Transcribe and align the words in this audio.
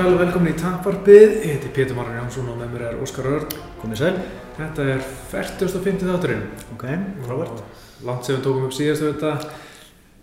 sæl, 0.00 0.16
velkomin 0.16 0.54
í 0.54 0.56
Tapvarpið. 0.56 1.32
Ég 1.44 1.50
heiti 1.58 1.70
Pétur 1.76 1.96
Marran 1.98 2.22
Jónsson 2.22 2.46
og 2.48 2.56
með 2.56 2.70
mér 2.72 2.84
er 2.88 3.00
Óskar 3.04 3.26
Örn. 3.28 3.50
Komið 3.82 3.98
sæl. 4.00 4.12
Þetta 4.56 4.86
er 4.94 5.02
40.50 5.32 6.06
þátturinn. 6.08 6.44
Ok, 6.72 6.84
frábært. 7.26 7.60
Langt 8.08 8.24
sem 8.24 8.38
við 8.38 8.46
tókum 8.46 8.64
upp 8.68 8.76
síðastu 8.76 9.10
þetta. 9.10 9.32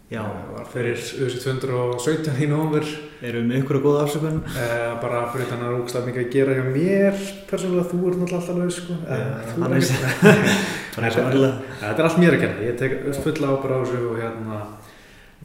Já. 0.09 0.23
Það 0.23 0.55
var 0.55 0.65
fyrir 0.71 1.03
auðvitað 1.03 1.61
217 1.67 2.41
í 2.41 2.49
nógumver. 2.49 2.89
Erum 3.27 3.51
við 3.51 3.59
ykkur 3.61 3.77
að 3.77 3.85
góða 3.85 4.01
afsökun? 4.07 4.39
Eh, 4.55 4.91
bara 5.03 5.21
fyrir 5.33 5.51
þannig 5.51 5.67
að 5.67 5.69
það 5.69 5.77
er 5.77 5.83
ógslag 5.83 6.07
mikið 6.09 6.23
að 6.23 6.33
gera 6.37 6.57
hjá 6.57 6.65
mér. 6.71 7.23
Persónulega, 7.51 7.89
þú 7.91 7.99
ert 8.01 8.21
náttúrulega 8.23 8.39
alltaf 8.39 8.57
laus, 8.63 8.79
sko. 8.81 8.93
Eh, 9.05 9.17
og 9.57 11.27
örlega. 11.27 11.53
Eh, 11.53 11.81
Þetta 11.83 11.97
er 12.01 12.09
allt 12.09 12.21
mér 12.23 12.39
að 12.39 12.45
kenna. 12.47 12.65
Ég 12.65 12.81
tek 12.81 12.97
fulla 13.27 13.53
ábyrgð 13.53 13.77
á 13.77 13.79
þessu 13.83 14.01
og 14.07 14.17
hérna 14.23 14.63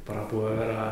bara 0.06 0.24
búið 0.30 0.48
að 0.48 0.62
vera 0.62 0.86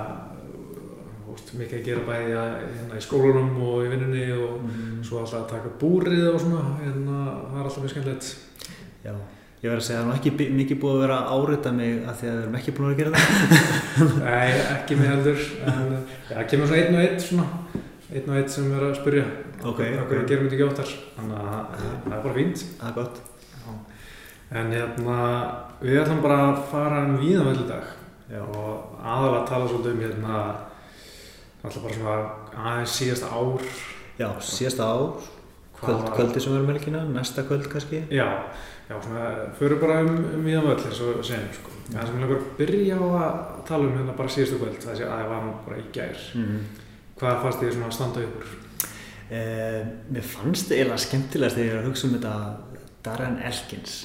úst, 1.51 1.59
mikið 1.59 1.81
að 1.81 1.85
gera 1.91 2.07
bæði 2.07 2.37
að, 2.39 2.55
hérna, 2.79 2.97
í 3.01 3.05
skólanum 3.05 3.51
og 3.67 3.83
í 3.85 3.91
vinnunni 3.91 4.25
og 4.39 4.57
Mm, 4.61 5.03
svo 5.03 5.19
alltaf 5.21 5.41
að 5.43 5.51
taka 5.51 5.71
búrið 5.81 6.27
og 6.35 6.41
svona, 6.41 6.63
hérna, 6.79 7.19
það 7.51 7.59
er 7.61 7.65
alltaf 7.67 7.83
mjög 7.85 7.93
skemmtilegt. 7.95 8.31
Já. 9.05 9.13
Ég 9.61 9.69
verð 9.69 9.81
að 9.83 9.87
segja 9.87 10.01
að 10.01 10.07
það 10.07 10.15
er 10.15 10.21
ekki 10.21 10.51
mikið 10.57 10.79
búið 10.81 10.95
að 10.95 11.01
vera 11.05 11.17
að 11.21 11.33
árita 11.37 11.73
mig 11.77 11.97
að 12.09 12.15
því 12.21 12.29
að 12.29 12.37
við 12.37 12.43
erum 12.43 12.55
ekki 12.61 12.75
búin 12.79 12.91
að 12.91 13.01
gera 13.01 13.11
það. 13.17 13.27
Nei, 14.25 14.51
ekki 14.77 14.97
mig 14.97 15.11
heldur, 15.11 15.43
en 15.69 15.91
það 16.31 16.47
kemur 16.53 16.71
svona 16.71 16.81
einn 16.81 16.95
og 16.97 17.03
einn 17.05 17.21
svona, 17.21 17.47
einn 18.15 18.31
og 18.31 18.39
einn 18.41 18.49
sem 18.55 18.71
er 18.73 18.87
að 18.87 18.95
spyrja 19.01 19.25
Ok, 19.61 19.81
hvað 19.83 19.99
ok. 20.07 20.13
við 20.15 20.29
gerum 20.31 20.47
þetta 20.49 20.57
ekki 20.57 20.69
áttar, 20.71 20.93
þannig 21.19 21.37
að 21.37 21.51
það- 21.51 22.15
er 22.15 22.23
bara 22.25 22.35
fínt. 22.39 22.65
Það 22.81 22.89
er 22.89 22.95
gott. 22.97 23.21
En 24.51 24.73
hérna, 24.75 25.19
við 25.85 26.01
ætlum 26.01 26.23
bara 26.25 26.39
að 26.49 26.63
fara 26.73 27.03
um 27.05 27.19
víðanveld 27.21 27.61
í 27.61 27.69
dag 27.69 27.85
Já. 28.33 28.41
og 28.41 28.97
aðalega 29.05 29.43
að 29.43 29.49
tala 29.53 29.69
svolítið 29.69 29.93
um 29.93 30.01
hérna, 30.07 30.41
alltaf 31.65 31.83
bara 31.85 31.95
svona 31.95 32.17
aðeins 32.71 32.95
síðasta 33.01 33.31
ár. 33.37 33.65
Já, 34.21 34.29
síðasta 34.45 34.85
ár, 34.85 35.29
kvöld, 35.81 36.03
var- 36.03 36.15
kvöldi 36.17 36.41
sem 36.45 36.53
við 36.53 36.59
erum 36.61 36.73
helgina, 36.75 37.05
næsta 37.15 37.45
kvöld 37.49 37.69
kannski. 37.73 38.03
Já, 38.13 38.29
já, 38.91 38.95
svona, 39.03 39.27
fyrir 39.59 39.81
bara 39.81 40.01
um, 40.05 40.17
um 40.35 40.45
víðanveld 40.45 40.85
eins 40.87 41.01
og 41.07 41.23
segjum, 41.25 41.53
sko. 41.57 41.77
Það 41.91 42.07
sem 42.07 42.17
ég 42.17 42.23
langar 42.25 42.39
að 42.41 42.51
byrja 42.61 42.97
á 43.01 43.07
að 43.21 43.39
tala 43.67 43.85
um 43.89 43.97
hérna 43.99 44.17
bara 44.17 44.29
síðastu 44.37 44.59
kvöld, 44.61 44.77
þessi 44.85 45.05
að 45.07 45.15
það 45.17 45.31
var 45.33 45.45
nú 45.47 45.55
bara 45.67 45.79
í 45.81 45.87
gær. 45.93 46.21
Mm. 46.39 46.61
Hvað 47.21 47.41
fannst 47.45 47.61
þið 47.65 47.73
svona 47.75 47.89
að 47.91 47.97
standa 47.99 48.27
úr? 48.29 48.53
Eh, 49.31 49.83
mér 50.11 50.25
fannst 50.27 50.69
það 50.71 50.77
eiginlega 50.81 51.05
skemmtilegast 51.05 51.57
þegar 51.59 51.69
ég 51.69 51.75
er 51.77 51.83
að 51.85 51.89
hugsa 51.91 52.07
um 52.09 52.15
þetta 52.17 52.35
Darren 53.07 53.37
Elkins. 53.47 53.97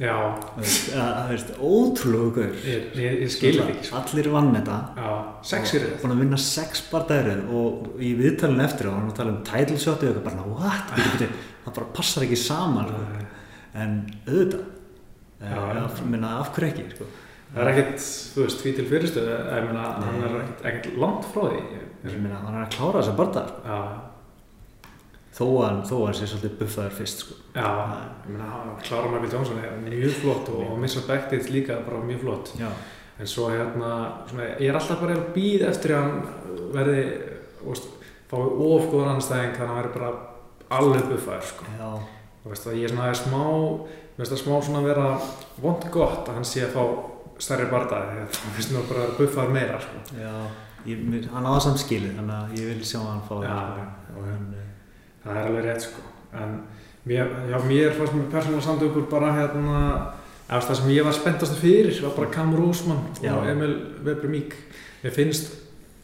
Já, 0.00 0.14
Það 0.56 1.28
veist, 1.28 1.50
ótrúlega 1.60 2.30
gaur. 2.38 2.52
ég, 2.64 2.84
ég, 2.96 3.16
ég 3.22 3.30
skil 3.30 3.52
þetta 3.58 3.72
ekki, 3.74 3.86
sko. 3.90 3.98
Allir 4.00 4.28
vann 4.32 4.48
þetta. 4.56 4.76
Þetta. 5.44 5.90
Búin 6.02 6.14
að 6.14 6.22
vinna 6.24 6.38
sex 6.40 6.80
bardæður 6.90 7.42
og 7.52 8.00
í 8.00 8.12
viðtalinu 8.18 8.64
eftir 8.64 8.88
á, 8.88 8.92
hann 8.96 9.04
var 9.04 9.12
að 9.12 9.18
tala 9.20 9.34
um 9.34 9.42
title 9.44 9.76
shot 9.82 10.02
og 10.02 10.08
eitthvað 10.08 10.24
bara, 10.30 10.46
what? 10.48 10.94
Bíddu, 10.96 11.28
það 11.66 11.74
bara 11.76 11.90
passar 11.98 12.24
ekki 12.26 12.38
saman, 12.40 12.88
sko. 12.88 13.26
en 13.82 13.98
auðvitað. 14.26 14.64
Já, 15.42 15.50
Já, 15.52 15.60
já. 15.76 15.84
af, 16.40 16.52
hverju 16.56 16.70
ekki, 16.72 16.86
sko. 16.96 17.10
Það 17.52 17.60
er 17.62 17.70
ekkert, 17.74 18.06
þú 18.32 18.46
veist, 18.46 18.60
því 18.64 18.70
til 18.78 18.86
fyrirstöðu, 18.88 19.34
ég 19.52 19.66
meina, 19.68 19.84
hann 20.00 20.22
er 20.24 20.38
ekkert, 20.70 20.96
langt 21.04 21.26
frá 21.34 21.42
því. 21.52 21.60
Ég 22.08 22.16
meina, 22.16 22.38
hann 22.46 22.56
er 22.56 22.64
að 22.64 22.72
klára 22.78 23.02
þessa 23.02 23.16
bardæður, 23.18 23.52
Já, 23.68 23.80
þó 25.32 25.44
að 25.48 25.62
hann, 25.64 25.78
að 25.86 26.02
hann 26.06 26.16
sé 26.18 26.26
svolítið 26.28 26.56
buffaður 26.60 26.96
fyrst, 26.98 27.22
sko. 27.24 27.36
já, 27.56 27.68
ég 28.26 28.32
meina, 28.34 28.48
hann 28.52 28.72
klára 28.84 29.12
Michael 29.12 29.32
Johnson 29.32 29.60
er 29.64 29.78
mjög 29.86 30.18
flott 30.20 30.50
og, 30.52 30.64
og 30.74 30.80
Missa 30.82 31.04
Becktith 31.08 31.48
líka 31.54 31.78
bara 31.86 32.02
mjög 32.04 32.20
flott. 32.26 32.52
Já, 32.60 32.68
En 33.20 33.28
svo 33.28 33.50
hérna, 33.52 33.88
svona, 34.26 34.46
ég 34.58 34.70
er 34.72 34.76
alltaf 34.78 34.98
bara 35.02 35.14
að 35.14 35.26
býða 35.34 35.68
eftir 35.68 35.92
að 35.94 36.00
hann 36.02 36.22
verði, 36.72 37.02
þú 37.60 37.66
veist, 37.68 37.90
fái 38.30 38.38
ofgóðan 38.40 39.10
anstæðing 39.12 39.52
þannig 39.58 39.62
að 39.62 39.68
hann 39.68 39.78
verði 39.78 39.92
bara 39.98 40.12
alveg 40.78 41.04
buffaður, 41.12 41.44
sko. 41.52 41.68
já, 41.78 41.90
Þú 42.42 42.50
veist 42.50 42.66
að 42.66 42.78
ég 42.80 42.88
er 42.88 42.94
svona 42.94 43.04
aðeins 43.06 43.22
smá, 43.22 43.42
finnst 44.16 44.32
það 44.32 44.40
smá 44.42 44.54
svona 44.66 44.80
að 44.80 44.88
vera 44.88 45.06
vond 45.62 45.86
gott 45.94 46.28
að 46.32 46.40
hann 46.40 46.48
sé 46.48 46.64
að 46.66 46.74
fá 46.74 46.82
stærri 47.46 47.68
bardaði, 47.70 48.08
því 48.16 48.24
að 48.24 48.34
það 48.40 48.56
finnst 48.56 48.74
mér 48.74 48.88
bara 48.90 49.04
að 49.06 49.14
buffaður 49.20 49.54
meira, 49.60 49.78
sko. 49.84 50.02
já. 50.18 50.34
Ég, 50.88 51.04
hann 51.30 51.46
á 51.46 51.50
það 51.52 51.62
samt 51.68 51.84
skilið, 51.84 52.16
þannig 52.18 52.36
að 52.40 52.58
ég 52.58 52.72
vil 52.72 52.88
sjá 52.90 53.00
hann 53.06 53.22
fá 53.28 53.34
Já, 53.44 53.60
það, 55.22 55.30
Það 55.30 55.38
er 55.38 55.46
alveg 55.46 55.64
rétt 55.66 55.86
sko, 55.86 56.04
en 56.40 56.58
mér, 57.06 57.32
já, 57.50 57.58
mér 57.68 57.96
fannst 57.96 58.14
mér 58.16 58.28
persónulega 58.32 58.66
samt 58.66 58.84
upp 58.86 59.00
úr 59.00 59.08
bara 59.10 59.32
hérna, 59.36 59.80
eða 60.48 60.62
það 60.68 60.78
sem 60.80 60.92
ég 60.92 61.06
var 61.06 61.16
spenntastu 61.16 61.58
fyrir 61.60 61.98
var 62.02 62.14
bara 62.16 62.30
Cam 62.34 62.54
Rosman 62.56 63.02
Já. 63.22 63.34
og 63.36 63.48
Emil 63.48 63.76
Weber 64.04 64.30
Mík. 64.30 64.56
Mér 65.02 65.14
finnst 65.14 65.52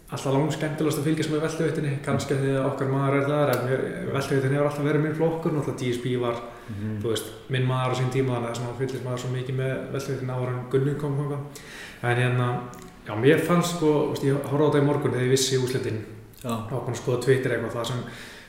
alltaf 0.09 0.33
langt 0.33 0.55
skemmtilegast 0.57 1.03
að 1.03 1.09
fylgjast 1.11 1.33
með 1.33 1.43
veltuveitinni, 1.45 1.97
kannski 2.05 2.39
því 2.39 2.55
að 2.57 2.67
okkar 2.71 2.89
maður 2.89 3.17
er 3.19 3.27
það, 3.28 3.51
en 3.53 4.15
veltuveitinni 4.15 4.57
hefur 4.57 4.69
alltaf 4.71 4.87
verið 4.87 5.05
minn 5.05 5.17
flokkur, 5.19 5.53
náttúrulega 5.53 5.83
DSP 5.83 6.15
var, 6.23 6.39
mhm. 6.71 6.95
þú 7.03 7.12
veist, 7.12 7.28
minn 7.53 7.69
maður 7.69 7.93
á 7.93 7.99
sín 7.99 8.15
tíma, 8.15 8.39
þannig 8.39 8.49
að 8.49 8.55
þess 8.55 8.71
að 8.71 8.81
fylgjast 8.81 9.05
maður 9.05 9.23
svo 9.25 9.33
mikið 9.34 9.59
með 9.59 9.75
veltuveitinni 9.93 10.39
áður 10.39 10.55
en 10.55 10.62
Gunni 10.73 10.95
kom. 11.03 11.21
En 11.99 12.23
hérna, 12.23 12.49
já, 13.05 13.12
mér 13.21 13.45
fannst 13.45 13.77
sko, 13.77 13.93
ég 14.25 14.49
horfði 14.49 14.65
á 14.65 14.69
þetta 14.71 14.81
í 14.81 14.89
morgun 14.89 15.12
þegar 15.12 15.27
ég 15.27 15.34
vissi 15.34 15.61
úslitin 15.61 16.01
og 16.47 16.89
að 16.89 16.99
skoða 17.03 17.23
Twitter 17.25 17.57
eitthvað 17.57 17.77
það 17.77 17.89
sem 17.91 18.03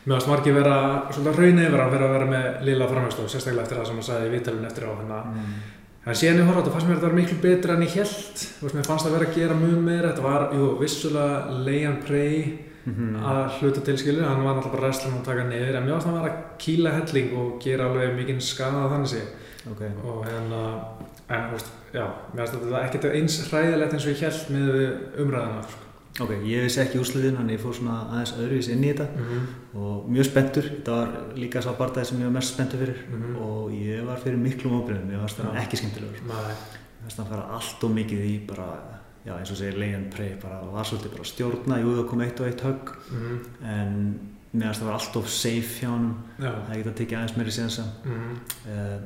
meðast 0.05 0.29
margir 0.31 0.55
vera 0.55 0.77
svolítið 1.11 1.41
raun 1.41 1.59
yfir 1.65 1.83
að 1.83 1.91
vera 1.95 2.05
að 2.07 2.15
vera 2.15 2.29
með 2.29 2.47
lilla 2.69 2.87
framhengstof 2.87 3.29
sérstaklega 3.33 3.65
eftir 3.67 3.81
það 3.81 3.89
sem 3.89 3.99
hann 3.99 4.07
sagði 4.09 4.29
í 4.29 4.33
viðtalun 4.35 4.69
eftir 4.69 4.87
á 4.87 4.91
þannig 4.99 5.17
að 5.17 5.27
mm. 5.33 5.59
en 6.05 6.19
síðan 6.21 6.39
ég 6.39 6.47
horfði 6.49 6.55
á 6.55 6.61
þetta 6.63 6.75
fannst 6.77 6.87
mér 6.87 6.95
að 6.95 7.01
þetta 7.01 7.09
var 7.11 7.19
miklu 7.19 7.41
betra 7.43 7.75
en 7.75 7.85
ég 7.85 7.97
held 7.99 8.47
mér 8.79 8.89
fannst 8.89 9.05
það 9.05 9.15
vera 9.17 9.29
að 9.29 9.37
gera 9.39 9.59
mjög 9.59 9.83
meira 9.89 10.09
þetta 10.13 10.27
var, 10.29 10.47
jú, 10.55 10.71
vissulega 10.79 11.61
lay 11.67 11.83
and 11.89 12.03
pray 12.07 12.69
Mhm. 12.89 13.19
að 13.21 13.57
hluta 13.59 13.81
til 13.83 13.97
skilu 13.99 14.23
hann 14.23 14.43
var 14.43 14.55
náttúrulega 14.55 14.71
bara 14.71 14.87
wrestling 14.87 15.17
og 15.19 15.25
taka 15.25 15.43
niður 15.43 15.75
en 15.77 15.83
mér 15.85 15.93
fannst 15.93 16.07
það 16.07 16.15
að 16.15 16.21
vera 16.21 16.31
að 16.31 16.39
kýla 16.63 16.93
helling 16.95 17.33
og 17.37 17.49
gera 17.61 17.89
alveg 17.89 18.15
mikinn 18.15 18.41
skada 18.41 18.87
þannig 18.93 19.11
sé 19.11 19.21
ok. 19.69 19.81
og 20.05 20.25
hérna 20.25 20.61
en, 21.29 21.43
þú 21.49 21.57
veist, 21.57 21.71
já, 21.93 22.05
mér 22.33 22.39
fannst 22.39 22.55
þetta 22.55 22.83
ekkert 22.85 23.07
eins 23.11 23.37
hræðilegt 23.51 23.93
eins 23.93 24.07
og 24.07 24.13
ég 24.13 24.23
held 24.25 24.55
með 24.55 24.79
umræðina 25.25 25.63
sko. 25.67 25.88
Ok, 26.19 26.31
ég 26.43 26.63
vissi 26.65 26.81
ekki 26.83 26.99
úrsliðin, 26.99 27.37
þannig 27.39 27.55
ég 27.55 27.61
fór 27.63 27.75
svona 27.77 27.97
aðeins 28.11 28.33
öðruvís 28.35 28.69
inn 28.73 28.83
í 28.83 28.91
þetta. 28.91 29.07
Mm 29.15 29.47
og 29.79 30.07
mjög 30.09 30.25
spenntur, 30.25 30.65
þetta 30.69 30.95
var 30.97 31.11
líka 31.39 31.61
sá 31.61 31.69
barndagi 31.77 32.05
sem 32.09 32.19
ég 32.19 32.27
var 32.27 32.33
mest 32.35 32.53
spenntur 32.55 32.79
fyrir. 32.81 32.97
Mhm. 33.09 33.35
og 33.45 33.71
ég 33.71 34.05
var 34.05 34.17
fyrir 34.23 34.37
miklum 34.37 34.73
óbreyðum, 34.81 35.11
ég 35.13 35.21
var 35.21 35.29
Já. 35.29 35.61
ekki 35.63 35.77
skemmtilegur. 35.77 36.17
-hmm. 36.17 36.29
ég 36.29 37.03
var 37.03 37.25
að 37.25 37.29
fara 37.29 37.45
allt 37.55 37.83
og 37.83 37.91
mikið 37.91 38.25
í 38.25 38.47
bara, 38.47 38.67
já 39.25 39.33
eins 39.37 39.51
og 39.51 39.57
segir 39.57 39.77
lay 39.77 39.93
and 39.93 40.09
pray, 40.15 40.35
bara 40.41 40.61
var 40.71 40.83
svolítið 40.83 41.11
bara 41.11 41.23
stjórna, 41.23 41.79
jú 41.79 41.95
það 41.95 42.09
kom 42.09 42.21
eitt 42.21 42.39
og 42.39 42.47
eitt 42.47 42.61
högg. 42.61 42.89
Mm 43.11 43.39
en 43.63 44.19
mér 44.53 44.65
finnst 44.65 44.81
það 44.81 44.85
var 44.85 44.93
allt 44.93 45.15
of 45.15 45.29
safe 45.29 45.79
hjá 45.85 45.89
hann, 45.89 46.15
það 46.39 46.75
geta 46.75 46.91
tekið 46.91 47.17
aðeins 47.17 47.37
meiri 47.37 47.51
séðansa 47.51 47.83
Mm. 48.05 48.39
uh, 48.65 48.99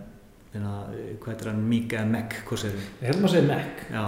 hvað 1.19 1.41
er 1.41 1.49
hann, 1.51 1.69
Mika 1.69 2.05
Mek, 2.05 2.43
hvað 2.47 2.57
segir 2.57 2.77
við? 2.77 2.87
Ég 3.01 3.07
held 3.09 3.21
maður 3.21 3.29
að 3.29 3.35
segja 3.35 3.47
Mac. 3.47 3.83
Já, 3.91 4.03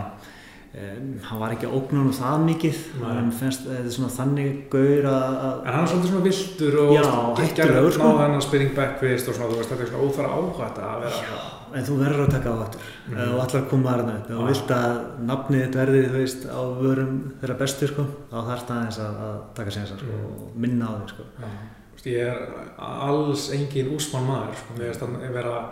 um, 0.75 1.19
hann 1.23 1.39
var 1.39 1.51
ekki 1.55 1.67
að 1.69 1.75
ógna 1.77 2.01
hann 2.03 2.13
það 2.19 2.45
mikið, 2.49 2.79
hann 3.01 3.29
þetta 3.31 3.75
er 3.79 3.89
svona 3.95 4.09
þannig 4.15 4.55
gaur 4.73 5.05
að, 5.11 5.35
að 5.47 5.59
En 5.65 5.73
hann 5.75 5.83
er 5.85 5.91
svolítið 5.91 6.09
svona 6.11 6.25
viltur 6.29 6.79
og 6.83 6.93
Já, 6.95 7.03
hættulegur, 7.39 7.91
sko. 7.95 8.03
Náða 8.09 8.23
hann 8.25 8.35
að 8.39 8.43
spinning 8.47 8.73
back 8.75 8.97
fist 8.99 9.29
og 9.31 9.35
svona, 9.37 9.51
þú 9.53 9.59
veist, 9.61 9.69
þetta 9.71 9.83
er 9.85 9.91
svona 9.91 10.07
óþara 10.09 10.33
áhætt 10.39 10.81
að 10.89 11.05
vera. 11.05 11.37
En 11.75 11.83
þú 11.83 11.95
verður 11.99 12.21
að 12.25 12.31
taka 12.31 12.49
á 12.51 12.57
aftur 12.65 12.81
Mhm. 13.05 13.17
ef 13.19 13.27
þú 13.29 13.39
ætlar 13.45 13.61
að 13.61 13.69
koma 13.69 13.89
ef 14.15 14.27
þú 14.27 14.35
Já. 14.35 14.47
vilt 14.47 14.69
að 14.71 14.99
nafnið 15.29 15.63
þitt 15.65 15.75
verði 15.75 16.01
þú 16.09 16.19
veist, 16.21 16.45
á 16.47 16.61
vörum 16.81 17.15
þeirra 17.41 17.57
bestu 17.59 17.87
sko, 17.87 18.05
þá 18.31 18.37
þarf 18.49 18.63
það 18.67 18.75
aðeins 18.79 18.99
að, 18.99 19.15
að 19.25 19.39
taka 19.55 19.71
sénsar 19.71 19.97
sko, 19.99 20.05
Mhm. 20.05 20.25
og 20.25 20.55
minna 20.55 20.85
á 20.85 20.93
þig 21.01 21.09
sko. 21.09 21.23
Já. 21.39 21.47
Veist, 21.95 22.05
ég 22.05 22.19
er 22.27 22.37
alls 22.77 23.49
engin 23.51 23.91
úsmann 23.95 24.25
maður, 24.27 24.55
sko. 24.55 24.73
Mér 24.79 24.91
finnst 24.91 25.01
hann 25.01 25.33
vera 25.33 25.69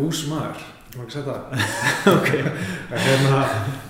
úsmaður, 0.00 0.56
ég 0.56 0.83
má 0.98 1.04
ekki 1.04 1.14
segja 1.14 1.34
það. 1.34 1.42
ok 2.14 2.28
hérna, 2.94 3.40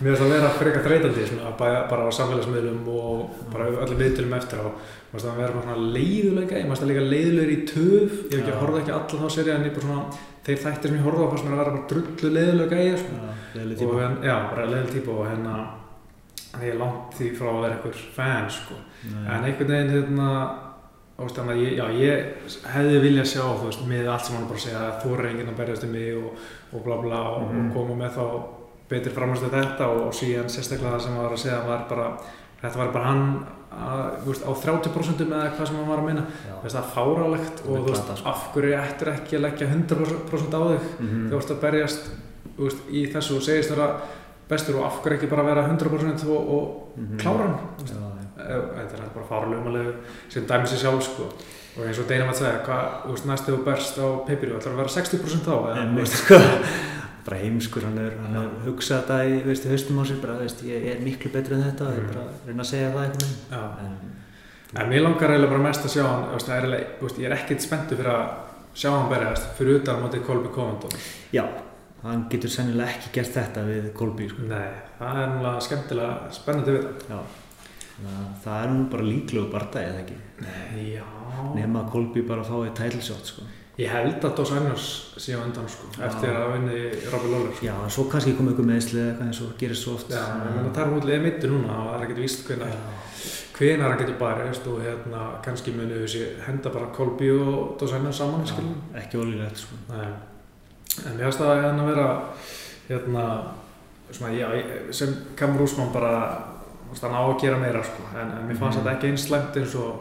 mér 0.00 0.08
finnst 0.08 0.22
það 0.22 0.32
vera 0.34 0.50
frekar 0.58 0.84
þreytandi, 0.86 1.26
bara 1.60 2.08
á 2.08 2.10
samfélagsmiðlum 2.18 2.90
og 2.94 3.38
bara 3.52 3.68
öllum 3.70 4.02
viðtölum 4.02 4.36
eftir 4.38 4.64
á. 4.64 4.68
Mér 4.68 5.14
finnst 5.14 5.28
það 5.28 5.40
vera 5.42 5.56
bara 5.56 5.66
svona 5.68 5.94
leiðulega, 5.96 6.58
ég 6.58 6.68
finnst 6.68 6.84
það 6.84 6.92
líka 6.92 7.06
leiðulegur 7.12 7.54
í 7.54 7.60
töf, 7.70 8.18
ég 8.18 8.34
hef 8.34 8.40
ekki 8.40 8.54
Já. 8.54 8.60
horfði 8.62 8.82
ekki 8.82 8.96
alla 8.98 9.22
þá 9.22 9.36
serið 9.36 9.54
en 9.54 9.68
ég 9.68 9.78
bara 9.78 9.88
svona, 9.88 10.26
þeir 10.48 10.60
þættir 10.64 10.92
sem 10.92 10.98
ég 10.98 11.08
horfði 11.08 11.24
á 11.24 11.30
fannst 11.32 11.46
mér 11.48 11.54
að 11.54 11.62
vera 11.62 11.76
bara 11.76 11.88
drullu 11.94 12.12
sko. 12.18 12.34
leðileg 13.54 13.74
og 13.74 13.80
tíma 13.80 14.04
en, 14.08 14.20
já, 14.24 14.36
bara 14.50 14.68
leiðil 14.72 14.92
típa 14.98 15.14
og 15.14 15.26
hérna 15.30 15.56
ég 16.62 16.70
er 16.70 16.78
langt 16.78 17.16
því 17.18 17.30
frá 17.34 17.48
að 17.50 17.62
vera 17.64 17.76
einhver 17.78 18.04
fan 18.14 18.46
sko. 18.52 18.76
Nei. 19.10 19.24
en 19.26 19.48
einhvern 19.48 19.72
veginn 19.74 19.94
hérna 19.94 20.28
þannig 21.18 21.54
að 21.54 21.62
ég, 21.62 21.72
já, 21.78 21.86
ég 21.94 22.70
hefði 22.74 23.00
viljað 23.04 23.26
sjá 23.30 23.42
þú 23.44 23.66
veist, 23.68 23.82
með 23.86 24.08
allt 24.10 24.24
sem 24.26 24.36
hann 24.36 24.48
bara 24.50 24.58
segja 24.64 24.80
að 24.90 25.02
þú 25.04 25.12
er 25.18 25.26
enginn 25.30 25.48
að 25.52 25.56
berjast 25.60 25.84
um 25.86 25.92
mig 25.94 26.14
og, 26.18 26.30
og 26.74 26.84
bla 26.84 26.96
bla 27.04 27.20
og, 27.36 27.42
Mhm. 27.52 27.66
og 27.68 27.74
koma 27.74 27.94
með 28.04 28.16
þá 28.18 28.24
betri 28.88 29.12
framhæmstu 29.14 29.50
þetta 29.50 29.86
og, 29.88 30.00
og 30.08 30.12
síðan 30.12 30.50
sérstaklega 30.50 30.96
það 30.96 31.00
sem 31.04 31.12
hann 31.14 31.22
var 31.24 31.32
að 31.36 31.44
segja 31.44 31.60
var 31.68 31.84
bara, 31.88 32.08
þetta 32.62 32.76
var 32.78 32.92
bara 32.92 33.04
hann 33.04 33.46
að, 33.74 34.26
veist, 34.26 34.42
á 34.46 34.52
30% 34.54 35.20
eða 35.24 35.52
hvað 35.56 35.66
sem 35.66 35.76
hann 35.76 35.88
var 35.88 35.98
að 36.02 36.08
minna 36.10 36.26
það 36.62 36.76
er 36.82 36.90
fárálegt 36.94 37.62
Það 37.62 37.70
er 37.70 37.78
og 37.78 37.86
þú 37.86 37.90
veist, 37.94 38.10
sko. 38.18 38.28
af 38.28 38.44
hverju 38.54 38.74
ættir 38.82 39.12
ekki 39.14 39.36
að 39.38 39.44
leggja 39.46 39.68
100% 39.70 40.54
á 40.54 40.60
þig 40.70 40.82
Mhm. 41.00 41.30
þú 41.30 41.36
ert 41.38 41.50
að 41.54 41.60
berjast 41.60 42.10
veist, 42.58 42.82
í 42.90 43.06
þessu 43.14 43.36
og 43.36 43.42
segist 43.42 43.70
vera 43.70 44.00
bestur 44.48 44.76
og 44.78 44.84
af 44.84 45.00
hverju 45.02 45.16
ekki 45.18 45.30
bara 45.30 45.42
vera 45.42 45.62
100% 45.68 46.26
og, 46.28 46.48
og 46.50 46.98
Mhm. 46.98 47.16
klára 47.18 47.46
hann 47.46 47.58
þetta 48.48 48.98
er 49.02 49.12
bara 49.14 49.28
fárlega 49.28 49.60
umalegu 49.64 49.92
sem 50.32 50.46
dæmi 50.48 50.70
sér 50.70 50.82
sjálf 50.84 51.04
sko 51.08 51.28
og 51.74 51.86
eins 51.88 51.98
og 51.98 52.06
Deinum 52.06 52.28
að 52.30 52.38
segja, 52.38 52.58
hvað, 52.66 52.90
þú 53.04 53.14
veist, 53.16 53.24
næstu 53.26 53.54
og 53.56 53.62
berst 53.66 53.96
á 53.98 54.06
pipirju, 54.28 54.58
ætlar 54.60 54.74
að 54.76 54.82
vera 54.84 54.92
60% 54.94 55.48
þá 55.48 55.54
eða, 55.56 55.78
En 55.82 55.96
veist 55.98 56.18
sko, 56.20 56.38
bara 57.26 57.38
heimskur, 57.40 57.86
hann 57.88 57.98
er, 57.98 58.14
hann 58.22 58.36
er 58.38 58.52
hugsað 58.68 59.00
þetta 59.00 59.16
í, 59.26 59.40
veist, 59.48 59.66
í 59.66 59.72
haustum 59.72 59.98
á 59.98 60.04
sér, 60.06 60.20
bara, 60.22 60.36
veist, 60.38 60.62
ég 60.68 60.86
er 60.92 61.02
miklu 61.02 61.32
betri 61.34 61.56
en 61.58 61.64
þetta, 61.66 61.90
ég 61.96 62.04
er 62.04 62.08
bara 62.12 62.26
reyna 62.46 62.62
að 62.62 62.70
segja 62.70 62.92
það. 62.94 63.26
Já, 63.50 63.62
En, 64.74 64.82
en 64.82 64.88
mér 64.90 65.04
langar 65.04 65.30
eiginlega 65.34 65.50
bara 65.54 65.66
mest 65.66 65.84
að 65.86 65.92
sjá 65.96 66.02
hann, 66.06 66.24
þú 66.30 66.38
veist, 66.38 66.48
það 66.52 66.56
er 66.68 66.86
þú 67.00 67.08
veist, 67.08 67.20
ég 67.22 67.28
er 67.30 67.36
ekkert 67.40 67.66
spenntu 67.66 67.98
fyrir 67.98 68.14
að 68.14 68.24
sjá 68.74 68.90
hann 68.94 69.10
berjast 69.10 69.52
fyrir 69.58 69.80
utan 69.80 70.02
mótið 70.02 70.24
Kolby 70.26 70.54
Covington. 70.54 70.96
já, 71.34 71.44
hann 72.02 72.24
getur 72.30 72.50
sennilega 72.54 72.90
ekki 72.94 73.12
gert 73.18 73.34
þetta 73.34 73.66
við 73.66 73.90
Kolby, 73.98 74.28
sko. 74.30 74.46
Nei, 74.50 74.70
það 74.98 75.20
er 75.22 75.32
náttúrulega 75.34 75.66
skemmtilega 75.68 76.34
spennandi 76.38 76.74
við 76.78 76.86
það. 77.08 77.40
Að 78.04 78.30
það 78.44 78.62
er 78.64 78.72
nú 78.74 78.86
bara 78.90 79.06
líklegu 79.06 79.50
bardagi, 79.52 79.90
eða 79.90 80.00
ekki? 80.02 80.16
Já. 80.94 81.04
Að 81.64 81.92
Kolby 81.92 82.24
bara 82.26 82.46
fái 82.46 82.72
title 82.74 83.02
shot, 83.02 83.30
sko. 83.30 83.44
Ég 83.74 83.90
held 83.90 84.22
að 84.22 84.36
Dos 84.38 84.50
Anjos 84.54 84.84
sé 85.18 85.34
á 85.34 85.42
undan 85.42 85.66
sko, 85.66 85.88
Já. 85.98 86.04
eftir 86.06 86.30
að 86.30 86.52
vinni 86.52 86.82
Robbie 87.10 87.30
Lawler 87.32 87.54
sko. 87.56 87.66
Já, 87.66 87.72
en 87.82 87.90
svo 87.90 88.04
kannski 88.10 88.34
komið 88.38 88.52
ykkur 88.54 88.68
meðsli 88.68 89.00
eða 89.02 89.24
eins 89.26 89.40
og 89.42 89.56
gerist 89.58 89.82
svo 89.82 89.96
oft. 89.96 90.12
Já, 90.14 90.20
meina 90.44 90.70
það 90.70 90.84
er 90.84 90.92
mútið 90.92 91.14
er 91.16 91.24
mittu 91.24 91.50
núna 91.50 91.78
og 91.80 91.88
það 91.88 91.96
er 91.96 92.04
ekkert 92.04 92.20
víst 92.22 92.52
Já. 92.54 92.68
hvenar 93.56 93.90
hann 93.90 93.98
getur 93.98 94.20
barist 94.20 94.68
og 94.70 94.78
hérna 94.84 95.24
kannski 95.42 95.74
munu 95.74 95.98
þessi 96.04 96.22
henda 96.46 96.70
bara 96.70 96.92
Colby 96.94 97.32
og 97.34 97.74
Dos 97.80 97.96
Anjos 97.98 98.22
saman. 98.22 98.46
Já, 98.46 98.62
ekki 99.02 99.18
ólíklegt, 99.18 99.64
sko. 99.64 99.80
Nei. 99.90 100.06
En 101.02 101.18
mér 101.18 101.26
finnst 101.26 101.42
það 101.42 101.62
hérna 101.64 101.82
að 101.82 101.90
vera, 101.90 102.08
hérna, 102.86 103.26
svona, 104.12 104.34
já, 104.38 104.46
sem 104.94 105.16
Kamur 105.34 105.66
Úsmann 105.66 105.90
bara, 105.90 106.14
veist, 106.94 107.04
hann 107.04 107.14
á 107.18 107.22
að 107.26 107.40
gera 107.42 107.58
meira 107.60 107.82
sko, 107.84 108.02
en, 108.14 108.30
en 108.38 108.48
mér 108.48 108.56
fannst 108.62 108.78
Mhm. 108.78 108.84
þetta 108.86 108.96
ekki 108.96 109.10
eins 109.10 109.26
slæmt 109.28 109.56
eins 109.60 109.74
og, 109.74 110.00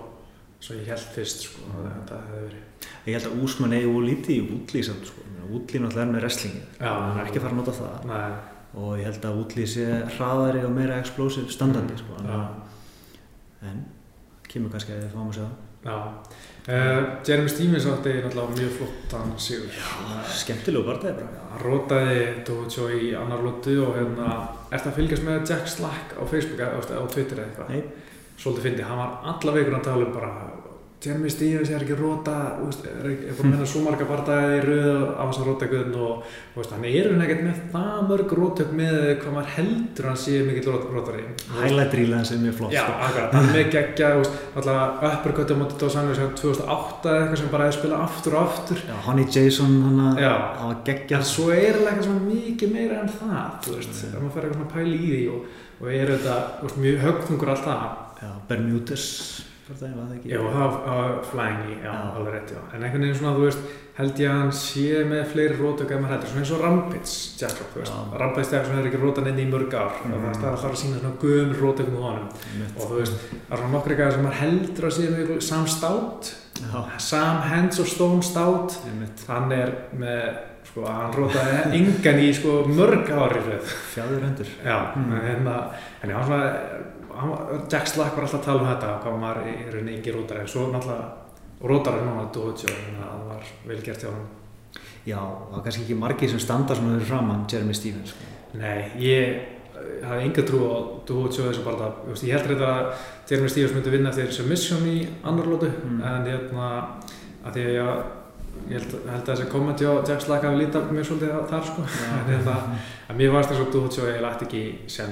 svo 0.63 0.75
ég 0.79 0.87
held 0.87 1.07
fyrst 1.17 1.43
sko, 1.49 1.61
að 1.73 1.89
þetta 1.91 2.21
hefði 2.29 2.41
verið. 2.47 2.87
Ég 3.05 3.13
held 3.17 3.27
að 3.29 3.43
Úsmann 3.43 3.73
eigi 3.75 3.89
og 3.91 4.01
lítið 4.07 4.79
í 4.79 4.83
samt, 4.83 5.05
sko. 5.11 5.19
Woodley 5.43 5.79
náttúrulega 5.83 6.07
er 6.07 6.13
með 6.13 6.21
wrestlingið. 6.23 6.67
Hann 6.79 7.17
er 7.19 7.25
ekki 7.27 7.37
að 7.37 7.41
fara 7.43 7.53
að 7.53 7.57
nota 7.59 7.71
það. 7.71 8.05
Nei, 8.05 8.31
Og 8.75 8.97
ég 8.97 9.03
held 9.05 9.21
að 9.27 9.35
Woodley 9.37 9.65
sé 9.69 9.83
hraðari 10.17 10.63
og 10.65 10.71
meira 10.73 10.95
explosive 10.97 11.51
standandi, 11.51 11.93
sko. 11.97 12.13
já. 12.17 12.23
Þannig 12.23 12.39
að- 12.39 13.69
En, 13.69 13.85
kemur 14.49 14.71
kannski 14.71 14.91
að 14.95 15.03
þið 15.03 15.11
fáum 15.13 15.29
að 15.29 15.33
segja 15.33 15.49
það. 15.83 16.13
Uh, 16.63 17.19
Jeremy 17.27 17.49
Stevens 17.51 17.85
átti 17.85 18.13
náttúrulega 18.23 18.55
mjög 18.55 18.71
flottan 18.77 19.33
sigur. 19.35 19.73
Skemmtilegu 20.31 20.85
bardagi 20.87 21.17
bara. 21.19 21.41
Hann 21.51 21.63
rótaði 21.65 22.21
Dojo 22.47 22.87
í 22.87 23.09
annar 23.19 23.43
lótu 23.43 23.73
og 23.83 23.97
hérna, 23.97 24.29
ertu 24.71 24.87
að 24.87 25.01
fylgjast 25.01 25.25
með 25.27 25.43
Jack 25.49 25.67
Slack 25.67 26.15
á 26.15 26.23
Facebook 26.23 26.63
eða 26.63 27.03
á 27.03 27.05
Twitter 27.11 27.41
eða 27.41 27.49
eitthvað? 27.49 27.73
Nei. 27.73 27.83
Svolítið 28.39 28.69
fyndi, 28.69 28.85
hann 28.87 29.01
var 29.01 29.11
alla 29.33 29.55
veikur 29.57 29.75
að 29.75 29.83
tala 29.89 30.07
um 30.07 30.15
bara 30.15 30.31
Jeremy 31.03 31.27
Stevens 31.33 31.67
er 31.73 31.83
ekki 31.83 31.95
róta, 31.99 32.33
er, 32.63 33.07
er 33.11 33.33
búin 33.35 33.49
að 33.49 33.55
vinna 33.57 33.65
svo 33.67 33.81
marga 33.83 34.05
bardaði 34.07 34.53
í 34.55 34.61
röð 34.63 35.01
af 35.19 35.31
þess 35.33 35.41
að 35.41 35.47
róta 35.49 35.65
eitthvað 35.67 35.97
og 35.99 36.69
hann 36.71 36.85
er 36.87 37.09
hún 37.11 37.23
ekkert 37.25 37.41
með 37.43 37.57
það 37.73 37.97
mörg 38.07 38.31
rótök 38.39 38.71
með 38.79 38.95
hvað 39.19 39.35
maður 39.35 39.51
heldur 39.57 40.07
hann 40.07 40.19
sé 40.23 40.37
mikill 40.47 40.69
rót, 40.71 40.85
rótari. 40.95 41.25
Highlight 41.57 41.97
reel 41.99 42.15
hans 42.15 42.31
er 42.31 42.39
mjög 42.45 42.55
flott, 42.61 42.71
Já, 42.77 42.85
sko. 42.85 42.95
akkurat, 43.09 43.35
hann 43.35 43.49
er 43.49 43.57
með 43.57 43.67
geggja, 43.75 44.11
alltaf 44.55 45.05
uppercut 45.11 45.51
á 45.51 45.55
móti 45.59 45.79
Anjos 45.99 46.17
sem 46.21 46.33
2008 46.39 47.11
eða 47.11 47.19
eitthvað 47.25 47.39
sem 47.43 47.51
bara 47.57 47.67
hefði 47.67 47.79
spilað 47.81 48.03
aftur 48.07 48.37
og 48.39 48.41
aftur. 48.47 48.83
Já, 48.87 48.95
Honey 49.09 49.27
Jason, 49.27 49.73
hann 49.83 50.01
var 50.07 50.23
En 50.71 50.83
geggjað. 50.87 51.23
svo 51.27 51.49
er 51.51 51.73
alveg 51.81 51.93
eitthvað 51.99 52.27
mikið 52.31 52.75
meira 52.79 53.01
en 53.03 53.11
það, 53.19 53.47
þú 53.67 53.75
veist, 53.75 54.03
ef 54.07 54.19
maður 54.21 54.35
fer 54.37 54.43
eitthvað 54.47 54.59
svona 54.59 54.71
að 54.71 54.75
pæla 54.77 54.95
í 54.95 55.07
því 55.11 55.23
og, 55.33 55.39
og 55.81 55.87
er 55.99 56.13
veist, 56.63 56.77
mjög 56.87 56.97
högtungur 57.07 57.49
alltaf. 57.57 57.81
Var 59.81 59.93
það 60.07 60.11
ekki? 60.17 60.29
Já, 60.29 60.39
það 60.53 61.23
flangi, 61.31 61.73
já, 61.83 61.91
Já. 61.93 61.93
alveg 62.17 62.33
rétt, 62.33 62.51
já. 62.53 62.59
En 62.73 62.83
einhvern 62.83 63.01
veginn 63.05 63.17
svona, 63.19 63.33
þú 63.37 63.45
veist, 63.47 63.59
held 63.97 64.19
ég 64.23 64.29
að 64.31 64.39
hann 64.41 64.51
sé 64.51 64.85
með 65.09 65.23
fleiri 65.33 65.57
rótök 65.59 65.91
en 65.91 66.01
maður 66.03 66.13
heldur, 66.13 66.29
svona 66.29 66.43
eins 66.43 66.51
og 66.53 66.61
Rampage, 66.63 67.15
Jackrock, 67.41 67.71
þú 67.73 67.79
veist. 67.81 67.93
Rampage 68.21 68.51
Jackson 68.53 68.75
hefur 68.77 68.89
ekki 68.91 69.01
rótað 69.03 69.27
inn 69.33 69.41
í 69.43 69.47
mörg 69.51 69.73
ár, 69.73 69.91
mm. 70.05 70.13
Mhm. 70.13 70.33
það 70.37 70.45
er 70.47 70.53
alltaf 70.53 70.71
að 70.71 70.79
sína 70.83 70.99
svona 71.01 71.17
gömur 71.23 71.59
rótökum 71.63 71.97
á 71.97 72.03
honum. 72.07 72.29
Einmitt. 72.53 72.77
Og 72.77 72.89
þú 72.91 73.01
veist, 73.01 73.19
það 73.33 73.51
er 73.53 73.57
svona 73.57 73.73
nokkri 73.77 73.95
gæðar 73.99 74.11
sem 74.17 74.23
maður 74.23 74.41
heldur 74.43 74.85
að 74.89 74.95
sé 74.97 75.09
með 75.09 75.21
ykkur 75.25 75.41
Sam 75.49 75.67
Stout, 75.67 76.33
Já, 76.63 76.99
Sam 76.99 77.37
Hands 77.49 77.79
of 77.79 77.87
Stone 77.89 78.21
Stout, 78.23 78.75
einmitt. 78.85 79.25
hann 79.27 79.51
er 79.51 79.71
með, 79.97 80.37
sko, 80.73 80.83
hann 80.89 81.13
rótaði 81.13 81.79
engan 81.79 82.19
í, 82.19 82.29
sko, 82.33 82.63
mörg 82.67 83.09
ári 83.13 83.41
Fjáður 83.93 84.25
hendur. 84.25 84.49
Mm. 84.65 85.13
en 85.13 85.25
hérna, 85.29 85.55
en 86.03 86.09
hann 86.09 86.25
svona, 86.25 86.53
hann, 87.13 87.29
var- 87.29 87.65
Jack 87.69 87.87
Slack 87.87 88.15
var 88.17 88.25
alltaf 88.25 88.39
að 88.41 88.45
tala 88.45 88.61
um 88.61 88.67
þetta, 88.73 88.93
hvað 89.03 89.19
maður 89.21 89.49
í 89.53 89.55
rauninni 89.71 89.97
ekki 89.99 90.13
rótar, 90.15 90.39
en 90.41 90.47
svo 90.47 90.67
náttúrulega 90.73 91.11
rótar 91.63 91.93
er 91.99 92.05
núna 92.07 92.25
Dojo, 92.33 92.53
þannig 92.67 92.99
að 92.99 93.11
það 93.13 93.27
var 93.29 93.43
vel 93.67 93.81
gert 93.85 94.01
hjá 94.03 94.09
hann. 94.11 94.27
Já, 95.05 95.19
það 95.19 95.57
er 95.59 95.63
kannski 95.63 95.83
ekki 95.83 95.95
margir 95.99 96.29
sem 96.31 96.39
standa 96.39 96.75
svona 96.75 96.97
fyrir 96.97 97.05
framann 97.11 97.45
Jeremy 97.51 97.73
Stevens. 97.73 98.09
Sko. 98.13 98.31
Nei, 98.57 98.91
ég 98.97 100.03
hafði 100.03 100.25
enga 100.25 100.43
trú 100.47 100.59
á 100.63 100.75
Dojo 101.07 101.29
þessu 101.51 101.63
bara 101.65 101.77
það, 101.77 102.23
ég 102.23 102.33
held 102.37 102.49
reyndar 102.49 102.73
að 102.73 103.05
Jeremy 103.29 103.49
Stevens 103.53 103.73
myndi 103.75 103.91
vinna 103.93 104.09
eftir 104.09 104.31
submission 104.33 104.85
í 104.87 104.97
annar 105.23 105.45
lótu, 105.45 105.69
Mm. 105.69 106.01
en 106.01 106.25
hérna, 106.25 106.67
að 107.45 107.53
því 107.53 107.63
að 107.67 107.73
ég, 107.77 108.03
ég 108.69 108.79
held, 108.79 108.93
held 109.09 109.23
að 109.23 109.29
þessi 109.35 109.47
kommenti 109.51 109.85
á 109.85 109.93
Jack 110.07 110.21
Slack 110.21 110.43
hafi 110.47 110.59
lítið 110.61 110.91
mjög 110.95 111.05
svolítið 111.09 111.47
þar, 111.51 111.63
sko, 111.69 111.85
en 112.07 112.27
að 113.09 113.15
mér 113.19 113.31
varst 113.33 113.49
þess 113.53 113.63
að 113.65 113.71
Dojo 113.73 114.07
ég 114.09 114.21
lætti 114.25 114.45
ekki 114.47 114.63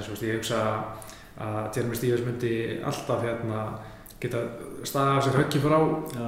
þú 0.08 0.14
veist, 0.16 0.24
ég 0.28 0.38
hugsa 0.40 0.60
að 0.66 1.08
að 1.42 1.76
Jeremy 1.78 1.96
Stevens 1.96 2.26
myndi 2.28 2.52
alltaf 2.86 3.24
hérna 3.26 3.62
geta 4.22 4.42
staðið 4.86 5.16
af 5.18 5.24
sér 5.26 5.38
höggi 5.40 5.62
frá. 5.64 5.78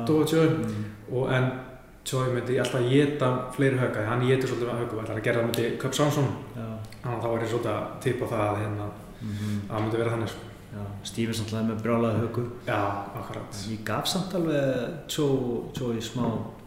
Dojo 0.07 0.43
Mm. 0.63 0.85
og 1.13 1.29
en 1.33 1.51
Choi 2.03 2.25
myndi 2.33 2.57
alltaf 2.59 2.81
geta 2.89 3.27
fleiri 3.55 3.77
högga, 3.79 4.05
hann 4.09 4.23
getur 4.27 4.49
svolítið 4.49 4.71
með 4.71 4.79
höggum, 4.81 5.03
það 5.05 5.11
er 5.13 5.19
að 5.19 5.23
gera 5.27 5.39
það 5.39 5.45
myndi 5.47 5.77
Samson, 5.95 6.25
Já. 6.55 6.65
þannig 7.03 7.13
að 7.17 7.21
þá 7.23 7.27
var 7.31 7.43
ég 7.45 7.51
svolítið 7.53 7.71
að 7.73 7.85
tippa 8.03 8.25
það 8.33 8.41
að 8.47 8.57
hérna, 8.63 8.87
Mhm. 9.21 9.61
að 9.69 9.75
það 9.75 9.83
myndi 9.85 9.97
vera 10.01 10.11
þannig 10.15 10.29
sko. 10.33 10.49
Stevens 11.03 11.39
alltaf 11.43 11.63
með 11.69 11.81
brjálaði 11.83 12.19
högu. 12.23 12.43
Já, 12.67 12.81
akkurat. 13.21 13.61
Ég 13.69 13.83
gaf 13.85 14.07
samt 14.07 14.33
alveg 14.33 14.89
í 15.93 16.01
smá 16.01 16.23
Já, 16.25 16.62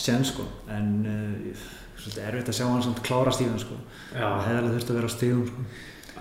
sen 0.00 0.24
sko, 0.24 0.46
en 0.72 0.88
uh, 1.06 1.66
svolítið 1.98 2.24
erfitt 2.28 2.48
að 2.52 2.56
sjá 2.58 2.64
hann 2.68 2.82
samt 2.84 3.02
klára 3.04 3.32
Stevens 3.34 3.64
sko. 3.66 3.76
Það 4.12 4.22
já, 4.22 4.30
hefði 4.46 4.60
alveg 4.62 4.74
þurft 4.78 4.90
að 4.90 4.98
vera 5.00 5.10
á 5.10 5.16
stíðum 5.16 5.44
sko. 5.50 5.66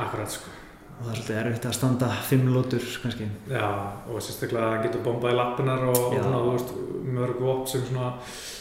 akkurat 0.06 0.36
sko. 0.38 0.52
Og 0.94 1.06
það 1.08 1.12
er 1.14 1.18
svolítið 1.18 1.38
erfitt 1.42 1.66
að 1.66 1.76
standa 1.78 2.10
fimm 2.30 2.50
lótur 2.54 2.84
kannski. 3.04 3.28
Já, 3.50 3.70
og 4.08 4.20
sérstaklega 4.22 4.66
að 4.68 4.74
hann 4.76 4.84
getur 4.86 5.06
bombað 5.08 5.34
í 5.34 5.38
lappinar 5.40 5.86
og, 5.90 5.98
og 5.98 6.14
Já. 6.14 6.22
svona, 6.22 6.42
þú 6.44 6.52
veist, 6.54 6.74
mörg 7.18 7.40
vop 7.42 7.64
sem 7.72 7.86
svona 7.88 8.12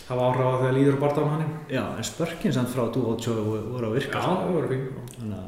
hafa 0.09 0.29
áhrif 0.31 0.49
á 0.49 0.55
þegar 0.63 0.77
líður 0.79 0.97
á 0.97 1.03
barndáðan 1.03 1.35
hann. 1.35 1.53
Já, 1.71 1.83
en 1.99 2.09
spörkin 2.09 2.55
samt 2.57 2.73
frá 2.73 2.87
Duo 2.95 3.17
Joe 3.21 3.45
voru 3.45 3.67
voru 3.75 3.91
að 3.91 3.93
Já, 3.93 3.99
virka. 3.99 4.23
sko. 4.25 4.39
það 4.41 4.57
voru 4.57 4.73
fín. 4.73 4.87
Þannig 5.19 5.43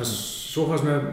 að, 0.00 0.14
svo 0.16 0.66
fannst 0.70 0.88
mér 0.88 1.06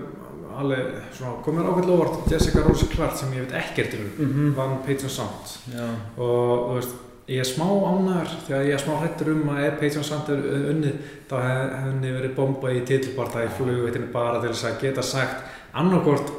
alveg, 0.57 0.87
svona, 1.13 1.41
kom 1.43 1.55
mér 1.55 1.67
ákveðlega 1.69 1.97
óvart 1.99 2.31
Jessica 2.31 2.59
Rose 2.65 2.87
Clark 2.87 3.15
sem 3.17 3.31
ég 3.33 3.45
veit 3.45 3.53
ekkert 3.61 3.93
um, 3.93 4.09
Mhm. 4.25 4.53
vann 4.55 4.77
Patreon 4.85 5.09
Sound. 5.09 5.45
já, 5.75 5.85
og 6.17 6.69
þú 6.69 6.75
veist, 6.79 6.95
ég 7.29 7.39
er 7.39 7.45
smá 7.45 7.65
ánæður 7.69 8.29
þegar 8.47 8.65
ég 8.65 8.73
er 8.73 8.79
smá 8.83 8.93
hrættur 8.99 9.31
um 9.31 9.49
að 9.49 9.63
ef 9.67 9.73
Patreon 9.79 10.03
samt 10.03 10.29
er 10.29 10.41
unnið 10.73 10.95
þá 11.29 11.35
hef 11.45 11.73
henni 11.85 12.11
verið 12.17 12.35
bomba 12.35 12.67
í 12.73 12.81
titilbarta 12.85 13.43
í 13.45 13.49
flugveitinni 13.57 14.11
bara 14.11 14.41
til 14.41 14.49
þess 14.49 14.65
að 14.65 14.79
geta 14.81 15.01
sagt 15.03 15.43
annarkort 15.73 16.31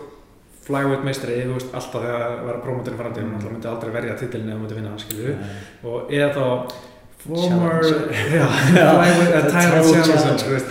flyweight 0.66 1.04
meistri, 1.04 1.38
þú 1.46 1.54
veist, 1.54 1.72
alltaf 1.74 2.02
þegar 2.02 2.22
að 2.26 2.44
vera 2.46 2.58
promotinn 2.64 2.98
framtíð, 2.98 3.22
hún 3.22 3.30
Mm. 3.30 3.34
alltaf 3.36 3.52
myndi 3.52 3.68
aldrei 3.68 3.90
verja 3.92 4.14
titilin 4.18 4.48
ef 4.48 4.54
hún 4.54 4.60
myndi 4.66 4.74
vinna, 4.74 4.98
skilju, 4.98 5.36
Nei. 5.36 5.56
og 5.84 6.10
eða 6.10 6.34
þá 6.34 6.72
former, 7.20 7.82
já, 7.82 8.46
flyweight, 8.74 9.34
eða 9.34 9.50
challenger, 9.50 10.02
challenger. 10.04 10.38
þú 10.38 10.50
veist, 10.54 10.66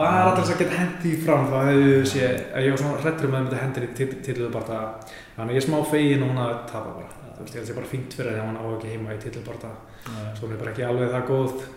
bara 0.00 0.34
til 0.34 0.42
þess 0.44 0.54
að 0.54 0.60
geta 0.62 0.78
hendi 0.80 1.00
því 1.04 1.14
fram, 1.24 1.46
þá 1.50 1.58
hefðu 1.68 2.04
sé, 2.12 2.28
að 2.54 2.66
ég 2.66 2.74
var 2.74 2.82
svona 2.82 3.02
hrættur 3.04 3.28
um 3.28 3.34
að 3.34 3.40
það 3.40 3.46
myndi 3.46 3.62
hendi 3.62 3.86
í 3.86 4.22
titilbarta, 4.28 4.78
þannig 5.36 5.50
að 5.50 5.56
ég 5.56 5.62
er 5.62 5.66
smá 5.68 5.78
fegin 5.90 6.24
og 6.24 6.32
hún 6.32 6.40
að 6.44 6.54
tapa 6.70 6.94
bara, 7.00 7.34
þú 7.36 7.44
veist, 7.44 7.54
ég 7.54 7.60
held 7.60 7.66
að 7.66 7.72
ég 7.74 7.80
bara 7.80 7.92
fínt 7.94 8.16
fyrir 8.18 8.32
því 8.34 8.40
að 8.40 8.48
hún 8.48 8.60
á 8.60 8.64
ekki 8.70 8.94
heima 8.94 9.16
í 9.16 9.20
titilbarta, 9.24 9.74
Já. 10.06 10.22
svo 10.38 10.46
hún 10.46 10.56
er 10.56 10.62
bara 10.64 10.74
ekki 10.74 10.88
alveg 10.88 11.14
það 11.16 11.28
góð, 11.30 11.68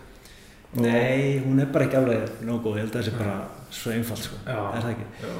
Nei, 0.74 1.38
hún 1.38 1.60
er 1.62 1.68
bara 1.70 1.86
ekki 1.86 2.00
alveg 2.00 2.40
nóg 2.42 2.64
góð, 2.64 2.80
ég 2.80 2.86
held 2.88 2.96
að 2.96 2.98
það 2.98 3.06
sé 3.06 3.12
bara 3.14 3.34
svo 3.70 3.92
einfalt 3.94 4.24
sko. 4.26 4.38
Er 4.50 4.80
það 4.82 4.88
ekki? 4.90 5.06
Já. 5.22 5.34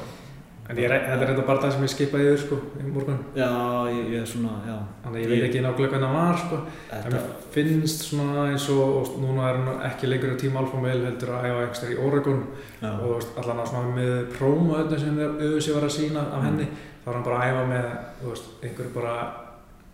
En 0.65 0.79
ég, 0.81 0.89
þetta 0.89 1.21
er 1.21 1.29
reynda 1.29 1.43
bara 1.45 1.61
það 1.61 1.75
sem 1.75 1.83
ég 1.85 1.91
skipaði 1.93 2.29
yfir 2.31 2.39
sko 2.41 2.57
í 2.81 2.87
morgun. 2.89 3.19
Já, 3.37 3.49
ég, 3.91 4.07
ég 4.15 4.23
er 4.23 4.29
svona, 4.29 4.55
já. 4.65 4.77
Þannig 5.03 5.19
að 5.19 5.21
ég 5.21 5.29
veit 5.29 5.45
ekki 5.45 5.61
nákvæmlega 5.61 5.91
hvernig 5.91 6.07
það 6.07 6.17
var 6.17 6.41
sko. 6.41 6.59
En 6.65 7.05
Þetta, 7.05 7.19
mér 7.19 7.37
finnst 7.53 8.05
svona 8.07 8.47
eins 8.49 8.65
og, 8.73 8.95
og 8.97 9.11
núna 9.21 9.51
er 9.51 9.59
hún 9.61 9.85
ekki 9.91 10.09
lengur 10.09 10.33
á 10.33 10.37
tíma 10.41 10.63
Alfa 10.63 10.81
Mail 10.81 11.05
heldur 11.05 11.35
að 11.37 11.47
æfa 11.51 11.69
ekstra 11.69 11.93
í 11.93 11.99
Oregon 12.01 12.41
já, 12.81 12.89
og 12.89 13.29
allan 13.43 13.61
að 13.61 13.71
svona 13.75 13.93
með 13.99 14.17
próma 14.33 14.81
öllu 14.81 15.01
sem 15.05 15.21
auðvitað 15.21 15.77
var 15.77 15.87
að 15.91 15.95
sína 15.99 16.27
af 16.33 16.45
henni 16.49 16.67
þá 17.05 17.09
er 17.11 17.19
hann 17.19 17.29
bara 17.29 17.39
að 17.39 17.53
æfa 17.53 17.63
með, 17.69 17.89
þú 18.23 18.33
veist, 18.33 18.51
einhverju 18.65 18.93
bara 18.97 19.15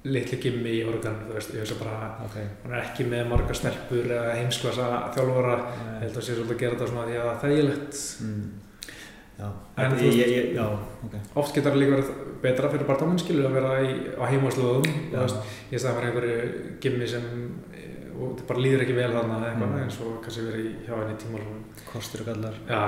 litli 0.07 0.37
gimmi 0.41 0.71
í 0.79 0.81
Oregon, 0.87 1.17
þú 1.27 1.35
veist, 1.35 1.53
ég 1.53 1.65
veist 1.65 1.75
að 1.75 1.83
bara 1.83 2.11
ok. 2.23 2.37
hann 2.63 2.73
er 2.73 2.85
ekki 2.85 3.11
með 3.11 3.27
marga 3.29 3.57
stelpur 3.59 4.07
eða 4.07 4.37
heimsklassa 4.39 4.87
þjálfara, 5.17 5.57
ég 5.83 6.05
held 6.07 6.15
að 6.15 6.25
sé 6.25 6.37
svolítið 6.37 6.55
að 6.55 6.61
gera 6.63 6.77
þetta 6.79 6.91
svona 6.93 7.07
því 7.09 7.17
að 7.19 7.27
það 7.27 7.35
er 7.35 7.41
þægilegt. 7.43 8.03
Mm. 8.23 8.70
En 9.77 9.91
þú 9.91 10.05
veist- 10.05 11.35
oft 11.35 11.55
getur 11.55 11.71
það 11.71 11.79
líka 11.81 11.95
verið 11.95 12.11
betra 12.41 12.69
fyrir 12.69 12.87
barndáminn 12.89 13.19
skilur 13.21 13.45
að 13.49 13.53
vera 13.57 13.71
í, 13.81 13.91
á 14.17 14.23
veist, 15.25 15.37
ég 15.71 15.79
stæði 15.79 15.91
að 15.91 15.95
vera 15.99 16.07
einhverju 16.11 16.79
gimmi 16.81 17.07
sem 17.07 17.25
og 18.21 18.35
það 18.37 18.45
bara 18.47 18.59
líður 18.61 18.81
ekki 18.83 18.93
vel 18.95 19.11
þarna 19.15 19.37
eða 19.39 19.47
eitthvað 19.49 19.69
Mm. 19.71 19.81
eins 19.81 19.95
og 20.01 20.17
kannski 20.21 20.41
verið 20.45 20.65
hjá 20.85 20.93
henni 20.99 21.15
tímalóðum 21.21 21.61
Kostur 21.91 22.21
og 22.21 22.27
gallar. 22.27 22.53
Já, 22.69 22.81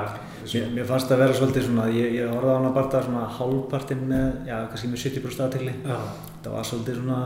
svo, 0.46 0.60
Mér, 0.60 0.68
mér 0.76 0.86
fannst 0.86 1.08
það 1.10 1.16
að 1.16 1.22
vera 1.24 1.34
svolítið 1.40 1.64
svona, 1.68 1.86
ég, 1.90 2.14
ég 2.20 2.30
horfði 2.30 2.52
á 2.54 2.58
hana 2.60 2.74
bara 2.76 3.02
svona 3.08 3.24
hálfpartinn 3.38 4.04
með, 4.12 4.46
já, 4.46 4.58
kannski 4.70 4.88
með 4.92 5.02
70% 5.04 5.46
aðtegli. 5.48 5.74
já, 5.88 5.98
Það 6.44 6.52
var 6.54 6.64
svolítið 6.70 6.96
svona 7.00 7.20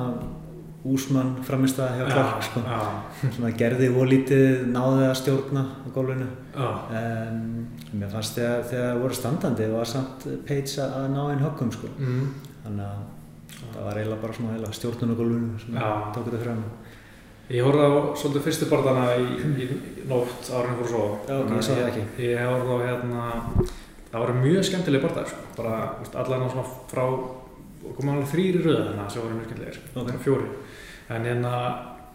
úsmann 0.88 1.44
framist 1.44 1.80
að 1.84 1.98
hjá 1.98 2.04
já, 2.08 2.14
Clark, 2.14 2.44
sko. 2.48 2.62
Svona 3.36 3.52
gerði 3.58 3.90
og 3.92 4.08
lítið, 4.08 4.68
náði 4.72 5.04
að 5.10 5.16
stjórna 5.20 5.64
á 5.84 5.88
gólfinu. 5.92 6.28
En 6.58 7.68
mér 7.94 8.10
fannst 8.12 8.38
þegar, 8.38 8.64
þegar 8.72 8.90
það 8.92 9.02
voru 9.04 9.18
standandi 9.20 9.70
var 9.72 9.92
samt 9.92 10.26
Page 10.48 10.82
að 10.84 10.98
að 11.02 11.08
ná 11.14 11.22
einn 11.32 11.46
höggum, 11.46 11.72
sko. 11.76 11.88
mm, 11.98 12.28
Þannig 12.66 12.86
að 12.88 13.00
það 13.74 13.84
var 13.88 14.00
eiginlega 14.02 14.22
bara 14.22 14.38
svona 14.38 14.54
eiginlega 14.56 14.78
stjórnun 14.80 15.14
á 15.14 15.20
gólfinu 15.20 15.60
sem 15.64 15.80
tók 16.16 16.28
þetta 16.30 16.44
frá 16.44 16.54
Ég 17.48 17.64
horfði 17.64 17.84
á 17.88 17.92
svolítið 18.20 18.44
fyrstu 18.44 18.66
barndana 18.68 19.04
í, 19.16 19.28
í 19.64 19.68
nótt 20.10 20.50
árið 20.52 20.80
fór 20.82 20.90
svo 20.92 21.04
Já, 21.30 21.36
ég 21.38 21.62
það. 21.64 22.02
Ég 22.20 22.42
horfði 22.44 22.76
á 22.76 22.80
hérna 22.90 23.28
það 24.12 24.24
voru 24.24 24.36
mjög 24.42 24.66
skemmtileg 24.68 25.04
barndar 25.06 25.30
sko. 25.32 25.46
bara 25.56 25.78
á 25.96 26.52
svona 26.52 26.66
frá 26.92 27.04
koma 27.96 28.18
alveg 28.18 28.32
þrýri 28.34 28.64
röða 28.66 28.88
þarna 28.90 29.10
sem 29.12 29.24
voru 29.24 29.38
mjög 29.38 29.48
skemmtilegir 29.48 29.80
Ok. 29.94 30.02
okay. 30.04 30.18
fjóri 30.26 30.50
en 31.16 31.30
hérna 31.30 31.54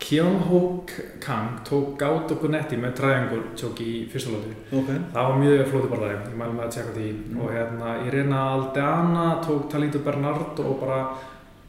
Kyon 0.02 0.38
Hook 0.48 0.90
Kang 1.22 1.60
tók 1.68 1.94
Gátt 2.00 2.30
og 2.34 2.40
Gunetti 2.42 2.76
með 2.76 2.94
triangle 2.98 3.42
tjók 3.56 3.78
í 3.84 3.92
fyrsta 4.10 4.32
lóti 4.34 4.50
Ok. 4.74 4.88
það 5.14 5.28
var 5.28 5.36
mjög 5.38 5.60
flóti 5.70 5.90
barndar 5.92 6.14
ég 6.16 6.34
mælum 6.40 6.56
með 6.58 6.64
að 6.66 6.72
tjekka 6.76 6.94
því 6.96 7.10
Mm. 7.12 7.40
og 7.40 7.52
hérna 7.54 7.92
Irina 8.06 8.40
Aldeana 8.54 9.26
tók 9.44 9.68
Talito 9.70 9.98
Bernardo 10.02 10.62
og 10.72 10.80
bara 10.80 10.98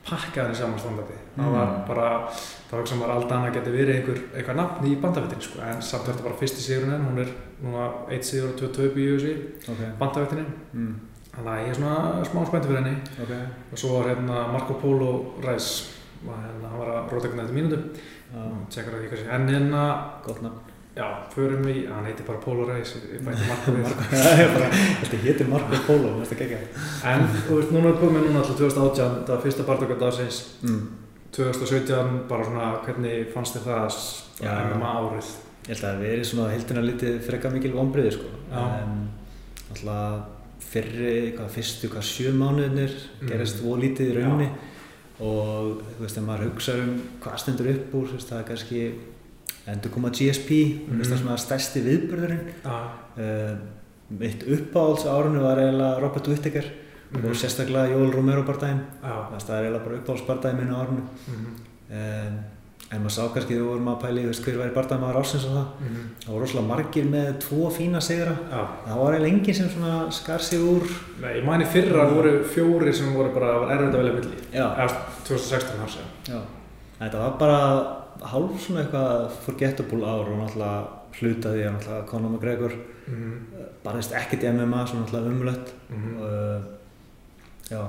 pakkaði 0.03 0.43
henni 0.47 0.55
saman 0.55 0.79
standardi 0.79 1.13
það 1.37 1.45
Mm. 1.45 1.53
var 1.53 1.85
bara 1.87 2.27
það 2.31 2.71
var 2.71 2.79
ekki 2.81 2.87
sem 2.89 3.01
að 3.01 3.09
Aldana 3.15 3.51
geti 3.53 3.69
verið 3.71 3.95
einhver, 3.95 4.19
eitthvað 4.35 4.55
nafn 4.55 4.85
í 4.85 4.95
bandafittin 5.01 5.41
sko. 5.41 5.61
en 5.61 5.81
samt 5.81 6.05
verður 6.07 6.23
bara 6.23 6.35
fyrsti 6.41 6.61
sigurinn 6.61 6.91
henn 6.91 7.05
hún 7.05 7.19
er 7.19 7.29
núna 7.63 7.91
1 8.09 8.23
sigur 8.23 8.49
og 8.49 8.55
2 8.57 8.67
töp 8.73 8.97
í 8.97 9.07
USA 9.13 9.33
Ok. 9.71 9.97
bandafittinni 9.99 10.45
Mm. 10.73 10.95
þannig 11.37 11.51
að 11.53 11.63
ég 11.65 11.69
er 11.69 11.75
svona 11.75 12.25
smá 12.25 12.45
spenntur 12.47 12.69
fyrir 12.69 12.83
henni 12.83 12.97
Ok. 13.21 13.31
og 13.71 13.77
svo 13.77 13.89
var 14.01 14.09
hérna 14.15 14.51
Marco 14.51 14.73
Polo 14.73 15.33
hérna, 15.41 15.92
hann 16.27 16.77
var 16.79 16.91
að 16.93 17.13
róta 17.13 17.29
ekki 17.29 17.39
nættu 17.39 17.55
mínútu. 17.57 17.79
Já, 18.33 18.43
tjekkar 18.73 18.97
að 18.97 19.03
því 19.03 19.09
kannski 19.11 19.33
en 19.35 19.49
hérna, 19.51 19.83
gott 20.25 20.41
nafn. 20.41 20.71
já, 20.93 21.05
förum 21.33 21.67
í 21.69 21.75
hann 21.89 22.05
heitir 22.05 22.25
bara 22.27 22.41
Polo 22.41 22.67
ég 22.69 22.89
bæti 23.25 23.45
við 23.45 23.87
bara, 24.55 24.67
þetta 25.01 25.21
hétir 25.23 25.49
Marco 25.49 25.79
Polo, 25.87 26.11
þetta 26.21 26.35
er 26.35 26.43
ekki 26.45 26.59
en 27.09 27.25
þú 27.47 27.57
veist, 27.59 27.71
núna 27.73 27.93
er 27.93 27.97
komið 28.01 28.27
núna 28.27 28.43
alltaf 28.43 28.59
2018 28.59 29.23
það 29.25 29.33
var 29.33 29.41
fyrsta 29.47 29.65
barndökk 29.69 29.95
dagsins. 30.01 30.43
Mm. 30.61 30.83
2017, 31.33 32.13
bara 32.29 32.45
svona 32.45 32.69
hvernig 32.85 33.31
fannst 33.33 33.57
þér 33.57 33.65
það 33.65 33.97
bara 34.43 34.67
MMA 34.69 34.93
árið? 34.99 35.33
Ég 35.63 35.71
held 35.71 35.79
að 35.79 35.87
það 35.87 36.03
verið 36.03 36.29
svona 36.29 36.51
heildina 36.51 36.83
lítið 36.83 37.17
frekka 37.25 37.51
mikil 37.53 37.73
vonbriði 37.73 38.11
sko. 38.17 38.29
En 38.53 38.99
alltaf 39.73 40.29
fyrri, 40.73 41.15
hvað, 41.37 41.49
fyrstu, 41.53 41.89
hvað, 41.93 42.05
sjö 42.07 42.33
mánuðinir 42.37 42.93
gerist 43.25 43.61
mm. 43.61 43.81
lítið 43.81 44.11
í 44.11 44.15
rauninni 44.17 44.49
og 45.19 45.81
þú 45.97 45.99
veist, 46.01 46.17
ef 46.17 46.23
maður 46.25 46.49
hugsa 46.51 46.73
um 46.83 46.93
hvað 47.21 47.37
stendur 47.43 47.69
upp 47.75 47.93
úr, 47.99 48.07
veist, 48.15 48.29
það 48.31 48.39
er 48.39 48.47
kannski 48.49 48.81
endur 49.67 49.91
koma 49.93 50.09
GSP, 50.09 50.49
mm. 50.51 50.93
Mm. 50.97 51.03
það 51.03 51.11
er 51.13 51.21
svona 51.23 51.37
stærsti 51.37 51.83
viðburðurinn. 51.87 52.45
Já, 52.65 52.79
Uh, 53.13 53.55
mitt 54.09 54.41
uppáhalds 54.43 55.05
á 55.05 55.13
árinu 55.13 55.39
var 55.43 55.57
eiginlega 55.61 55.99
Robert 56.01 56.27
Whittaker 56.27 56.65
Mhm. 57.13 57.25
og 57.29 57.35
sérstaklega 57.35 57.91
Joel 57.91 58.11
Romero 58.11 58.41
bardaginn. 58.43 58.79
já, 59.03 59.29
Það 59.37 59.49
er 59.49 59.63
eiginlega 59.63 59.83
bara 59.85 59.97
uppáhalds 59.97 60.25
bardaginn 60.27 60.57
minn 60.57 60.73
á 60.73 60.81
árinu. 60.81 61.03
mhm, 61.27 61.53
Um, 61.93 62.39
en 62.93 63.01
maður 63.03 63.13
sá 63.15 63.23
kannski 63.33 63.53
þegar 63.55 63.63
við 63.63 63.69
vorum 63.71 63.87
að 63.89 64.19
í 64.21 64.25
veist, 64.29 64.43
hver 64.45 64.57
væri 64.61 64.73
bardagmaður 64.75 65.19
ásins 65.23 65.45
og 65.49 65.53
það. 65.57 65.67
mhm, 65.83 66.03
Það 66.23 66.31
voru 66.33 66.43
rosalega 66.43 66.67
margir 66.69 67.05
með 67.09 67.29
tvo 67.43 67.69
fína 67.73 68.01
sigra. 68.01 68.35
já. 68.51 68.61
Það 68.85 68.99
var 69.01 69.13
eiginlega 69.13 69.33
enginn 69.33 69.55
sem 69.55 70.11
skar 70.19 70.39
sig 70.39 70.59
úr. 70.59 70.83
Nei, 71.21 71.31
ég 71.39 71.45
mæni 71.47 71.65
fyrra 71.65 72.05
voru 72.13 72.33
fjóri 72.53 72.93
sem 72.93 73.13
voru 73.13 73.33
bara, 73.33 73.59
var 73.59 73.71
erfitt 73.75 73.95
að 73.95 74.03
velja 74.03 74.13
milli. 74.19 74.37
Eða 74.53 74.87
2016 75.27 75.79
har 75.79 75.87
sér. 75.89 76.07
Já. 76.29 76.39
Þetta 76.99 77.17
var 77.23 77.37
bara 77.39 77.59
hálf 78.29 78.61
svona 78.61 78.83
eitthvað 78.85 79.31
forgettable 79.45 80.05
ár 80.05 80.29
og 80.29 80.37
náttúrulega 80.43 80.87
hlutaði 81.17 81.65
að 81.67 81.73
náttúrulega 81.77 82.07
Conor 82.07 82.29
McGregor 82.29 82.73
Mhm, 83.03 83.33
barðist 83.83 84.13
ekkert 84.15 84.43
í 84.43 84.47
MMA, 84.53 84.85
svona 84.87 85.03
náttúrulega 85.05 85.33
umlött. 85.33 85.73
mhm. 85.89 86.21
Uh, 86.21 86.61
já, 87.73 87.83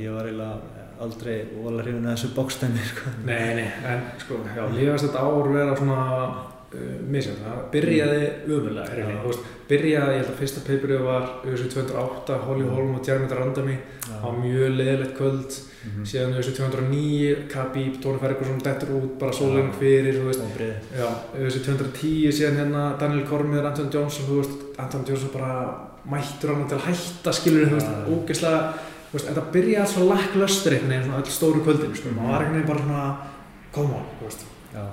ég 0.00 0.14
var 0.14 0.28
eiginlega 0.28 0.86
aldrei 1.00 1.36
vola 1.54 1.82
hrifin 1.84 2.06
að 2.06 2.16
þessu 2.16 2.32
bókstæmi, 2.36 2.86
sko. 2.90 3.12
Nei, 3.24 3.54
nei, 3.56 3.68
en 3.88 4.02
sko, 4.20 4.40
já, 4.56 4.64
lífast 4.74 5.06
þetta 5.06 5.22
ár 5.24 5.48
vera 5.54 5.76
svona 5.78 6.02
uh, 6.74 6.98
misjönd. 7.08 7.40
Það 7.44 7.64
byrjaði. 7.72 8.20
Þú 8.44 8.60
veist, 9.30 9.48
byrjaði, 9.70 10.12
ég 10.18 10.20
held 10.20 10.30
að 10.34 10.38
fyrsta 10.42 10.62
peiprið 10.66 11.02
var 11.06 11.26
UFC 11.46 11.72
208, 11.72 12.38
Holly 12.46 12.68
Holm 12.68 12.94
og 12.98 13.08
Jeremy 13.08 13.32
Randami 13.40 13.76
á 14.10 14.28
Já. 14.28 14.32
mjög 14.42 14.76
leðilegt 14.76 15.16
kvöld. 15.16 15.58
Mhm. 15.80 16.04
Síðan 16.04 16.34
UFC 16.36 16.52
209, 16.58 17.36
Khabib, 17.48 18.00
Tony 18.02 18.18
Ferguson 18.20 18.58
dettur 18.60 18.90
út, 18.98 19.18
bara 19.18 19.32
Já. 19.32 19.72
fyrir, 19.78 20.18
þú 20.20 20.26
veist. 20.28 20.42
Já, 20.92 21.08
UFC 21.40 21.62
210 21.64 22.32
síðan 22.36 22.60
hérna 22.60 22.98
Daniel 23.00 23.24
Cormier, 23.26 23.64
Anton 23.64 23.88
Johnson, 23.92 24.26
þú 24.28 24.42
veist, 24.42 24.58
Anton 24.78 25.06
Johnson 25.08 25.30
bara 25.32 25.88
mættur 26.10 26.54
hann 26.54 26.68
til 26.68 26.76
að 26.76 26.86
hætta 26.90 27.32
skilur, 27.32 27.68
þú 27.68 27.78
veist, 27.78 27.90
ógeðslega, 28.08 28.89
veist, 29.12 29.28
þetta 29.28 29.44
byrjaði 29.54 29.92
svo 29.92 30.06
lakklöstur 30.08 30.76
einhvern 30.76 30.92
veginn, 30.94 31.06
svona 31.08 31.22
öll 31.22 31.34
stóru 31.34 31.62
kvöldin, 31.64 31.94
sko, 31.98 32.12
maður 32.16 32.30
var 32.34 32.44
einhvern 32.44 32.58
veginn 32.58 32.70
bara 32.70 32.84
svona, 32.84 33.04
come 33.74 33.96
on, 33.98 34.06
þú 34.18 34.28
veist. 34.28 34.44
Já. 34.74 34.84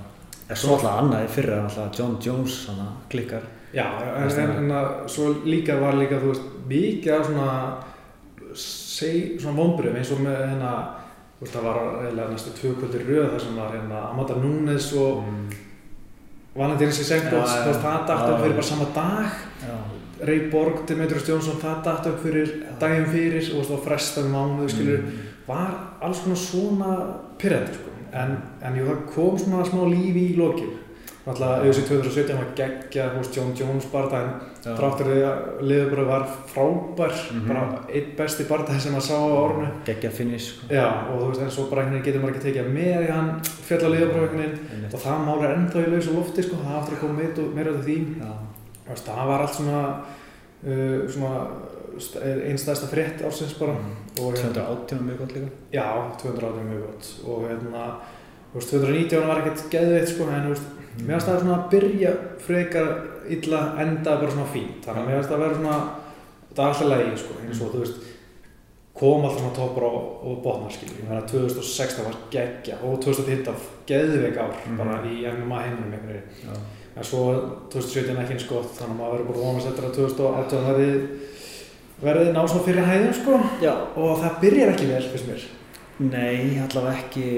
En 0.48 0.56
svo 0.56 0.74
alltaf 0.74 0.98
annað 1.02 1.26
í 1.26 1.30
fyrra, 1.36 1.60
alltaf 1.66 1.98
John 1.98 2.16
Jones, 2.24 2.56
svona 2.64 2.88
klikkar. 3.12 3.46
Já, 3.76 3.84
en, 4.16 4.30
en, 4.42 4.54
en 4.62 4.74
að 4.78 4.88
svo 5.12 5.28
líka 5.44 5.76
var 5.80 5.98
líka, 5.98 6.22
þú 6.22 6.32
veist, 6.32 6.50
mikið 6.70 7.14
af 7.18 7.28
svona, 7.28 7.52
seg, 8.64 9.36
svona 9.42 9.58
vonbröðum 9.60 10.00
eins 10.00 10.12
og 10.16 10.24
með 10.24 10.40
hérna, 10.46 10.74
þú 11.36 11.44
veist, 11.44 11.54
það 11.54 11.68
var 11.68 11.80
eiginlega 11.84 12.32
næstu 12.32 12.54
tvö 12.58 12.74
kvöldir 12.80 13.08
röð 13.10 13.32
þar 13.34 13.44
sem 13.44 13.60
var 13.60 13.74
hérna 13.76 14.04
Amanda 14.10 14.42
Nunes 14.42 14.92
og 14.98 15.24
Mm. 15.28 15.48
Valentín 16.58 16.90
já, 16.90 17.20
þú 17.22 17.38
veist, 17.38 17.82
það 17.84 18.08
já, 18.08 18.30
upp 18.32 18.40
fyrir 18.42 18.56
bara 18.56 18.66
sama 18.66 18.86
dag. 18.94 19.34
Já. 19.62 19.76
Ray 20.26 20.48
Borg, 20.50 20.86
Demetrius 20.86 21.28
Johnson, 21.28 21.60
það 21.62 21.84
datt 21.84 22.06
upp 22.06 22.22
fyrir 22.22 22.50
daginn 22.80 23.06
fyrir 23.06 23.52
og 23.58 23.64
það 23.66 23.84
frestaði 23.86 24.28
mánuðu, 24.32 24.68
skilur, 24.68 24.98
Mm. 24.98 25.12
var 25.46 25.70
alls 26.02 26.18
konar 26.20 26.36
svona 26.36 27.14
pyrrandi, 27.38 27.72
sko. 27.74 27.90
En, 28.12 28.36
en 28.62 28.74
jú, 28.76 28.84
það 28.86 29.14
kom 29.14 29.38
svona 29.38 29.64
smá 29.64 29.84
lífi 29.88 30.32
í 30.34 30.36
lokið. 30.36 30.76
Alltaf 31.28 31.60
auðvitað 31.60 31.88
2017 31.88 32.36
var 32.38 32.46
geggja, 32.56 33.10
veist, 33.14 33.34
John 33.36 33.52
Jones 33.54 33.84
barndaginn, 33.92 34.40
Já. 34.64 34.70
þráttur 34.78 35.04
því 35.10 35.18
að 35.28 35.60
liður 35.60 35.90
bara 35.90 36.04
var 36.04 36.26
frábær, 36.54 37.12
Mhm. 37.32 37.48
bara 37.48 37.78
einn 37.92 38.16
besti 38.16 38.44
barndaginn 38.48 38.80
sem 38.80 38.92
maður 38.92 39.08
sá 39.08 39.14
á 39.14 39.28
árunu. 39.28 39.68
Geggja 39.84 40.10
finish, 40.10 40.46
sko. 40.56 40.66
Já, 40.74 40.88
og 41.12 41.20
þú 41.20 41.28
veist, 41.30 41.42
en 41.42 41.50
svo 41.50 41.68
bara 41.70 41.82
einhvern 41.82 42.00
veginn 42.02 42.04
getur 42.14 42.22
maður 42.22 42.34
ekki 42.34 42.46
tekið 42.52 42.72
með 42.72 43.08
í 43.08 43.10
hann 43.10 43.40
fjall 43.44 43.80
að 43.80 43.92
liða 43.94 44.12
bara 44.12 44.22
einhvern 44.26 44.38
veginn 44.40 44.58
Einmitt. 44.72 44.94
og 44.94 45.00
það 45.00 45.26
mál 45.26 45.44
er 45.44 45.56
ennþá 45.56 45.84
í 45.86 45.90
lausu 45.92 46.10
lofti, 46.16 46.42
sko, 46.42 46.56
það 46.56 46.78
aftur 46.80 46.96
að 46.96 47.00
koma 47.00 47.12
meira, 47.12 47.54
meira 47.54 47.72
til 47.72 47.82
því. 47.84 47.98
Já. 48.20 48.32
Það 48.96 49.26
var 49.28 49.40
allt 49.40 49.54
svona, 49.54 49.82
uh, 50.64 51.08
svona 51.08 51.46
einn 52.48 52.58
stærsta 52.58 52.86
frétt 52.86 53.22
ársins 53.26 53.54
bara 53.58 53.72
Mm. 53.72 54.24
og 54.24 54.34
hérna, 54.34 54.52
218 54.54 54.98
mjög 55.06 55.18
gott 55.18 55.32
líka. 55.34 55.48
já, 55.72 55.86
218 56.22 56.64
mjög 56.70 56.80
gott 56.86 57.06
og 57.26 57.42
hérna, 57.48 57.84
þú 58.52 58.54
veist, 58.54 58.70
219 58.70 59.26
var 59.28 59.38
ekkert 59.42 59.70
geðveitt 59.70 60.08
sko, 60.08 60.24
en 60.28 60.48
veist, 60.48 60.62
mér 60.98 61.06
finnst 61.18 61.26
það 61.28 61.40
svona 61.40 61.58
að 61.58 61.70
byrja 61.70 62.12
frekar 62.38 62.88
illa 63.28 63.60
enda 63.82 64.16
bara 64.20 64.30
svona 64.30 64.46
fínt, 64.54 64.84
þannig 64.84 65.02
að 65.02 65.06
mér 65.08 65.16
finnst 65.18 65.30
það 65.30 65.36
að 65.38 65.44
vera 65.44 65.54
svona, 65.54 65.90
það 66.54 66.64
er 66.64 66.68
alltaf 66.68 66.88
lægi 66.88 67.18
sko, 67.18 67.34
eins 67.44 67.60
og 67.62 67.72
þú 67.74 67.78
veist, 67.82 67.98
kom 68.98 69.24
alltaf 69.24 69.38
svona 69.40 69.54
toppar 69.54 69.82
og, 69.84 70.26
og 70.26 70.42
botnar 70.42 70.70
skilur, 70.72 70.96
ég 71.02 71.08
meina 71.08 71.26
2016 71.26 72.04
var 72.04 72.16
geggja 72.30 72.74
og 72.82 73.00
2015 73.00 73.54
geðveik 73.86 74.36
ár 74.38 74.54
Mhm. 74.66 74.76
bara 74.78 75.02
í 75.04 75.22
MMA 75.26 75.58
heiminum 75.62 75.92
einhvern 75.92 76.08
veginn. 76.08 76.62
En 76.98 77.04
svo 77.06 77.20
2017 77.72 78.16
ekki 78.24 78.34
eins 78.34 78.46
gott, 78.50 78.72
þannig 78.74 78.94
að 78.94 78.98
maður 78.98 79.12
verður 79.14 79.28
bara 79.28 79.44
vonast 79.44 79.68
eftir 79.70 79.84
að 79.86 79.96
2018 80.00 80.64
verði 80.68 80.88
verði 82.02 82.32
ná 82.34 82.40
svona 82.46 82.64
fyrir 82.66 82.86
hæðum 82.88 83.14
sko 83.18 83.36
Já. 83.62 83.72
og 83.98 84.18
það 84.22 84.40
byrjar 84.42 84.72
ekki 84.74 84.88
vel 84.90 85.04
fyrst 85.12 85.28
mér. 85.30 85.44
Nei, 85.98 86.58
allavega 86.62 86.98
ekki, 87.02 87.28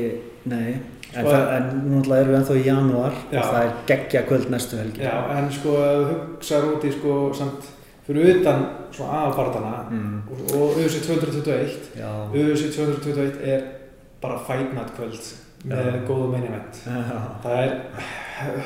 nei. 0.53 0.71
En, 1.11 1.25
Sko, 1.25 1.31
það, 1.33 1.45
en 1.57 1.69
nú 1.89 1.97
náttúrulega 1.99 2.23
erum 2.23 2.31
við 2.33 2.39
ennþá 2.39 2.57
í 2.61 2.65
janúar 2.69 3.15
Já. 3.33 3.41
og 3.41 3.47
það 3.51 3.63
er 3.65 3.71
geggja 3.89 4.21
kvöld 4.29 4.51
næstu 4.53 4.77
helgi. 4.79 5.01
Já, 5.03 5.15
en 5.37 5.49
sko 5.57 5.73
hugsaður 6.11 6.75
út 6.77 6.85
í 6.87 6.93
sko 6.95 7.15
samt 7.35 7.69
fyrir 8.07 8.29
utan 8.41 8.63
svona 8.95 9.17
aðalbartana 9.25 9.73
Mm. 9.91 10.21
og, 10.31 10.55
og 10.55 10.79
UFC 10.79 11.01
221, 11.07 11.91
Já. 11.99 12.11
UFC 12.33 12.71
221 12.77 13.41
er 13.43 13.65
bara 14.23 14.39
fight 14.47 14.73
night 14.77 14.93
kvöld 14.97 15.19
með 15.69 15.93
góðu. 16.09 16.41
Já. 16.41 17.21
Það 17.43 17.61
er 17.61 17.75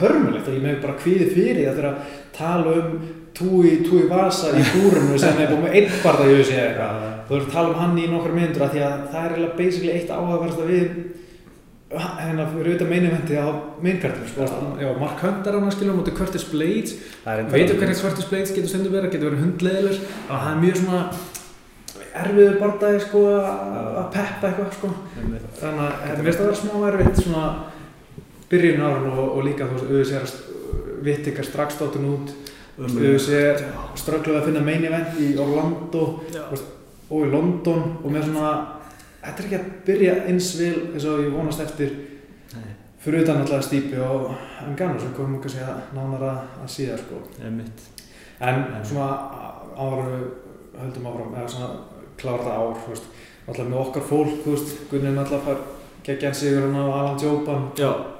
hörmulegt 0.00 0.48
og 0.48 0.54
ég 0.54 0.62
með 0.62 0.80
bara 0.84 0.96
kvíði 1.00 1.28
fyrir 1.34 1.68
að 1.68 1.78
þeirra 1.80 1.94
tala 2.34 2.74
um 2.78 2.94
túi, 3.34 3.80
túi 3.82 4.04
vasa 4.10 4.52
í 4.54 4.62
búrunu 4.76 5.18
sem 5.18 5.40
er 5.42 5.50
búin 5.50 5.64
með 5.66 5.76
einn 5.80 5.98
barða 6.04 6.28
í 6.30 6.38
þessi 6.38 6.56
eitthvað 6.60 7.02
þú 7.26 7.36
ert 7.38 7.48
að 7.48 7.52
tala 7.56 7.72
um 7.72 7.80
hann 7.80 7.98
í 7.98 8.06
nokkar 8.12 8.36
myndur 8.36 8.66
að 8.66 8.74
því 8.76 8.84
að 8.86 8.96
það 9.10 9.20
er 9.24 9.34
eiginlega 9.34 9.58
basically 9.58 9.94
eitt 9.94 10.14
áhugaverðast 10.14 10.62
að 10.62 10.72
við 10.74 10.96
hérna 11.94 12.46
fyrir 12.50 12.68
auðvitað 12.70 12.90
meiniventi 12.90 13.38
á 13.38 13.46
meinkartum 13.84 14.30
sko. 14.30 14.46
Mark 14.98 15.20
Hunt 15.22 15.46
er 15.46 15.58
hann 15.58 15.68
að 15.68 15.76
skilja 15.76 15.94
á 15.94 15.98
móti 15.98 16.14
Curtis 16.16 16.46
Blades 16.50 16.96
Það 17.22 17.42
er 17.42 17.52
Veitu 17.52 17.76
hvernig 17.78 18.00
Curtis 18.02 18.30
Blades 18.30 18.54
getur 18.54 18.72
stundum 18.72 18.96
verið, 18.96 19.12
getur 19.14 19.30
verið 19.30 19.44
hundleðilegur 19.44 20.00
að 20.00 20.42
það 20.44 20.50
er 20.50 20.62
mjög 20.64 20.80
svona 20.80 21.02
erfiður 22.14 22.58
barndagi 22.60 23.00
sko 23.02 23.22
að 23.34 24.10
peppa 24.14 24.50
eitthvað 24.50 24.74
sko. 24.76 24.90
Þannig 25.58 25.80
að 25.84 25.94
þetta 26.04 26.18
verðist 26.20 26.42
að 26.42 26.48
vera 26.48 26.58
smá 26.60 26.74
erfitt 26.90 27.22
svona 27.22 27.46
byrjun 28.50 28.84
árun 28.84 29.08
og, 29.12 29.24
og 29.24 29.46
líka 29.46 29.68
þú 29.70 29.78
veist, 29.80 29.88
auðvitað 29.90 30.20
að 30.20 31.04
vitt 31.08 31.30
ykkar 31.32 31.48
strax 31.48 31.78
státun 31.78 32.08
út. 32.12 32.32
Auðvitað 32.78 33.36
er 33.40 33.64
ströggluð 33.98 34.38
að 34.40 34.48
finna 34.50 34.62
main 34.66 34.86
event 34.86 35.18
í 35.22 35.32
Orlando 35.42 36.06
veist, 36.30 36.70
og 37.08 37.26
í 37.26 37.32
London. 37.32 37.84
Og 38.02 38.14
með 38.14 38.28
svona 38.28 38.54
þetta 39.24 39.34
er 39.34 39.48
ekki 39.48 39.60
að 39.60 39.68
byrja 39.88 40.16
eins 40.30 40.52
vil 40.60 40.74
eins 40.92 41.08
og 41.10 41.24
ég 41.24 41.34
vonast 41.34 41.64
eftir 41.64 41.94
Nei, 42.54 42.70
fyrir 43.02 43.24
utan 43.24 43.42
alltaf 43.42 43.64
stípi 43.66 43.98
og 43.98 44.30
Engano 44.62 45.00
sem 45.00 45.14
komum 45.16 45.40
kannski 45.42 45.64
að 45.64 45.90
nánar 45.96 46.22
að, 46.28 46.40
að 46.62 46.72
síða 46.76 47.00
sko. 47.00 47.24
En 47.42 48.62
svona 48.86 49.10
við 49.74 50.24
höldum 50.74 51.06
áfram, 51.08 51.34
eða 51.38 51.50
svona 51.50 51.93
klára 52.18 52.44
það 52.44 52.58
ár, 52.60 52.76
þú 52.84 52.88
veist, 52.94 53.06
alltaf 53.48 53.66
með 53.68 53.80
okkar 53.84 54.02
fólk, 54.10 54.34
þú 54.44 54.50
veist, 54.54 54.74
Gunninn 54.90 55.18
alltaf 55.18 55.44
fær 55.48 55.56
geggjan 56.04 56.34
sigur 56.34 56.60
hann 56.66 56.76
á 56.76 56.84
Alan 56.98 57.18
Joban, 57.18 57.70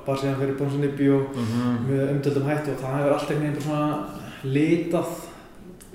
bara 0.07 0.19
síðan 0.21 0.39
fyrir 0.41 0.59
Bonsinibbi 0.59 1.09
og 1.11 1.37
Mhm. 1.37 1.87
með 1.89 2.11
umdöldum 2.15 2.49
hættu 2.49 2.71
og 2.73 2.79
það 2.81 2.97
hefur 2.97 3.13
alltaf 3.13 3.31
einhvern 3.31 3.53
veginn 3.53 3.63
svona 3.63 4.07
litað 4.45 5.07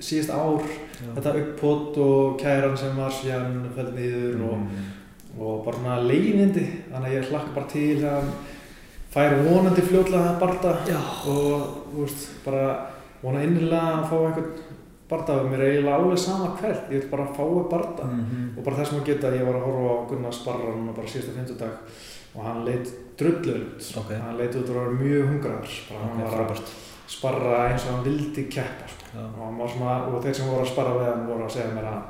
síðast 0.00 0.30
ár, 0.30 0.62
Já. 1.00 1.14
þetta 1.16 1.34
upppott 1.40 1.98
og 1.98 2.38
kæran 2.40 2.76
sem 2.76 2.96
var 2.96 3.10
síðan 3.10 3.68
fælt 3.76 3.94
niður 3.94 4.42
og, 4.50 4.58
Mhm. 4.58 5.40
og 5.40 5.64
bara 5.64 5.76
svona 5.76 5.98
leiðindi, 6.08 6.66
þannig 6.92 7.08
að 7.10 7.16
ég 7.22 7.28
hlakka 7.30 7.54
bara 7.54 7.66
til 7.66 7.96
að 7.96 8.10
hann 8.10 8.32
fær 9.14 9.42
vonandi 9.44 9.82
fljótlega 9.82 10.30
að 10.34 10.40
barta 10.40 10.76
Já. 10.86 11.00
og 11.26 11.62
þú 11.94 12.04
veist, 12.04 12.28
bara 12.44 12.86
vona 13.22 13.42
innilega 13.42 14.02
að 14.02 14.08
fá 14.08 14.16
einhvern 14.26 14.50
barda 15.10 15.32
og 15.40 15.50
mér 15.50 15.60
er 15.60 15.70
eiginlega 15.70 15.96
alveg 15.98 16.18
sama 16.18 16.48
hvert 16.60 16.90
ég 16.90 17.00
vil 17.00 17.10
bara 17.10 17.26
fá 17.36 17.42
að 17.44 17.68
barda 17.70 18.04
Mhm. 18.04 18.58
og 18.58 18.64
bara 18.64 18.76
þess 18.76 18.92
að 18.94 19.04
geta 19.04 19.32
ég 19.36 19.44
var 19.46 19.54
að 19.60 19.66
horfa 19.66 19.90
á 19.90 20.08
Gunnar 20.10 20.32
Sparran 20.32 20.88
og 20.88 20.94
bara 20.96 21.06
síðasta 21.08 21.34
fymtudag 21.36 21.74
og 22.36 22.44
hann 22.44 22.64
leit 22.64 22.86
drullu 23.18 23.54
út 23.58 23.96
Ok. 23.98 24.10
hann 24.14 24.36
leit 24.38 24.54
út 24.54 24.68
að 24.70 24.74
vera 24.78 24.98
mjög 25.02 25.28
hungraður 25.30 25.74
bara 25.90 26.00
hann 26.06 26.22
Ok, 26.22 26.30
var 26.30 26.54
að 26.54 26.62
sparra 27.10 27.68
eins 27.72 27.84
og 27.86 27.94
hann 27.96 28.04
vildi 28.04 28.44
keppa 28.48 28.86
sko. 28.86 29.04
Já. 29.14 29.24
og, 29.26 29.44
hann 29.46 29.58
var 29.58 29.68
svona, 29.68 30.06
og 30.06 30.22
þeir 30.24 30.34
sem 30.34 30.46
voru 30.46 30.62
að 30.62 30.72
sparra 30.72 30.94
við 30.94 31.06
hann 31.10 31.26
voru 31.26 31.44
að 31.44 31.50
segja 31.50 31.74
mér 31.74 31.88
að 31.90 32.02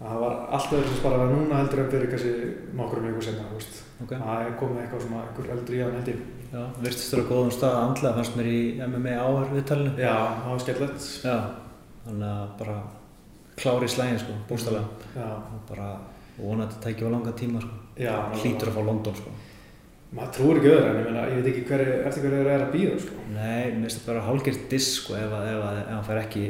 að 0.00 0.08
það 0.08 0.20
var 0.24 0.34
allt 0.56 0.70
öðru 0.72 0.88
sem 0.88 0.96
sparra 0.96 1.18
við 1.26 1.32
núna 1.36 1.56
heldur 1.60 1.80
en 1.82 1.90
fyrir 1.92 2.08
kannski 2.08 2.32
nokkrum 2.74 3.04
viku 3.04 3.20
senna 3.22 3.44
þú 3.50 3.56
veist. 3.60 3.74
Ok. 4.02 4.12
það 4.16 4.56
komið 4.60 4.78
eitthvað 4.80 5.02
svona 5.04 5.20
einhver 5.28 5.50
eldri 5.52 5.76
í 5.76 5.82
hann 5.84 5.92
held 5.98 6.08
ég 6.08 6.20
Já, 6.50 6.62
virtist 6.82 7.12
þér 7.12 7.20
á 7.20 7.28
góðum 7.30 7.52
stað 7.52 7.76
andlega 7.84 8.14
fannst 8.16 8.36
mér 8.36 8.46
í 8.48 8.62
MMA 8.80 9.12
áhör 9.20 9.50
viðtalinu. 9.54 9.92
já, 10.00 10.14
það 10.40 10.50
var 10.50 10.58
skellett 10.64 11.00
þannig 12.10 12.32
að 12.34 12.56
bara 12.60 12.78
klári 13.60 13.86
í 13.88 13.92
slægin 13.94 14.18
sko, 14.22 14.32
bústalega. 14.48 14.84
já, 15.16 15.28
Og 15.54 15.62
bara 15.68 15.88
vonandi 16.40 16.74
að 16.74 16.82
tækja 16.86 17.06
á 17.06 17.14
langa 17.14 17.32
tíma 17.36 17.60
sko. 17.60 17.74
Hlýtur 18.40 18.70
að 18.70 18.76
fá 18.78 18.82
London 18.86 19.14
sko. 19.14 19.30
maður 20.10 20.32
trúir 20.34 20.56
ekki 20.58 20.70
öðru 20.74 20.86
en 20.90 20.96
ég, 20.98 21.04
meina, 21.06 21.26
ég 21.30 21.36
veit 21.38 21.48
ekki 21.52 21.64
hver, 21.68 21.82
eftir 22.08 22.22
hverju 22.24 22.38
þeir 22.40 22.48
eru 22.50 22.64
að 22.66 22.72
býða 22.74 23.00
sko. 23.04 23.14
Nei, 23.30 23.64
mér 23.76 23.84
finnst 23.86 24.00
það 24.00 24.06
bara 24.10 24.24
hálgert 24.26 24.64
diss 24.72 24.88
sko 24.96 25.14
ef, 25.14 25.30
að- 25.36 25.62
að- 25.68 25.86
hann 25.92 26.04
fær 26.08 26.18
ekki 26.24 26.44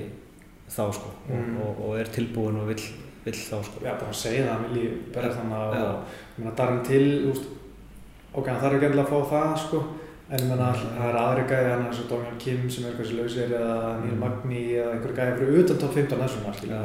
þá 0.71 0.83
sko 0.97 1.11
Mm. 1.29 1.57
og, 1.61 1.81
og, 1.85 1.97
er 2.01 2.05
tilbúin 2.15 2.57
og 2.61 2.67
vill, 2.69 2.85
vill 3.25 3.35
þá 3.35 3.59
sko. 3.65 3.81
já, 3.85 3.93
bara 4.01 4.09
að 4.11 4.15
segja 4.17 4.47
það, 4.47 4.53
hann 4.55 4.65
vilji 4.71 4.89
berja 5.13 5.31
þannig 5.37 5.75
ég 5.75 6.39
meina, 6.39 6.55
Darren 6.57 6.83
Till, 6.85 7.31
úst, 7.33 7.45
ok, 8.35 8.47
hann 8.49 8.61
þarf 8.63 8.75
ekki 8.79 8.87
endilega 8.87 9.09
að 9.09 9.13
fá 9.13 9.31
það 9.35 9.59
sko, 9.67 9.83
en 10.31 10.45
ég 10.45 10.51
meina, 10.51 10.69
það 10.79 11.09
er 11.09 11.17
aðri 11.21 11.47
gæði 11.51 11.71
hann 11.73 11.89
eins 11.89 12.03
og 12.05 12.13
Daniel 12.13 12.37
Kim 12.39 12.69
sem 12.71 12.87
er 12.87 12.99
hversi 12.99 13.17
lausir 13.19 13.51
eða 13.51 13.97
Neil 14.05 14.15
Mm. 14.15 14.21
Magni 14.23 14.63
eða 14.77 14.93
einhver 14.95 15.17
gæði 15.17 15.41
fyrir 15.41 15.65
utan 15.65 15.81
top 15.83 15.97
15 15.99 16.23
þessum 16.23 16.55
skilja 16.55 16.83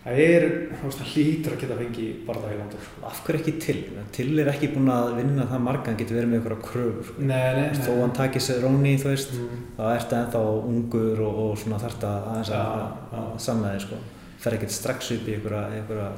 það 0.00 0.20
er, 0.24 0.46
hann 0.80 0.92
hlýtur 1.10 1.54
að 1.54 1.60
geta 1.60 1.76
fengið 1.76 2.20
bara 2.24 2.40
það 2.40 2.52
í 2.54 2.58
landur 2.60 2.84
sko. 2.86 3.02
Af 3.10 3.18
hverju 3.26 3.40
ekki 3.42 3.52
til? 3.60 3.80
Til 4.16 4.28
er 4.40 4.48
ekki 4.48 4.70
búin 4.72 4.88
að 4.94 5.10
vinna 5.18 5.44
það 5.50 5.66
marga, 5.66 5.90
hann 5.90 5.98
getur 6.00 6.16
verið 6.16 6.32
með 6.32 6.54
á 6.56 6.58
kröfur 6.64 7.10
sko. 7.10 7.26
nei, 7.28 7.50
nei, 7.58 7.82
Þó 7.84 7.90
hann 7.98 8.14
takir 8.16 8.44
sér 8.46 8.64
róni, 8.64 8.94
þú 9.02 9.10
veist, 9.12 9.34
mm. 9.36 9.66
þá 9.76 9.82
ertu 9.92 10.18
ennþá 10.20 10.42
ungur 10.70 11.20
og, 11.26 11.42
og 11.44 11.60
svona 11.60 11.82
þarft 11.84 12.08
að 12.08 12.30
aðeins 12.32 12.54
að, 12.56 12.72
að, 12.80 13.20
að 13.20 13.36
sanna 13.44 13.74
þig 13.74 13.84
sko. 13.84 14.00
Fer 14.40 14.54
ekkert 14.56 14.72
strax 14.72 15.10
upp 15.12 15.26
í 15.28 15.34
ykkur 15.36 15.54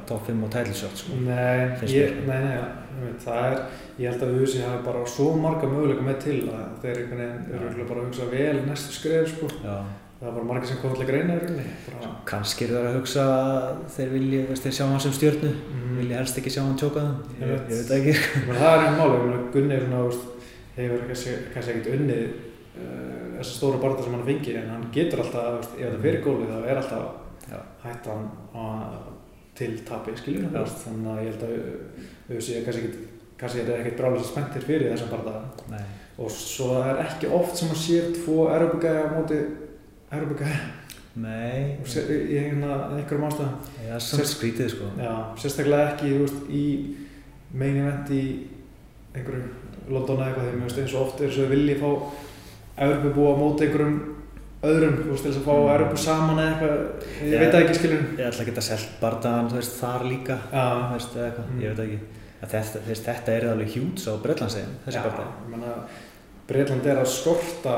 top 0.07 0.29
5 0.29 0.43
og 0.47 0.53
shot 0.79 1.01
sko. 1.01 1.17
Nei, 1.25 1.65
ég, 1.91 2.21
nei, 2.23 2.37
nei, 2.45 2.53
veit, 3.01 3.17
það 3.25 3.47
er, 3.49 3.57
ég 3.99 4.13
held 4.13 4.23
að 4.23 4.37
USA 4.39 4.69
hafi 4.69 4.85
bara 4.85 5.01
svo 5.11 5.33
marga 5.35 5.67
möguleika 5.67 6.05
með 6.05 6.21
til 6.23 6.37
að 6.47 6.77
þeir 6.85 7.01
eru 7.01 7.17
örugglega 7.57 7.89
bara 7.89 7.99
að 7.99 8.07
hugsa 8.07 8.29
vel 8.31 8.61
næstu 8.69 8.95
skref, 8.95 9.33
sko. 9.33 9.49
Já. 9.65 9.75
Það 10.21 10.29
er 10.29 10.35
bara 10.37 10.47
margir 10.47 10.69
sem 10.69 10.77
til 10.79 11.03
að 11.03 11.09
greina 11.09 11.33
í 11.35 11.39
rauninni. 11.41 11.63
Bara, 11.89 12.09
Kannski 12.29 12.63
eru 12.63 12.77
það 12.77 12.85
að 12.87 12.93
hugsa 13.01 13.23
að 13.33 13.81
þeir 13.97 14.13
vilji, 14.13 14.37
veist, 14.53 14.63
þeir 14.63 14.75
sjá 14.77 14.83
hann 14.87 15.01
sem 15.03 15.15
stjörnu, 15.17 15.49
mm, 15.73 15.89
vilji 15.97 16.15
helst 16.15 16.39
ekki 16.39 16.53
sjá 16.53 16.61
hann 16.63 16.77
tjóka 16.79 17.03
það, 17.03 17.33
Ég 17.33 17.43
ég, 17.43 17.51
veit. 17.51 17.73
ég 17.73 17.81
veit 17.81 17.89
það 17.89 17.97
ekki. 17.97 18.13
Meina, 18.47 18.61
það 18.61 18.77
er 18.77 18.85
einn 18.85 18.95
máli, 19.01 19.17
ég 19.17 19.25
meina, 19.25 19.41
Gunni 19.57 19.81
svona, 19.81 19.99
þú 19.99 20.07
veist, 20.13 20.47
hefur 20.77 21.03
kannski, 21.09 21.35
ekkert 21.57 21.91
unnið 21.97 22.23
uh, 22.23 23.27
þessa 23.41 23.57
stóra 23.57 23.81
barða 23.83 24.07
sem 24.07 24.15
hann 24.15 24.25
fengi, 24.31 24.55
en 24.61 24.71
hann 24.71 24.87
getur 24.95 25.25
alltaf, 25.25 25.67
ef 25.73 25.83
þetta 25.83 26.01
fyrir 26.07 26.23
gólið, 26.23 26.53
þá 26.53 26.71
er 26.71 26.81
alltaf. 26.85 27.22
Hættan 27.83 28.29
til 29.55 29.79
tapi, 29.85 30.15
skiljum, 30.17 30.49
Já. 30.49 30.49
þú 30.49 30.63
veist, 30.63 30.85
þannig 30.87 31.09
að 31.11 31.23
ég 31.23 31.33
held 31.33 31.43
að 31.43 31.57
kannski 32.29 32.55
ekkert, 32.61 32.95
kannski 33.37 33.59
er 33.61 33.73
ekkert 33.79 33.97
brálega 33.99 34.23
spenntir 34.25 34.61
fyrir 34.65 34.93
þessum. 34.93 35.43
Nei. 35.69 35.83
og 36.17 36.29
svo 36.31 36.67
það 36.75 36.87
er 36.91 37.05
ekki 37.07 37.27
oft 37.33 37.57
sem 37.57 37.69
að 37.69 37.79
sér 37.81 38.09
tvo 38.13 38.47
erfugæja 38.53 39.05
á 39.09 39.13
móti 39.17 39.39
erfugæja 40.13 40.59
Nei, 41.15 41.77
og 41.81 41.85
sé- 41.87 42.05
í 42.09 42.37
einhverjum 42.37 43.25
ástæðum 43.27 43.57
það 43.77 43.99
samt 43.99 44.21
Sérst- 44.21 44.37
skrítið 44.39 44.69
sko. 44.69 44.85
já, 44.97 45.13
sérstaklega 45.37 45.93
ekki 45.93 46.09
þú 46.13 46.19
veist, 46.19 46.49
í 46.49 46.95
main 47.53 47.77
event 47.77 48.09
í 48.09 48.47
einhverju 49.15 49.43
London 49.89 50.17
eða 50.17 50.27
eitthvað 50.29 50.47
því 50.49 50.55
mér 50.57 50.63
veist 50.69 50.77
eins 50.79 50.93
og 50.93 51.01
oft 51.07 51.21
er 51.21 51.27
þess 51.29 51.37
að 51.45 51.49
vilji 51.49 51.75
fá 51.81 52.11
Evropu 52.77 53.13
búa 53.13 53.33
á 53.33 53.37
móti 53.37 53.65
einhverjum 53.67 54.12
öðrum, 54.63 54.95
þú 55.03 55.09
veist, 55.11 55.23
til 55.23 55.31
að 55.33 55.45
fá 55.45 55.53
Mm. 55.53 55.69
Evropu 55.75 55.97
saman 55.97 56.37
eða 56.39 56.51
eitthvað, 56.53 56.77
ég 57.29 57.39
veit 57.39 57.53
ekki 57.59 57.75
skilur 57.79 58.03
Ég 58.17 58.27
ætla 58.29 58.43
að 58.43 58.49
geta 58.51 58.61
selt 58.61 58.89
bardaðan, 59.01 59.49
þú 59.51 59.55
veist, 59.59 59.77
þar 59.81 60.01
líka, 60.09 60.37
þú 60.51 60.93
veist, 60.93 61.15
eða 61.15 61.25
eitthvað, 61.31 61.47
Mm. 61.53 61.61
ég 61.61 61.75
veit 61.75 61.85
ekki. 61.87 61.99
Að 62.43 62.49
Þetta, 62.53 62.79
veist, 62.87 63.05
þetta 63.05 63.29
er 63.37 63.43
alveg 63.53 63.69
hjúts 63.75 64.07
á 64.07 64.13
Breitlandsegin, 64.23 64.73
þessi 64.85 64.97
já, 64.99 65.03
bardaði. 65.03 65.31
ég 65.43 65.49
menna 65.51 65.73
Breitland 66.47 66.85
er 66.85 66.97
að 66.97 67.07
skorta 67.07 67.75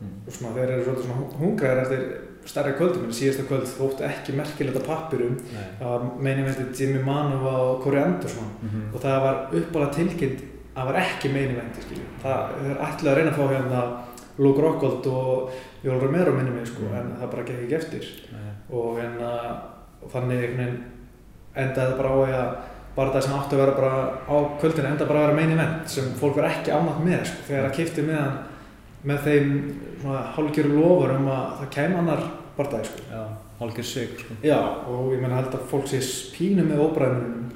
Mm. 0.00 0.32
svona 0.32 0.54
þeir 0.56 0.70
eru 0.70 0.84
svolítið 0.84 1.04
svona 1.04 1.38
hungraðir 1.40 1.82
eftir 1.82 2.02
stærri 2.46 2.72
kvöldum 2.78 3.04
en 3.04 3.10
síðasta 3.12 3.44
kvöld 3.44 3.66
þótti 3.68 4.00
ekki 4.08 4.32
merkilegt 4.32 4.76
að 4.80 4.86
pappirum 4.86 5.36
það 5.78 5.84
var 5.84 6.00
meinin 6.18 6.44
vendi 6.46 6.78
Jimmy 6.78 7.02
Manova 7.04 7.52
og 7.52 7.82
Corey 7.84 8.00
Anderson 8.02 8.48
Mhm. 8.62 8.94
og 8.94 9.00
það 9.02 9.20
var 9.20 9.48
uppálega 9.52 9.92
tilkynnt 9.94 10.40
að 10.74 10.80
það 10.80 10.86
var 10.86 10.94
ekki 11.02 11.28
meinin 11.34 11.56
vendi 11.60 11.84
skilju 11.84 12.06
það 12.24 12.70
er 12.70 12.76
ætlaði 12.80 13.10
að 13.12 13.16
reyna 13.16 13.30
að 13.30 13.36
fá 13.36 13.48
hérna 13.52 13.80
Luke 14.40 14.62
Rockhold 14.64 15.06
og 15.12 15.50
Jól 15.84 16.00
Romero 16.00 16.32
minni 16.32 16.50
mig 16.54 16.66
sko 16.66 16.82
Mm. 16.88 16.96
en 16.96 17.12
það 17.20 17.30
bara 17.34 17.42
gekk 17.48 17.62
ekki 17.66 17.76
eftir 17.76 18.04
Nei. 18.32 18.50
og 18.72 18.98
hérna 18.98 19.30
og 20.02 20.10
þannig 20.12 20.58
endaði 21.56 21.96
bara 21.98 22.10
á 22.10 22.18
að 22.26 22.54
bara 22.96 23.12
það 23.14 23.22
sem 23.26 23.34
áttu 23.38 23.56
að 23.56 23.60
vera 23.62 23.74
bara 23.78 23.92
á 24.28 24.36
kvöldinu 24.60 24.88
enda 24.90 25.06
bara 25.06 25.20
að 25.20 25.26
vera 25.28 25.36
meinin 25.40 25.60
vend 25.60 25.88
sem 25.88 26.08
fólk 26.20 26.36
var 26.36 26.48
ekki 26.50 26.72
ánátt 26.74 27.04
með 27.04 27.24
sko 27.28 27.46
þegar 27.48 27.68
það 27.68 27.76
kipti 27.76 28.02
með 28.06 28.18
hann 28.20 28.38
með 29.10 29.22
þeim 29.26 29.52
svona 30.00 30.22
hálfgjöru 30.36 30.72
lofur 30.76 31.14
um 31.16 31.28
að 31.32 31.44
það 31.60 31.70
kæm 31.76 31.94
annar 32.00 32.24
barndagi 32.56 32.84
sko 32.90 33.04
Já, 33.12 33.22
hálfgjör 33.60 33.84
sig, 33.92 34.08
sko. 34.18 34.34
Já, 34.44 34.58
og 34.88 35.12
ég 35.14 35.20
menna 35.22 35.36
held 35.40 35.54
að 35.54 35.66
fólk 35.70 35.86
sé 35.88 36.00
pínu 36.34 36.64
með 36.66 36.82
óbræðunum 36.86 37.48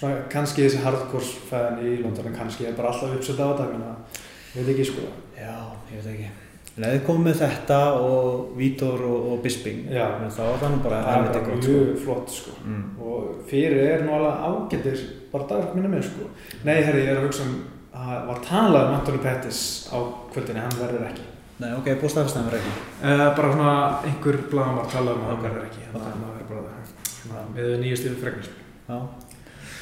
svona 0.00 0.22
kannski 0.32 0.64
þessi 0.64 0.80
hardcore 0.84 1.28
fæðan 1.50 1.82
í 1.84 1.96
London 2.02 2.30
en 2.30 2.36
kannski 2.38 2.66
er 2.70 2.76
bara 2.78 2.88
alltaf 2.92 3.12
uppsölda 3.18 3.44
á 3.44 3.52
þetta 3.58 4.19
ég 4.56 4.64
veit 4.66 4.72
ekki 4.74 4.86
sko 4.90 5.08
Já, 5.40 5.56
ég 5.94 6.00
veit 6.04 6.12
ekki. 6.14 6.30
En 6.78 6.84
ef 6.86 6.92
þið 6.94 7.02
komum 7.06 7.24
með 7.26 7.38
þetta 7.40 7.78
og 8.00 8.52
Vítor 8.56 9.00
og, 9.04 9.24
og 9.32 9.40
Bisping, 9.44 9.80
þá 9.90 10.40
var 10.46 10.60
það 10.62 10.70
nú 10.74 10.78
bara 10.84 11.00
það 11.02 11.10
er 11.10 11.16
helviti 11.16 11.40
bara 11.40 11.48
gott, 11.50 11.64
sko. 11.64 11.72
mjög 11.72 11.98
flott 12.04 12.30
sko 12.36 12.52
Mm. 12.60 12.84
og 13.00 13.42
fyrir 13.50 13.80
er 13.90 14.02
nú 14.06 14.12
alveg 14.14 14.44
ágættir 14.46 15.00
bara 15.32 15.46
dagur 15.50 15.74
minni 15.74 15.88
með 15.96 16.04
sko 16.10 16.28
Nei, 16.64 16.78
herri, 16.84 17.02
ég 17.06 17.10
er 17.14 17.18
að 17.20 17.26
hugsa 17.26 17.42
um 17.48 17.56
að 18.00 18.26
var 18.28 18.40
talað 18.46 18.88
um 18.88 18.94
Anthony 19.00 19.18
Pettis 19.24 19.60
á 19.92 19.98
kvöldinni, 20.32 20.60
hann 20.62 20.78
verður 20.78 21.06
ekki 21.08 21.24
Nei, 21.60 21.72
ok, 21.76 21.88
bústafistan 22.00 22.46
var 22.46 22.54
ekki. 22.60 22.70
uh, 23.02 23.26
bara 23.36 23.52
svona 23.52 23.72
einhver 24.06 24.38
blaðan 24.52 24.76
var 24.78 24.86
talað 24.94 25.16
um 25.18 25.24
að 25.26 25.32
hann 25.34 25.42
verður 25.48 25.66
ekki 25.66 25.82
þannig 25.90 26.12
að 26.12 26.20
maður 26.22 26.38
er 26.40 26.48
bara 26.54 26.62
svona 27.10 27.42
við 27.58 27.74
nýjustu 27.82 28.14
fregnir 28.22 28.48
Já. 28.88 29.00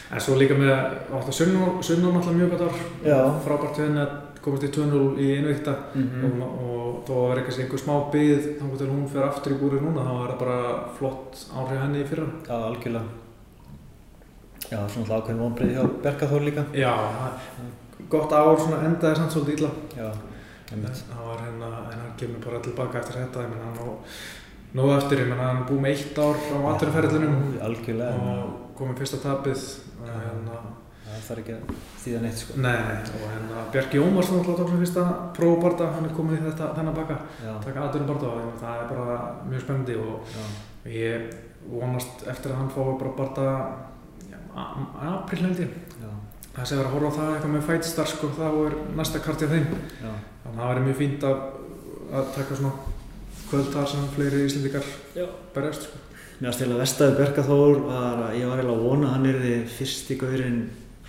En 0.09 0.21
svo 0.25 0.39
líka 0.41 0.55
með, 0.57 0.71
átt 1.13 1.29
að 1.29 1.37
Sunnum 1.37 2.15
náttúrulega 2.17 2.39
mjög 2.39 2.51
gott 2.55 2.63
ár, 2.65 2.79
Já. 3.05 3.19
frábært 3.45 3.79
að 4.01 4.15
komast 4.45 4.65
í 4.65 4.71
2-0 4.75 5.19
í 5.19 5.27
einu 5.37 5.49
vikta 5.53 5.75
Mhm. 5.95 6.43
og, 6.43 6.53
og 6.65 7.05
þó 7.09 7.13
að 7.17 7.29
vera 7.29 7.41
eitthvað 7.43 7.63
einhver 7.65 7.83
smá 7.83 7.95
byggð 8.13 8.45
þá 8.61 8.79
til 8.79 8.89
hún 8.93 9.09
fer 9.13 9.23
aftur 9.29 9.53
í 9.55 9.59
búrið 9.61 9.83
núna 9.87 10.05
þá 10.09 10.15
er 10.25 10.31
það 10.33 10.39
bara 10.45 10.59
flott 10.99 11.43
áhrif 11.57 11.81
henni 11.83 12.03
í 12.03 12.09
fyrra 12.09 12.27
Já, 12.49 12.57
algjörlega. 12.69 13.05
Já, 14.69 14.79
svona 14.93 15.17
ákveðin 15.19 15.39
vonbreið 15.45 15.71
hjá 15.77 15.85
Bergaþór 16.05 16.43
líka. 16.45 16.65
Já, 16.77 16.93
gott 18.13 18.33
ár 18.37 18.59
svona 18.61 18.83
endaði 18.89 19.17
samt 19.17 19.33
svolítið 19.33 19.59
illa 19.59 19.71
Já, 19.97 20.11
einmitt. 20.73 21.01
það 21.09 21.23
var 21.29 21.39
hérna, 21.47 21.71
en 21.93 21.99
hann 22.03 22.13
kemur 22.21 22.45
bara 22.45 22.61
tilbaka 22.61 22.99
eftir 23.01 23.17
þetta, 23.23 23.45
ég 23.47 23.51
menn 23.55 23.65
hann 23.65 23.79
á 23.81 23.87
nógu 24.75 24.93
eftir, 24.99 25.19
ég 25.25 25.29
menn 25.31 25.39
hann 25.41 25.65
búið 25.69 25.81
með 25.81 25.95
eitt 25.95 26.19
ár 26.19 26.37
á 26.37 26.59
en 28.13 28.29
og 28.45 28.77
komið 28.77 28.99
fyrsta 29.01 29.19
tapið 29.25 29.65
hérna 30.05 30.59
Það 31.19 31.27
þarf 31.29 31.41
ekki 31.43 31.55
að 31.57 31.73
þýða 32.05 32.21
neitt, 32.23 32.39
sko. 32.39 32.57
Nei, 32.63 32.77
nei, 32.89 32.99
og 33.19 33.25
hérna 33.33 33.63
Bjarki 33.75 34.01
Ómarsson 34.05 34.39
alltaf 34.39 34.59
tók 34.61 34.71
sem 34.71 34.83
fyrsta 34.85 35.05
prófabarda, 35.39 35.89
hann 35.97 36.07
er 36.07 36.15
komin 36.15 36.39
í 36.39 36.45
þetta, 36.45 36.69
þennan 36.79 36.97
baka, 36.97 37.17
taka 37.65 37.83
aðdurinn 37.85 38.09
barda 38.13 38.31
og 38.31 38.55
það 38.63 38.83
er 38.85 38.93
bara 38.93 39.19
mjög 39.51 39.65
spennandi 39.65 39.97
og 39.99 40.33
já, 40.37 40.47
ég 40.95 41.29
vonast 41.73 42.25
eftir 42.31 42.55
að 42.55 42.61
hann 42.63 42.71
fái 42.73 42.95
bara 43.03 43.15
barda 43.19 43.49
april 45.19 45.45
held 45.49 45.63
ég. 45.67 45.77
Það 46.59 46.67
sé 46.67 46.75
að 46.75 46.81
vera 46.81 46.89
að 46.89 46.95
horfa 46.97 47.11
á 47.11 47.17
það 47.19 47.33
eitthvað 47.35 47.53
með 47.55 47.67
Fightstar 47.69 48.09
sko, 48.11 48.29
þá 48.35 48.47
er 48.67 48.77
næsta 48.99 49.21
kart 49.23 49.43
hjá 49.43 49.51
þeim. 49.53 49.67
já. 50.03 50.13
Þannig 50.43 50.49
að 50.49 50.59
það 50.59 50.71
væri 50.73 50.85
mjög 50.87 50.97
fínt 50.99 51.27
að, 51.29 51.43
að 52.19 52.31
taka 52.35 52.59
svona 52.59 52.73
kvöld 53.49 53.69
þar 53.75 53.87
sem 53.93 54.09
fleiri 54.17 54.41
íslendikar 54.49 54.89
berjast 55.55 55.87
sko. 55.87 56.01
Mér 56.39 56.51
varst 56.53 56.61
eiginlega 56.63 56.83
vestaði 56.85 57.15
Bergaþór 57.19 57.81
var 57.87 58.21
að 58.29 58.35
ég 58.39 58.51
var 58.51 58.61
eiginlega 58.61 58.75
að 58.77 58.85
vona 58.89 59.07
að 59.09 59.15
hann 59.17 59.31
er 59.31 59.65
fyrsti 59.75 60.17
gaurinn 60.21 60.59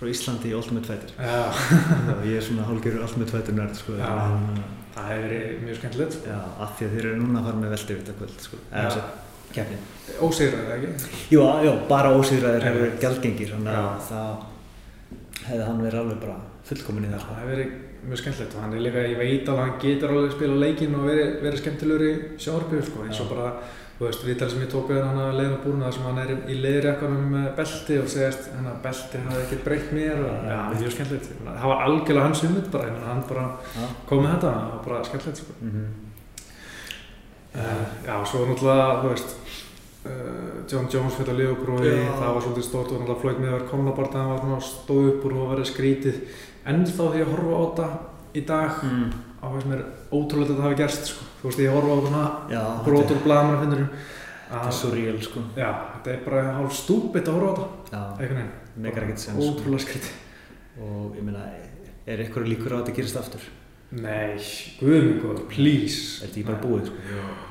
frá 0.00 0.10
Íslandi 0.10 0.50
í 0.50 0.56
Ultimate 0.56 0.88
Fighter. 0.88 1.16
Og 2.16 2.22
ég 2.26 2.38
er 2.40 2.44
svona 2.46 2.66
hálgjörur 2.68 3.06
Ultimate 3.06 3.34
Fighter 3.36 3.58
nörd, 3.58 3.74
sko. 3.76 3.96
En, 4.00 4.60
það 4.94 5.10
hefur 5.12 5.26
verið 5.28 5.64
mjög 5.66 5.80
skemmtilegt. 5.80 6.20
já, 6.26 6.38
af 6.66 6.78
því 6.78 6.86
að 6.88 6.94
þeir 6.94 7.08
eru 7.10 7.18
núna 7.20 7.42
að 7.42 7.50
fara 7.50 7.60
með 7.64 7.74
kvöld, 8.20 8.38
sko. 8.46 8.62
Eða 8.70 8.80
Já. 8.80 8.90
þess 8.90 9.02
að 9.02 9.10
keppni. 9.54 9.78
Ósegraði 10.26 10.76
ekki? 10.78 11.10
Jú, 11.34 11.44
já, 11.66 11.72
bara 11.90 12.14
ósýðræðir 12.16 12.66
hefur 12.68 12.96
gjaldgengir, 13.04 13.52
þannig 13.56 13.78
að 13.80 14.08
það 14.08 14.49
hefði 15.50 15.66
hann 15.68 15.84
verið 15.84 16.00
alveg 16.02 16.22
bara 16.22 16.38
fullkomin 16.70 17.06
í 17.06 17.12
það, 17.12 17.22
sko. 17.24 17.34
Það 17.34 17.42
hefur 17.42 17.54
verið 17.54 17.76
mjög 18.00 18.20
skemmtilegt 18.22 18.56
og 18.56 18.64
hann 18.64 18.74
er 18.74 18.82
líka, 18.86 19.04
ég 19.10 19.20
veit 19.20 19.52
að 19.52 19.60
hann 19.60 19.76
getur 19.82 20.14
alveg 20.14 20.30
að 20.30 20.34
spila 20.38 20.58
leikinn 20.64 20.96
og 20.96 21.06
verið, 21.10 21.30
verið 21.44 21.62
skemmtilegur 21.62 22.04
í 22.06 22.12
sjónarbyggur 22.40 22.86
sko, 22.88 23.04
eins 23.04 23.20
og 23.20 23.30
bara, 23.34 23.48
þú 23.98 24.06
veist, 24.06 24.22
viðtal 24.24 24.50
sem 24.50 24.62
ég 24.64 24.70
tók 24.72 24.92
við 24.94 25.00
hann 25.04 25.20
að 25.20 25.34
leiðina 25.36 25.58
búin 25.64 25.84
þar 25.84 25.96
sem 25.96 26.06
hann 26.08 26.20
er 26.22 26.30
í 26.32 26.58
leiðirekkanum 26.64 27.26
með 27.34 27.48
belti 27.58 27.98
og 28.00 28.12
segist 28.14 28.46
hann 28.54 28.70
að 28.70 28.78
belti 28.86 29.24
hafði 29.26 29.42
ekkert 29.44 29.66
breytt 29.66 29.90
mér 29.98 30.22
og 30.24 30.46
ja, 30.48 30.60
mjög 30.78 30.94
skemmtilegt. 30.96 31.32
Það 31.44 31.66
var 31.74 31.82
algjörlega 31.88 32.28
hans 32.28 32.44
hugmynd 32.46 32.70
bara, 32.72 32.94
hann 33.10 33.26
bara 33.28 33.48
Já. 33.76 33.90
kom 34.08 34.24
með 34.24 34.32
þetta, 34.38 34.54
var 34.70 34.86
bara 34.86 35.02
skemmtilegt 35.10 35.44
sko. 35.44 35.58
Mm 35.60 35.90
Uh, 37.50 37.82
já, 38.06 38.14
svo 38.30 38.44
náttúrulega, 38.46 39.00
þú 39.02 39.08
veist, 39.10 39.32
John 40.70 40.86
Jones 40.88 41.16
fyrir 41.18 41.34
að 41.34 41.40
Já. 42.00 42.12
það 42.16 42.30
var 42.34 42.44
svolítið 42.44 42.64
stórt 42.64 42.92
og 42.94 43.00
náttúrulega 43.02 43.20
flóit 43.20 43.40
með 43.42 43.52
að 43.56 43.64
komnabarta, 43.68 44.20
það 44.22 44.30
var 44.30 44.38
svona 44.44 44.60
stóð 44.64 45.08
upp 45.10 45.24
úr 45.28 45.34
og 45.36 45.50
verið 45.52 45.68
skrítið. 45.68 46.20
En 46.70 46.84
þá 46.88 47.02
því 47.12 47.20
að 47.24 47.32
horfa 47.34 47.52
á 47.52 47.60
þetta 47.66 47.88
í 48.40 48.44
dag, 48.46 48.70
Mm. 48.84 49.10
á 49.40 49.46
hvað 49.50 49.62
sem 49.62 49.72
er 49.72 49.84
ótrúlega 50.12 50.40
að 50.40 50.50
þetta 50.54 50.62
hafi 50.62 50.78
gerst, 50.80 51.04
sko. 51.10 51.24
Þú 51.40 51.44
veist, 51.48 51.58
ég 51.60 51.72
horfa 51.74 51.92
á 51.92 51.98
svona 52.00 52.24
Já, 52.50 52.62
brot 52.84 53.10
úr 53.10 53.20
blaðmannafindurum. 53.26 53.88
þetta 54.50 54.66
er 54.66 54.72
surreal, 54.72 55.20
sko. 55.22 55.40
Já, 55.56 55.70
þetta 55.94 56.10
er 56.14 56.24
bara 56.24 56.42
hálf 56.56 56.72
stúpitt 56.72 57.28
að 57.28 57.40
horfa 57.40 57.52
á 57.52 57.56
þetta, 57.90 58.16
ekkert 58.84 59.18
sens, 59.18 59.36
sko. 59.36 59.52
Ótrúlega 59.52 59.84
skrítið. 59.84 60.12
Og 60.80 61.14
ég 61.16 61.22
meina, 61.22 61.44
er 62.06 62.18
eitthvað 62.24 62.48
líkur 62.48 62.72
á 62.72 62.76
að 62.80 62.84
þetta 62.86 62.96
gerist 62.96 63.16
aftur? 63.16 63.40
Nei, 63.92 64.38
guðmur, 64.80 65.48
please. 65.48 66.22
Er 66.24 66.28
þetta 66.28 66.40
ekki 66.40 66.46
bara 66.46 66.62
búið, 66.62 66.86
sko? 66.86 67.49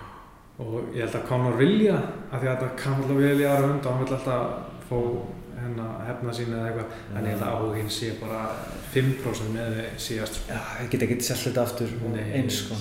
Og 0.59 0.93
ég 0.93 1.03
held 1.05 1.15
að 1.15 1.27
Conor 1.29 1.59
vilja 1.59 1.97
af 2.29 2.41
því 2.41 2.47
að 2.49 2.55
þetta 2.55 2.69
kann 2.81 2.97
alltaf 2.99 3.21
í 3.23 3.45
aðra 3.47 3.67
hund 3.69 3.85
og 3.85 3.93
hann 3.93 4.03
vil 4.03 4.17
alltaf 4.17 4.87
fá 4.89 4.97
hérna 5.59 5.87
hefna 6.07 6.33
sín 6.35 6.53
eða 6.55 6.67
eitthvað 6.69 6.93
en 7.19 7.25
ég 7.27 7.33
held 7.33 7.45
að 7.45 7.55
áhuginn 7.55 7.91
sé 7.95 8.11
bara 8.19 8.43
5% 8.93 9.51
með 9.55 9.73
við 9.77 9.89
síðast 10.05 10.39
sko. 10.39 10.53
Já, 10.53 10.61
ég 10.83 10.91
get 10.93 11.05
ekki 11.07 11.19
selt 11.27 11.43
þetta 11.47 11.65
aftur 11.65 11.95
og 11.99 12.13
Nei. 12.15 12.29
eins, 12.39 12.61
sko. 12.63 12.77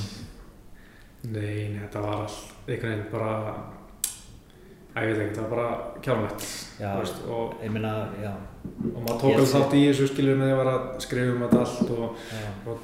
nei, 1.29 1.69
nei, 1.73 1.81
þetta 1.85 2.05
var 2.05 2.23
all 2.25 2.39
einhvern 2.69 2.93
veginn 2.93 3.09
bara 3.13 3.33
að 4.99 5.09
ég 5.09 5.11
veit 5.11 5.23
ekki, 5.23 5.33
þetta 5.33 5.43
var 5.43 5.55
bara 5.55 6.03
kjálmætt 6.05 6.47
Já, 6.79 6.93
og, 7.35 7.57
ég 7.63 7.75
meina, 7.75 7.95
já, 8.23 8.31
og 8.93 9.01
maður 9.03 9.19
tók 9.23 9.35
alveg 9.35 9.51
þátt 9.55 9.77
í 9.79 9.83
þessu 9.89 10.09
skilur 10.13 10.39
með 10.39 10.55
því 10.55 10.71
að 10.75 10.87
skrifa 11.07 11.35
um 11.35 11.45
þetta 11.47 11.65
allt 11.65 11.93
og 11.97 12.23
já, 12.35 12.79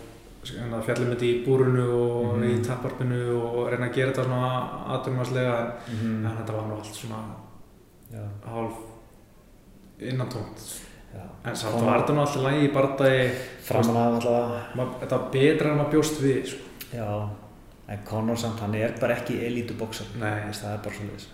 hérna, 0.53 0.83
fjallum 0.85 1.11
þetta 1.15 1.27
í 1.29 1.45
búrunu 1.47 1.85
og 1.93 2.37
Mhm. 2.37 2.45
í 2.51 2.65
tapparpinu 2.67 3.21
og 3.43 3.69
reyna 3.73 3.87
að 3.89 3.95
gera 3.95 4.13
þetta 4.13 4.25
svona 4.25 4.51
aðdurmarslega 4.95 5.55
en 5.89 6.23
mhm, 6.23 6.37
þetta 6.39 6.53
var 6.57 6.67
nú 6.69 6.75
allt 6.79 6.95
svona 6.95 7.21
já, 8.13 8.25
hálf 8.47 8.75
innantónt 10.01 10.65
en 11.45 11.57
samt 11.57 11.81
var 11.85 12.01
þetta 12.03 12.15
nú 12.17 12.21
alltaf 12.25 12.43
lægi 12.43 12.69
í 12.69 12.73
bardagi 12.75 13.31
Framan 13.65 13.97
af 13.97 14.17
allavega, 14.19 14.63
ma- 14.77 14.95
þetta 15.01 15.19
var 15.19 15.29
betra 15.33 15.71
en 15.71 15.79
maður 15.79 15.93
bjóst 15.95 16.21
við 16.21 16.47
sko. 16.47 16.65
já, 16.93 17.29
en 17.89 17.99
Conor 18.05 18.37
samt, 18.37 18.61
hann 18.61 18.75
er 18.75 18.93
bara 19.01 19.15
ekki 19.15 19.39
elítuboksar. 19.47 20.07
Nei. 20.19 20.51
Það 20.53 20.73
er 20.75 20.79
bara 20.85 20.95
svolítið, 20.95 21.27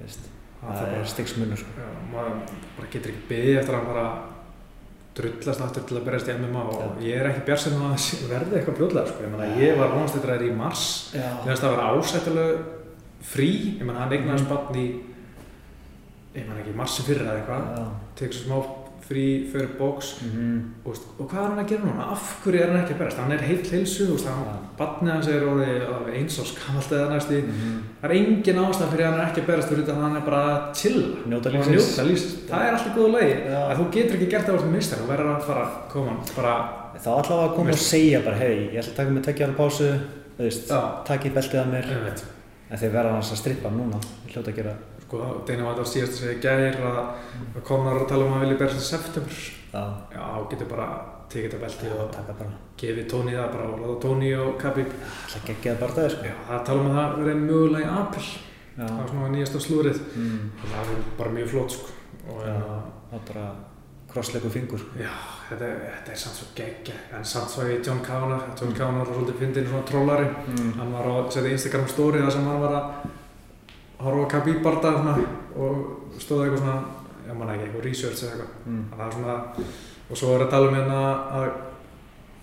veist, 0.00 0.28
það, 0.60 0.82
er 0.82 0.92
bara, 0.96 1.04
stigsmunur, 1.04 1.56
sko. 1.56 1.66
maður 2.12 2.32
bara 2.76 2.88
getur 2.92 3.12
ekki 3.12 3.28
beðið 3.30 3.58
eftir 3.60 3.74
að 3.74 3.78
hann 3.78 3.86
bara 3.94 4.06
drullast 5.18 5.60
aftur 5.66 5.84
til 5.88 5.98
að 5.98 6.04
berjast 6.08 6.28
í 6.30 6.34
MMA 6.38 6.62
og 6.72 7.02
ég 7.04 7.20
er 7.20 7.28
ekki 7.32 7.44
björnsinn 7.48 7.76
að 7.76 7.94
það 7.98 8.32
verði 8.32 8.56
eitthvað 8.60 8.78
fljóðlega 8.78 9.10
sko. 9.12 9.22
ég, 9.26 9.30
meina, 9.34 9.48
ég 9.60 9.78
var 9.78 9.92
vonast 9.94 10.14
þetta 10.18 10.28
í 10.48 10.56
mars. 10.56 10.84
Veist 11.46 11.62
að 11.62 11.68
það 11.68 11.76
var 11.76 11.98
ásættilega 11.98 12.58
frí. 13.32 13.48
Ég 13.78 13.84
meina 13.84 14.00
hann 14.04 14.12
eignaði 14.16 14.38
Mhm. 14.38 14.46
spann 14.46 14.76
í 14.78 14.86
ég 16.38 16.46
meina 16.48 16.60
ekki 16.62 16.74
marsi 16.76 17.02
fyrir 17.02 17.26
eða 17.26 17.38
eitthvað. 17.40 17.88
Tekur 18.16 18.34
svo 18.34 18.44
smá 18.48 18.87
frí 19.08 19.24
fyrir 19.50 19.70
bóks 19.78 20.10
mhm, 20.22 20.56
og, 20.84 20.90
veist, 20.92 21.06
og 21.18 21.28
hvað 21.30 21.40
er 21.42 21.48
hann 21.48 21.62
að 21.62 21.70
gera 21.72 21.86
núna? 21.88 22.06
Af 22.12 22.26
hverju 22.44 22.60
er 22.62 22.72
hann 22.72 22.80
ekki 22.82 22.94
að 22.94 23.00
berast? 23.02 23.18
Hann 23.22 23.32
er 23.32 23.44
hann, 24.28 24.48
Já. 24.48 24.56
barnið 24.78 25.12
hans 25.14 25.30
er 25.32 25.46
orðið 25.48 25.86
alveg 25.96 26.18
eins 26.20 26.38
og 26.42 26.48
skamalt 26.52 26.92
eða 26.98 27.08
næstu. 27.14 27.40
mhm. 27.42 27.78
Það 28.02 28.10
er 28.10 28.16
engin 28.18 28.60
ástæð 28.64 28.92
fyrir 28.92 29.04
að 29.06 29.10
hann 29.10 29.20
er 29.20 29.28
ekki 29.28 29.42
að 29.42 29.50
berast 29.50 29.68
fyrir 29.72 29.84
þetta, 29.84 30.00
hann 30.02 30.16
er 30.16 30.26
bara 30.28 30.42
að 30.48 30.58
chilla. 30.80 31.06
Njóta 31.28 31.48
og 31.48 32.08
lífsins. 32.08 32.26
Það 32.48 32.66
er 32.66 32.76
alltaf 32.78 32.96
góða 32.98 33.12
lagi. 33.16 33.34
Já. 33.48 33.60
Að 33.68 33.78
þú 33.80 33.90
getur 33.96 34.18
ekki 34.18 34.30
gert 34.34 34.46
það 34.48 34.58
úr 34.58 34.64
því 34.66 34.72
mistar, 34.76 35.02
þú 35.02 35.10
verður 35.12 35.32
að 35.34 35.46
fara 35.48 35.64
að 35.66 35.78
koma 35.92 36.18
bara, 36.36 36.56
Þá 36.98 37.10
ætlaði 37.14 37.42
að 37.46 37.54
koma 37.54 37.70
og 37.70 37.76
Veist- 37.76 37.90
segja 37.92 38.20
bara, 38.24 38.36
hei, 38.36 38.70
ég 38.74 38.80
ætla 38.80 38.90
að 38.92 38.96
taka 38.96 39.10
mig 39.10 39.22
tekja 39.22 39.46
ára 39.46 39.54
pásu, 39.54 39.88
Já. 40.38 40.80
taki 41.06 41.30
beltið 41.30 41.60
að 41.62 41.70
mér, 41.72 41.86
ég 41.94 42.22
en 42.70 42.78
þeir 42.78 42.92
verða 42.92 43.16
hans 43.16 43.32
að 43.32 43.40
strippa 43.42 43.70
núna, 43.72 44.00
ég 44.26 44.34
hljóta 44.34 44.52
að 44.52 44.58
gera, 44.60 44.74
sko, 45.08 45.42
Deina 45.48 45.64
var 45.64 45.74
þetta 45.78 45.88
á 45.88 45.92
síðast 45.92 46.12
að 46.12 46.18
segja 46.22 46.40
gær 46.44 46.80
að, 46.84 46.98
að 47.56 47.62
komnar 47.64 47.96
að 48.02 48.08
tala 48.12 48.26
um 48.28 48.34
að 48.36 48.44
vilja 48.44 48.58
berast 48.60 48.82
í 48.82 48.88
september. 48.88 49.38
já, 49.72 49.84
Já, 50.14 50.26
getur 50.50 50.68
bara 50.68 50.88
tekið 51.28 51.50
þetta 51.50 51.62
belti 51.64 51.88
og 51.92 52.10
taka 52.12 52.32
bara, 52.38 52.52
gefið 52.80 53.08
Tóni 53.10 53.32
það 53.36 53.48
bara 53.54 53.68
og 53.68 53.80
láta 53.82 53.96
Tóni 54.06 54.30
og 54.36 54.60
gegja 54.60 55.72
það 55.74 55.80
bara 55.80 55.96
það, 55.96 56.10
sko. 56.14 56.24
Já, 56.28 56.36
það 56.48 56.62
tala 56.68 56.80
um 56.84 56.90
að 56.92 56.98
það 57.00 57.16
verði 57.22 57.40
mögulega 57.42 57.88
í 57.88 57.96
april. 58.02 58.28
Já, 58.78 58.84
Það 58.86 58.98
var 59.00 59.08
svona 59.10 59.28
nýjasta 59.34 59.58
slúrið. 59.64 59.96
mm, 60.14 60.50
það 60.62 60.90
er 60.92 61.00
bara 61.18 61.30
mjög 61.34 61.48
flott 61.50 61.72
sko 61.72 61.88
og 62.28 62.38
Já. 62.44 62.52
hérna, 62.52 62.76
það 63.10 63.18
er 63.18 63.24
bara 63.32 63.46
krossleiku 64.08 64.48
fingur, 64.50 64.80
já, 64.96 65.10
þetta, 65.50 65.64
er- 65.66 65.80
þetta 65.98 66.12
er 66.12 66.16
samt 66.22 66.36
svo 66.38 66.46
geggja 66.56 66.94
en 67.18 67.24
samt 67.24 67.50
svo 67.50 67.62
í 67.68 67.74
John 67.84 67.98
Kavanagh 68.00 68.54
John 68.60 68.72
Kavanagh 68.72 69.08
var 69.08 69.14
svolítið 69.18 69.38
fyndin 69.42 69.66
svona 69.68 69.84
trollari 69.90 70.28
Mm. 70.48 70.72
hann 70.78 70.92
var 70.92 71.04
að 71.04 71.30
setja 71.32 71.50
Instagram 71.50 71.88
story 71.88 72.18
þar 72.22 72.30
sem 72.32 72.44
hann 72.46 72.60
var 72.60 72.72
að 72.78 73.10
horfa 73.98 74.38
á 74.38 74.92
svona, 74.98 75.14
og 75.56 75.74
stóða 76.22 76.44
eitthvað 76.46 76.62
svona 76.62 76.78
ég 77.28 77.36
manna 77.38 77.54
ekki, 77.54 77.64
eitthvað 77.68 77.84
research 77.88 78.22
eða 78.24 78.30
eitthvað 78.32 78.50
Mm. 78.68 78.84
það 78.96 79.06
er 79.06 79.12
svona, 79.12 79.36
og 80.10 80.16
svo 80.16 80.34
er 80.36 80.44
að 80.46 80.50
tala 80.50 80.68
um 80.68 80.74
hérna 80.74 81.00
að 81.38 81.48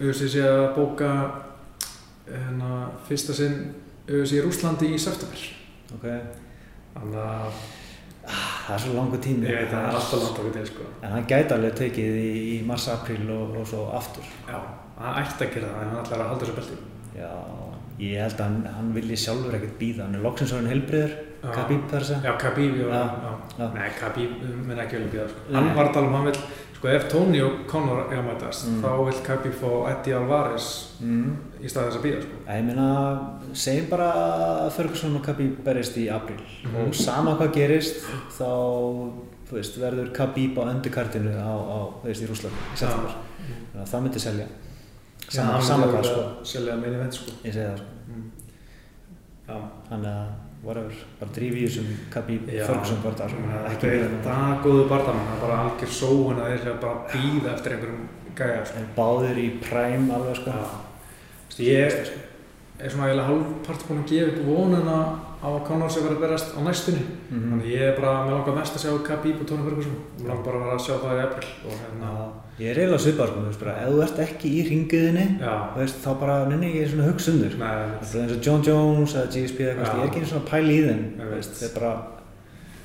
UFC 0.06 0.28
sé 0.36 0.42
að 0.44 0.76
bóka 0.76 1.10
hérna 2.28 2.90
fyrsta 3.08 3.34
sinn 3.34 3.58
UFC 4.10 4.38
í 4.40 4.44
Rúslandi 4.46 4.92
í 4.94 5.00
september 5.00 5.42
Ok, 5.96 6.06
þannig 6.96 7.20
að 7.22 7.60
það 8.26 8.74
er 8.76 8.82
svo 8.82 8.94
langu 8.98 9.18
tími. 9.22 9.46
ég 9.48 9.60
veit 9.62 9.70
að 9.70 9.76
það 9.76 9.86
er 9.90 9.98
alltaf 10.00 10.24
langt 10.24 10.40
okkur 10.40 10.54
til 10.56 10.66
sko 10.72 10.88
En 11.04 11.12
hann 11.14 11.28
gæti 11.30 11.54
alveg 11.54 11.76
tekið 11.78 12.18
í, 12.18 12.32
í 12.56 12.66
mars-april 12.66 13.30
og, 13.36 13.56
og 13.62 13.68
svo 13.70 13.84
aftur. 13.94 14.26
Já, 14.50 14.58
hann 14.98 15.20
ætti 15.22 15.46
að 15.46 15.54
gera 15.54 15.68
það 15.70 15.82
en 15.84 15.90
hann 15.94 16.02
ætlar 16.04 16.24
að 16.24 16.30
halda 16.32 16.46
þessu 16.46 16.56
belti. 16.58 16.78
Já, 17.16 17.30
ég 18.00 18.18
held 18.24 18.40
að 18.40 18.44
hann, 18.48 18.58
hann 18.76 18.94
vilji 18.98 19.18
sjálfur 19.22 19.54
ekkert 19.60 19.78
býða, 19.80 20.04
hann 20.08 20.16
er 20.18 20.26
loksins 20.26 20.52
orðin 20.58 20.72
heilbriður, 20.74 21.14
Já. 21.14 21.35
Khabib 21.54 21.88
þar 21.92 22.04
segja. 22.04 22.22
Já, 22.24 22.38
Khabib, 22.42 22.76
já, 22.78 22.88
Já. 23.60 23.74
Nei, 23.74 23.90
Khabib 24.00 24.32
minn 24.68 24.78
ekki 24.80 24.98
vilja 24.98 25.12
býða, 25.14 25.28
sko. 25.30 25.40
Hann 25.54 25.76
var 25.76 25.86
að 25.90 25.94
tala 25.94 26.08
um, 26.08 26.14
hann 26.14 26.26
vil, 26.26 26.40
sko, 26.76 26.88
ef 26.88 27.10
Tony 27.12 27.42
og 27.42 27.52
Conor 27.68 28.02
eiga 28.10 28.22
að 28.22 28.28
mætast, 28.30 28.66
Mm. 28.68 28.82
þá 28.82 29.06
vil 29.06 29.22
Khabib 29.28 29.54
fá 29.62 29.70
Eddie 29.92 30.14
Alvarez 30.16 30.68
Mm. 31.02 31.38
í 31.62 31.66
stað 31.70 31.90
þess 31.90 31.98
að 32.00 32.04
býða, 32.06 32.22
sko. 32.22 32.36
Ég 32.48 32.64
meina, 32.66 32.88
segjum 33.54 33.90
bara 33.90 34.10
að 34.66 34.72
Ferguson 34.72 35.16
og 35.16 35.24
Khabib 35.26 35.64
berist 35.64 35.98
í 35.98 36.10
april 36.12 36.40
Mhm. 36.66 36.88
og 36.88 36.94
sama 36.96 37.36
hvað 37.38 37.54
gerist 37.54 38.04
þá 38.38 38.46
þú 39.48 39.52
veist, 39.54 39.78
verður 39.80 40.12
Khabib 40.14 40.58
á 40.58 40.64
öndukartinu 40.74 41.32
á, 41.38 41.54
á, 41.54 41.80
þú 42.02 42.06
veist, 42.08 42.22
í 42.24 42.28
Rúsland 42.28 42.54
í 42.74 42.78
september. 42.78 43.12
Þannig 43.76 43.84
að 43.86 43.90
það 43.92 44.02
myndi 44.04 44.20
selja. 44.20 44.48
sama, 45.30 45.62
sama 45.62 45.86
hvað 45.88 46.04
sko 46.06 46.24
Selja 46.46 46.76
meini 46.78 46.98
vend 47.00 47.14
sko 47.14 47.32
ég 47.44 47.54
segi 47.54 47.66
það 47.66 47.78
sko 47.78 47.86
Mm. 47.86 47.95
Þannig 49.46 50.12
að 50.12 50.28
whatever, 50.66 51.02
bara 51.20 51.34
drífi 51.36 51.62
í 51.62 51.68
þessum 51.68 51.90
Khabib 52.14 52.50
Já. 52.50 52.66
Ferguson 52.66 53.02
barða 53.04 53.30
sko. 53.30 53.44
ekki 53.70 53.92
er 53.92 54.16
það 54.26 54.54
góðu 54.66 54.86
bardamann, 54.90 55.28
það 55.30 55.36
er 55.36 55.44
bara 55.46 55.60
algjör 55.66 55.92
sóun 56.00 56.42
að 56.42 56.56
þeir 56.56 56.80
bara 56.82 56.96
býða 57.14 57.52
eftir 57.54 57.76
einhverjum 57.76 58.08
gæja 58.36 58.64
sko. 58.66 58.80
þeir 58.80 58.90
báðir 58.98 59.42
í 59.44 59.48
prime 59.62 60.16
alveg 60.18 60.42
sko 60.42 60.56
Ég 61.64 61.86
er 61.86 62.92
svona 62.92 63.06
eiginlega 63.08 63.30
hálfpart 63.30 63.86
búinn 63.88 64.02
að 64.02 64.10
gefa 64.10 64.32
upp 64.34 64.48
vonuna 64.50 64.98
á 65.46 65.50
að 65.54 65.66
Conor 65.68 65.90
sé 65.94 66.02
verið 66.02 66.18
að 66.18 66.24
berast 66.26 66.56
á 66.58 66.60
næstunni. 66.66 67.04
Mhm. 67.30 67.46
Þannig 67.52 67.70
ég 67.76 67.82
er 67.90 67.96
bara, 68.00 68.14
mér 68.26 68.34
langar 68.40 68.56
mest 68.58 68.76
að 68.76 68.82
sjá 68.86 68.92
Khabib 69.06 69.42
og 69.42 69.48
Tony 69.48 69.64
Ferguson. 69.70 69.96
Mér 70.20 70.28
langar 70.32 70.44
bara 70.46 70.58
að 70.58 70.64
vera 70.66 70.76
að 70.76 70.86
sjá 70.86 70.96
það 71.04 71.16
í 71.16 71.22
og 71.66 71.76
hérna, 71.84 72.10
ég 72.60 72.70
er 72.72 72.78
eiginlega 72.82 73.04
svipað 73.06 73.28
sko, 73.30 73.40
þú 73.40 73.46
veist 73.50 73.60
bara, 73.64 73.76
ef 73.84 73.90
þú 73.94 74.02
ert 74.06 74.20
ekki 74.26 74.48
í 74.56 74.62
ringiðinni, 74.70 75.26
veist, 75.76 75.98
þá 76.06 76.10
bara 76.20 76.36
nenni 76.50 76.70
ég 76.76 76.88
svona 76.90 77.08
hugsa 77.12 77.32
um 77.32 77.40
þér. 77.44 77.58
nei, 77.60 77.76
Það 78.02 78.16
er 78.16 78.22
eins 78.26 78.36
og 78.38 78.44
John 78.46 78.62
Jones 78.64 79.14
eða 79.16 79.32
GSP 79.36 79.60
eða 79.70 79.86
ég 79.86 80.02
er 80.02 80.10
ekki 80.10 80.26
svona 80.26 80.50
pæli 80.50 80.76
í 80.80 80.84
veist, 81.36 81.54
þeir 81.62 81.74
bara, 81.80 81.94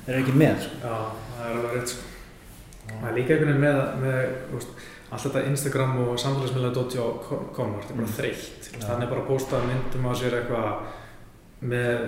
þeir 0.05 0.15
eru 0.15 0.23
ekki 0.23 0.37
með, 0.37 0.57
sko. 0.61 0.75
já, 0.83 0.95
það 1.37 1.45
er 1.49 1.55
alveg 1.55 1.75
rétt 1.77 1.87
sko. 1.87 2.01
Það 2.91 3.09
er 3.09 3.15
líka 3.15 3.33
einhvern 3.33 3.51
veginn 3.51 3.65
með, 3.65 3.77
með 4.03 4.19
veist, 4.51 4.67
allt 5.11 5.23
þetta 5.27 5.47
Instagram 5.51 5.93
og 6.07 6.19
samfélagsmiðlega 6.19 6.75
dóti 6.75 6.97
á 6.99 7.07
Conor, 7.55 7.81
þetta 7.81 7.91
er 7.91 7.99
bara 7.99 8.07
Mm. 8.07 8.17
þreytt. 8.19 8.63
Er 9.01 9.07
bara 9.07 9.21
að 9.21 9.27
posta 9.27 9.55
myndum 9.67 10.05
á 10.07 10.11
sér 10.15 10.33
eitthvað 10.35 10.67
með 11.61 11.99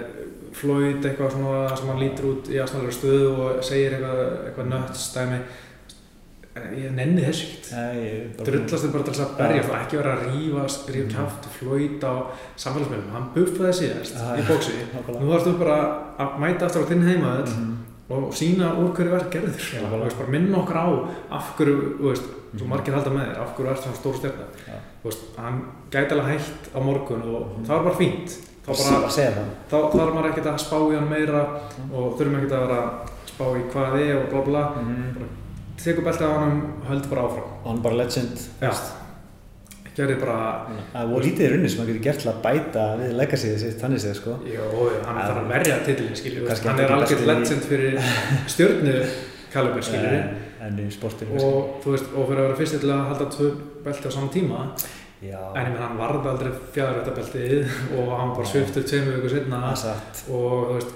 Floyd 0.53 1.03
eitthvað 1.05 1.31
svona 1.35 1.75
sem 1.77 1.87
hann 1.87 1.99
lítur 2.01 2.25
út 2.31 2.49
í 2.49 2.57
aðsnalega 2.61 2.93
stöðu 2.93 3.29
og 3.37 3.63
segir 3.65 3.93
eitthvað, 3.97 4.23
eitthvað 4.47 4.71
nuts 4.73 5.13
dæmi 5.15 5.39
ég 6.77 6.91
nenni 6.93 7.23
þessu 7.25 7.47
ekkert 7.73 8.43
drullast 8.45 8.83
er 8.85 8.91
bara 8.93 9.05
til 9.07 9.13
þess 9.15 9.23
að 9.25 9.37
berja 9.39 9.63
og 9.63 9.75
ekki 9.79 9.97
vera 9.97 10.11
að 10.13 10.25
rífast, 10.27 10.89
rífa 10.93 11.07
Mm. 11.07 11.13
kjátt 11.15 11.47
Floyd 11.55 12.03
á 12.05 12.13
samfélagsmiðlum, 12.61 13.09
hann 13.15 13.29
buffaði 13.33 13.73
síðast 13.79 14.13
Já, 14.19 14.27
í 14.37 14.43
bóksi 14.45 14.75
Nákvæmlega. 14.93 15.23
nú 15.23 15.33
ertu 15.33 15.53
bara 15.57 15.77
að 16.19 16.37
mæta 16.43 16.65
aftur 16.67 16.85
á 16.85 16.89
þinn 16.91 17.07
heimaðall 17.09 17.49
Mhm. 17.49 17.77
og 18.09 18.33
sína 18.37 18.69
úr 18.77 18.93
hverju 18.93 19.11
verð 19.15 19.31
gerður 19.33 20.17
bara. 20.19 20.29
minna 20.29 20.57
okkur 20.57 20.77
á 20.77 20.87
af 21.31 21.55
hverju, 21.57 21.97
þú 21.97 22.05
veist, 22.11 22.23
svo 22.55 22.65
Mhm. 22.65 22.69
margir 22.69 22.93
halda 22.93 23.09
með 23.09 23.25
þér 23.33 23.41
af 23.41 23.57
hverju 23.57 23.69
ert 23.71 23.81
svona 23.81 23.97
stór. 23.97 24.13
Þú 24.13 25.05
veist, 25.09 25.21
hann 25.37 25.61
gæti 25.89 26.11
alveg 26.11 26.37
hægt 26.37 26.69
á 26.75 26.79
morgun 26.85 27.21
og 27.23 27.47
Mhm. 27.57 27.65
það 27.65 27.67
var 27.69 27.83
bara 27.83 27.95
fínt 27.97 28.37
þá, 29.71 29.77
þarf 29.91 30.13
maður 30.15 30.29
ekkert 30.31 30.47
að 30.53 30.59
spá 30.63 30.77
í 30.79 30.95
hann 30.95 31.09
meira 31.09 31.43
Mhm. 31.43 31.93
og 31.93 32.17
þurfum 32.19 32.37
ekkert 32.39 32.51
að 32.57 32.67
vera 32.67 32.79
að 32.83 32.89
spá 33.33 33.45
í 33.59 33.63
hvað 33.73 33.95
er 34.01 34.15
og 34.21 34.29
bla 34.31 34.41
bla 34.47 34.63
Mhm. 34.79 35.29
tekur 35.83 36.03
beltið 36.05 36.27
á 36.29 36.39
hann 36.39 36.61
og 36.81 36.89
höldur 36.91 37.09
bara 37.09 37.21
áfram 37.27 37.47
Og 37.63 37.67
hann 37.67 37.77
er 37.77 37.81
bara 37.83 37.95
legend, 37.95 38.37
gerði 39.95 40.15
bara 40.19 40.65
Það 40.93 41.09
voru 41.11 41.23
lítið 41.25 41.43
í 41.45 41.49
runni 41.51 41.69
sem 41.69 41.79
hann 41.79 41.87
getur 41.87 42.03
gert 42.03 42.19
til 42.23 42.31
að 42.31 42.41
bæta 42.41 42.85
við 42.97 43.11
legacyðið 43.19 43.59
sitt, 43.59 43.79
sko. 44.15 44.31
Hann 44.31 44.47
er 44.47 44.55
Já. 44.55 45.27
þarf 45.27 45.37
að 45.43 45.47
verja 45.53 45.75
Kannski 46.47 46.67
hann 46.67 46.79
er 46.79 46.89
algjörð 46.95 47.21
í- 47.21 47.27
legend 47.27 47.63
fyrir 47.69 47.99
stjörnu 48.47 48.95
kalibur, 49.53 49.83
í 50.87 50.91
sportinu, 50.91 51.35
og 51.43 51.83
þú 51.83 51.91
veist, 51.91 52.05
og 52.15 52.27
fyrir 52.29 52.39
að 52.39 52.47
vera 52.47 52.55
fyrst 52.55 52.79
til 52.79 52.89
að 52.89 53.07
halda 53.11 53.25
tvö 53.29 53.47
belti 53.83 54.07
á 54.07 54.11
saman 54.15 54.29
tíma, 54.33 54.59
en 55.31 55.67
ég 55.67 55.71
menn 55.75 55.83
hann 55.83 55.97
varði 55.99 56.29
aldrei 56.33 56.51
fjæðarættabeltið 56.75 57.71
og 57.99 58.11
hann 58.19 58.33
bara 58.35 58.49
sviftur 58.49 58.83
tveimur 58.89 59.15
vikur 59.17 59.33
satt. 59.79 60.23
og 60.29 60.67
þú 60.67 60.73
veist, 60.77 60.93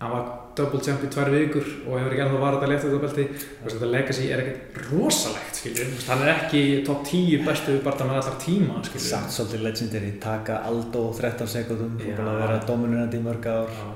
hann 0.00 0.12
var 0.14 0.28
double 0.56 0.80
champ 0.84 1.02
í 1.04 1.08
tvær 1.12 1.30
vikur 1.32 1.66
og 1.86 1.96
hefur 1.98 2.14
ekki 2.14 2.22
ennþá 2.24 2.40
varðið 2.42 2.64
að 2.66 2.72
leta 2.72 2.86
þetta 2.88 3.00
belti, 3.04 3.24
veist, 3.64 3.74
þetta 3.76 3.90
legacy 3.94 4.28
er 4.32 4.42
ekkert 4.42 4.78
rosalegt, 4.90 5.60
skilju, 5.60 5.86
þú 5.86 5.96
veist, 5.96 6.10
hann 6.10 6.24
er 6.24 6.32
ekki 6.34 6.62
top 6.86 7.02
10 7.10 7.44
bestu 7.46 7.76
barða 7.84 8.06
með 8.08 8.20
allar 8.20 8.38
tíma, 8.44 8.80
skilju. 8.88 9.06
Samt 9.06 9.34
svolítið 9.36 9.64
legendary, 9.68 10.12
taka 10.22 10.60
Aldo 10.70 11.04
13 11.18 11.50
sekundum, 11.54 11.96
og 12.00 12.16
bara 12.20 12.36
vera 12.42 12.60
dominurandi 12.68 13.20
í 13.20 13.24
mörg 13.24 13.50
ár. 13.50 13.74
Já, 13.76 13.88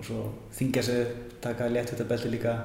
og 0.00 0.06
svo 0.06 0.22
þingja 0.56 0.82
sig, 0.86 1.06
taka 1.44 1.68
léttvita 1.68 2.06
líka. 2.36 2.56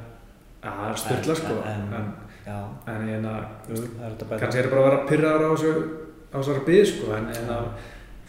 Já, 0.63 0.71
það 0.71 0.89
er 0.89 1.01
styrla, 1.03 1.35
sko, 1.41 1.59
En- 1.73 1.93
en, 1.99 2.13
Já, 2.45 2.59
en 2.87 3.07
ég 3.09 3.21
jú, 3.69 3.75
það 3.75 4.03
er 4.05 4.11
þetta 4.13 4.25
kannski 4.39 4.59
bara 4.69 4.81
að 4.81 4.89
vera 4.89 5.05
pyrraður 5.09 5.45
á 5.45 5.49
þessu 5.55 6.04
á 6.35 6.37
þessari 6.41 6.65
bið 6.67 6.85
sko 6.91 7.13
en, 7.15 7.27
en 7.39 7.49
að 7.55 7.65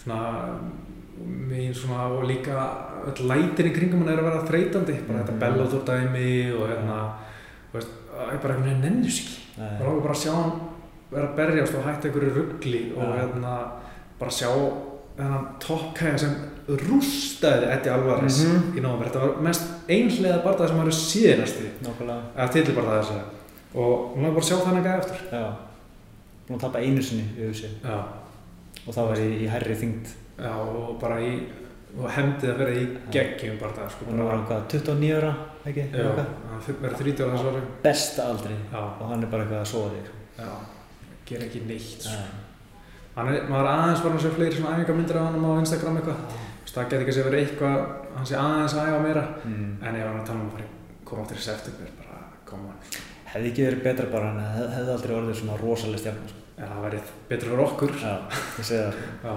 svona 0.02 0.20
mín 1.50 1.74
svona 1.74 2.06
og 2.12 2.24
líka 2.28 2.56
öll 3.08 3.26
lætin 3.30 3.70
í 3.70 3.74
kringum 3.74 4.02
hann 4.04 4.12
er 4.14 4.20
að 4.22 4.28
vera 4.30 4.46
þreytandi 4.50 4.96
bara 5.08 5.22
þetta 5.24 5.32
Mhm. 5.32 5.40
Bellator 5.40 5.84
dæmi 5.88 6.52
og 6.54 6.68
hérna 6.70 6.98
veist, 7.72 7.88
bara 8.12 8.32
einhvern 8.32 8.62
veginn 8.64 8.80
nennus 8.84 9.20
ekki 9.20 9.60
Nei. 9.60 9.70
það 9.78 9.86
langar 9.86 10.02
bara 10.02 10.14
að 10.14 10.22
sjá 10.24 10.32
hann 10.34 10.52
vera 11.10 11.28
að 11.28 11.36
berjast 11.36 11.74
og 11.74 11.84
hætta 11.86 12.08
einhverju 12.08 12.34
ruggli 12.36 12.82
og 12.96 13.14
hérna 13.16 13.54
bara 14.20 14.30
sjá 14.30 14.50
þennan 15.16 15.46
toppkæja 15.60 16.18
sem 16.18 16.34
rústaði 16.68 17.68
Eddie 17.72 17.92
Alvarez 17.92 18.44
Mhm. 18.44 18.76
í 18.76 18.80
nómur, 18.82 19.06
þetta 19.06 19.20
var 19.20 19.42
mest 19.42 19.62
einhlega 19.88 20.42
barðað 20.44 20.68
sem 20.68 20.76
var 20.76 20.86
síðanasti 20.92 21.68
Nákvæmlega, 21.82 22.22
eða 22.36 22.52
titilbarðað 22.52 23.00
þess 23.00 23.10
að 23.10 23.22
og 23.76 24.14
hún 24.16 24.22
langar 24.22 24.34
bara 24.34 24.44
að 24.44 24.50
sjá 24.50 24.56
þannig 24.64 24.84
gæja 24.84 24.98
eftir 24.98 25.18
já. 25.32 25.46
Búin 26.46 26.58
að 26.58 26.62
tapa 26.66 26.78
einu 26.78 27.02
sinni 27.02 27.24
í 27.36 27.50
Já. 27.82 27.96
og 28.86 28.94
það 28.94 29.08
var 29.10 29.18
í, 29.18 29.28
í 29.42 29.46
hærri 29.50 29.74
þyngd. 29.80 30.10
Já, 30.38 30.52
og 30.52 30.98
bara 31.00 31.16
í, 31.20 31.32
og 31.96 32.10
hefndið 32.12 32.50
að 32.52 32.58
vera 32.60 32.74
í 32.76 32.84
geggjum 33.10 33.58
bara 33.58 33.72
það, 33.72 33.90
sko, 33.94 34.04
Og 34.10 34.14
nú 34.14 34.24
var 34.28 34.34
hann 34.36 34.46
hvað, 34.46 34.66
29 34.68 35.12
ára, 35.16 35.30
ekki? 35.66 35.84
já, 35.90 36.10
hann 36.50 36.80
verið 36.82 36.98
30 37.00 37.24
ára 37.24 37.36
þessu 37.38 37.50
ári, 37.52 37.62
Besta 37.82 38.26
aldri 38.30 38.54
já, 38.72 38.78
og 39.00 39.06
hann 39.10 39.22
er 39.24 39.30
bara 39.32 39.42
eitthvað 39.46 39.62
að 39.64 39.70
sofa 39.72 39.90
þig. 39.94 40.10
já, 40.38 40.50
gera 41.26 41.44
ekki 41.48 41.62
neitt, 41.66 42.02
sko. 42.04 42.18
Hann 43.16 43.28
er, 43.32 43.46
maður 43.48 43.70
aðeins 43.72 44.02
bara 44.04 44.14
að 44.14 44.22
sjá 44.26 44.30
fleiri 44.36 44.56
svona 44.58 44.76
æfingarmyndir 44.76 45.16
af 45.16 45.26
hann 45.32 45.44
á 45.48 45.60
Instagram 45.64 45.96
eitthvað, 45.96 46.38
það 46.76 46.84
geti 46.90 46.96
ekki 47.00 47.10
að 47.12 47.16
segja 47.16 47.28
verið 47.30 47.42
eitthvað, 47.46 47.76
hann 48.16 48.26
sé 48.28 48.34
aðeins 48.36 48.74
að 48.76 48.88
æfa 48.92 49.02
meira, 49.08 49.24
Mm. 49.46 49.70
en 49.80 49.86
hann 49.86 49.96
er 49.96 50.06
að 50.12 50.26
tala 50.26 50.40
um 50.40 50.48
að 50.50 50.52
fara 50.52 50.64
í- 50.68 51.04
koma 51.06 51.22
áttur 51.24 51.36
í 51.40 51.46
september, 51.48 51.88
bara, 51.96 52.18
koma 52.44 52.68
hann, 52.68 53.15
Hefði 53.36 53.50
ekki 53.52 53.64
verið 53.66 53.82
betra 53.84 54.08
bara 54.12 54.32
hann 54.32 54.42
hef, 54.56 54.68
hefði 54.78 54.92
aldrei 54.96 55.14
orðið 55.20 55.38
svona 55.42 55.56
rosalega 55.60 56.02
stjarnar. 56.02 56.32
Sko. 56.32 56.42
ja, 56.56 56.68
það 56.72 56.84
verið 56.86 57.08
betur 57.30 57.50
fyrir 57.52 57.64
okkur, 57.66 57.94
Já, 58.00 58.12
ég 58.56 58.68
segi 58.70 58.82
það. 58.82 59.00
já, 59.26 59.36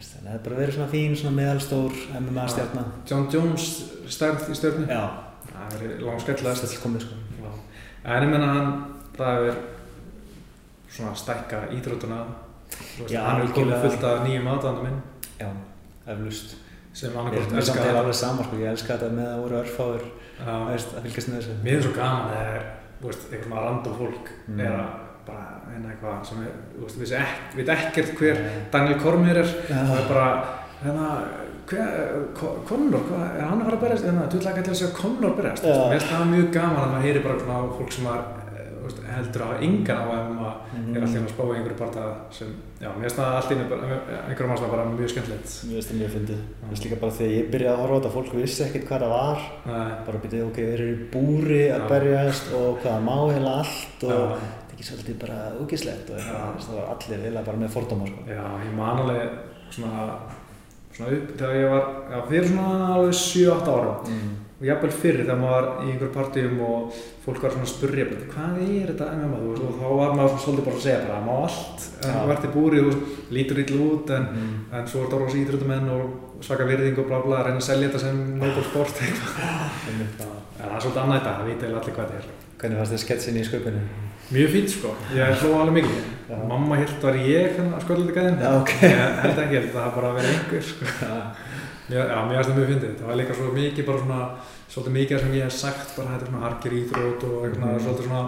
En 0.00 0.06
það 0.08 0.30
hefði 0.32 0.44
bara 0.46 0.60
verið 0.62 0.76
svona 0.78 0.92
fín, 0.94 1.16
svona 1.20 1.34
meðalstór 1.36 1.98
MMA 2.20 2.44
stjarnar. 2.48 2.86
John 3.10 3.26
Jones 3.34 3.66
stærð 4.08 4.46
í 4.48 4.56
stjórnu, 4.56 4.86
Já, 4.88 5.02
það 5.50 5.74
verið 5.76 6.06
langskellegast, 6.06 6.64
þetta 6.64 6.78
er 6.78 6.84
komið 6.86 7.04
sko. 7.04 7.18
Já, 7.44 8.14
en 8.16 8.24
ég 8.24 8.32
menna 8.32 8.48
hann, 8.54 8.72
það 9.18 9.50
er 9.50 9.60
svona 10.90 11.12
stækka 11.20 11.66
veist, 11.68 13.12
Já, 13.12 13.20
hann 13.26 13.42
er 13.44 13.52
komið 13.54 13.84
fullt 13.84 14.04
af 14.08 14.24
nýjum 14.24 14.48
aðdæðandum 14.54 14.86
minn 14.88 15.00
Já, 15.40 15.48
eflust. 16.14 16.56
sem 16.96 17.14
annarkort 17.16 17.52
mér 17.52 17.62
samt 17.62 17.78
elska 17.78 17.98
alveg 18.00 18.16
sama 18.18 18.44
sko, 18.46 18.56
ég 18.60 18.72
elska 18.72 18.96
þetta 18.96 19.12
með 19.14 19.28
að 19.30 19.42
voru 19.44 19.58
örfáður 19.60 20.04
Já, 20.40 20.54
að 20.96 21.04
fylgjast 21.04 21.28
með 21.30 21.36
þessu. 21.40 21.56
Mér 21.64 21.76
er 21.76 21.84
svo 21.84 21.92
gaman 21.94 22.22
að 22.24 22.34
það 22.34 22.54
er, 22.54 22.64
veist, 23.08 23.28
eitthvað 23.32 23.48
svona 23.48 23.64
random 23.66 23.94
fólk 24.00 24.26
Mm. 24.48 24.60
er 24.60 24.72
að 24.72 24.90
bara 25.26 25.46
hérna 25.70 25.90
eitthvað 25.92 26.24
sem 26.26 26.38
er, 26.42 26.52
þú 26.76 26.82
veist, 26.84 26.98
vissi 27.00 27.14
ek, 27.14 27.36
veit 27.56 27.68
ekkert 27.68 28.14
hver 28.18 28.34
Nei. 28.42 28.56
Daniel 28.72 28.98
Cormier 29.00 29.36
er 29.36 29.46
og 29.46 29.70
Já, 29.70 29.80
er 30.00 30.08
bara, 30.08 30.44
hérna, 30.84 31.08
Conor, 32.66 33.02
er 33.38 33.44
hann 33.46 33.60
að 33.60 33.66
fara 33.68 33.76
að 33.76 33.82
berjast? 33.84 34.04
Hérna, 34.08 34.24
þú 34.30 34.38
ætla 34.40 34.50
ekki 34.50 34.62
til 34.66 34.72
að 34.72 34.78
segja 34.80 34.94
Conor 34.96 35.34
berjast. 35.38 35.62
Mér 35.64 35.92
finnst 35.94 36.10
það 36.10 36.24
mjög 36.32 36.48
gaman 36.56 36.80
að 36.82 36.90
maður 36.94 37.04
heyri 37.06 37.22
bara 37.22 37.38
svona 37.38 37.58
fólk 37.78 37.92
sem 37.94 38.08
að, 38.10 38.20
þú 38.34 38.39
veist, 38.84 39.00
heldur 39.16 39.42
að 39.42 39.48
hafa 39.50 39.62
engan 39.66 39.98
á 40.00 40.06
að 40.10 40.54
Mhm. 40.70 40.96
er 40.96 41.02
alltaf 41.02 41.22
að 41.26 41.32
spá 41.34 41.42
í 41.44 41.56
einhverju 41.56 41.78
barða 41.80 42.04
sem, 42.30 42.48
já, 42.80 42.88
mér 42.96 43.02
finnst 43.06 43.18
það 43.18 43.34
alltaf 43.38 43.50
einhverjum 44.28 44.48
mannsna 44.50 44.68
bara 44.70 44.84
mjög 44.90 45.10
skemmtilegt. 45.12 45.48
Mér 45.66 45.74
finnst 45.76 45.90
það 45.90 45.98
mjög 46.00 46.12
fyndið. 46.16 46.40
Mér 46.60 46.68
finnst 46.70 46.84
líka 46.86 47.00
bara 47.00 47.12
þegar 47.18 47.34
ég 47.38 47.50
byrjaði 47.52 47.74
að 47.74 47.80
horfa 47.82 47.94
á 47.94 47.98
þetta, 48.00 48.14
fólk 48.16 48.32
vissi 48.40 48.62
ekkert 48.66 48.86
hvað 48.88 49.00
það 49.04 49.12
var. 49.16 49.38
Nei, 49.66 49.90
Bara 50.06 50.18
byrjaði, 50.24 50.46
ok, 50.50 50.56
þeir 50.56 50.74
eru 50.80 50.88
í 50.90 51.10
búri 51.14 51.62
að 51.74 51.88
berjast 51.90 52.52
og 52.54 52.78
hvað 52.82 52.98
má 53.04 53.16
heila 53.32 53.52
allt 53.60 54.04
og 54.04 54.10
þetta 54.10 54.70
er 54.70 54.74
ekki 54.74 54.88
svolítið 54.90 55.16
bara 55.20 55.38
úkislegt 55.60 56.10
og 56.10 56.18
Það 56.20 56.74
var 56.76 56.86
allir 56.94 57.24
heila 57.24 57.42
bara 57.44 57.56
með 57.58 57.70
fordóma, 57.76 58.06
sko. 58.06 58.20
já, 58.28 58.44
ég 58.66 58.72
man 58.76 58.98
alveg 58.98 59.28
svona, 59.70 60.18
svona 60.94 61.10
upp 61.16 61.36
þegar 61.36 61.54
ég 61.60 61.70
var, 61.70 61.84
já, 62.10 62.18
fyrir 62.28 62.46
svona 62.48 62.94
alveg 62.94 63.14
7-8 63.14 63.68
ára 63.68 63.94
Mm. 64.08 64.36
Og 64.60 64.66
jafnvel 64.68 64.90
fyrir 64.92 65.22
þegar 65.24 65.38
maður 65.40 65.54
var 65.56 65.68
í 65.80 65.90
einhverjum 65.90 66.14
partíum 66.14 66.58
og 66.66 66.96
fólk 67.24 67.42
var 67.42 67.50
svona 67.54 67.64
að 67.64 67.72
spurja 67.74 68.04
"Bíddu, 68.10 68.26
hvað 68.34 68.58
er 68.60 68.90
þetta 68.90 69.06
MMA 69.16 69.38
þú 69.40 69.48
veist, 69.50 69.62
og 69.64 69.78
þá 69.80 69.88
var 70.00 70.10
maður 70.18 70.42
svolítið 70.44 70.64
bara 70.66 70.76
að 70.76 70.84
segja 70.86 71.06
bara 71.08 71.20
má 71.28 71.34
allt, 71.44 71.78
en 72.04 72.14
þú 72.20 72.32
ert 72.34 72.44
í 72.44 72.52
búri 72.56 72.80
og 72.80 72.94
lítur 73.30 73.58
illa 73.64 73.78
út 73.90 74.10
en, 74.16 74.26
Mm. 74.30 74.58
en 74.76 74.86
svo 74.86 74.98
er 75.00 75.06
þetta 75.06 75.18
rosa 75.20 75.36
íþróttumenn 75.40 75.88
og 75.90 76.04
svaka 76.44 76.64
virðing 76.68 76.98
og 76.98 77.06
bla 77.08 77.18
bla 77.24 77.36
að 77.40 77.44
reyna 77.46 77.56
að 77.60 77.68
selja 77.70 77.88
þetta 77.88 78.00
sem 78.00 78.38
noble 78.38 78.62
sport 78.68 78.94
eitthvað. 79.00 79.34
En 79.90 80.68
það 80.68 80.76
er 80.76 80.80
svolítið 80.80 81.02
annað 81.02 81.18
þetta, 81.20 81.36
það 81.38 81.46
vita 81.50 81.66
eiginlega 81.66 81.80
allir 81.80 81.94
hvað 81.96 82.06
þetta 82.10 82.20
er. 82.20 82.30
Hvernig 82.60 82.76
fannst 82.78 82.92
þið 82.92 83.04
sketsin 83.06 83.36
í 83.40 83.44
sköpunni? 83.48 83.82
mjög 84.30 84.50
fínt 84.54 84.70
sko, 84.70 84.90
ég 85.16 85.40
hló 85.42 85.48
alveg 85.58 85.74
mikið. 85.82 86.02
Mamma 86.48 86.76
hilt 86.78 87.02
var 87.02 87.14
ég 87.18 87.56
hérna 87.56 87.74
að 87.74 87.82
skoða 87.82 88.04
þetta 88.06 88.14
gæðin 88.14 88.38
Já, 91.90 92.00
að 92.00 92.06
það. 92.06 92.14
Já. 92.14 92.22
Mér 92.30 92.36
finnst 92.36 92.50
það 92.50 92.58
mjög 92.60 92.70
fyndið. 92.72 92.94
Það 93.00 93.06
var 93.10 93.16
líka 93.20 93.34
svo 93.40 93.50
mikið 93.58 93.86
bara 93.90 93.98
svona, 94.04 94.20
svolítið 94.70 94.96
mikið 95.00 95.20
sem 95.20 95.32
ég 95.34 95.42
hef 95.48 95.52
sagt 95.52 95.96
bara 95.96 96.08
þetta 96.14 96.22
er 96.26 96.30
svona 96.30 96.44
harkir 96.46 96.72
íþrótt 96.80 97.22
og 97.30 97.44
eitthvað 97.44 97.70
Mhm. 97.70 97.80
svolítið 97.84 98.06
svona 98.08 98.24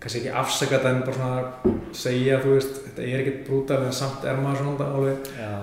kannski 0.00 0.18
ekki 0.20 0.32
afsaka 0.36 0.76
þetta 0.76 0.88
en 0.92 1.00
bara 1.06 1.16
svona 1.16 1.38
segja, 1.96 2.36
þú 2.44 2.48
veist, 2.52 2.74
þetta 2.86 3.02
er 3.02 3.20
ekkert 3.22 3.46
brútal 3.48 3.82
en 3.86 3.92
samt 3.92 4.24
er 4.28 4.36
maður 4.36 4.58
svona 4.60 4.86
alveg, 4.96 5.16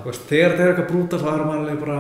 þú 0.04 0.06
veist, 0.10 0.24
þegar 0.30 0.50
þetta 0.52 0.64
er 0.64 0.70
eitthvað 0.74 0.90
brútal 0.92 1.20
þá 1.22 1.28
er 1.34 1.44
maður 1.46 1.60
alveg 1.64 1.80
bara, 1.86 2.00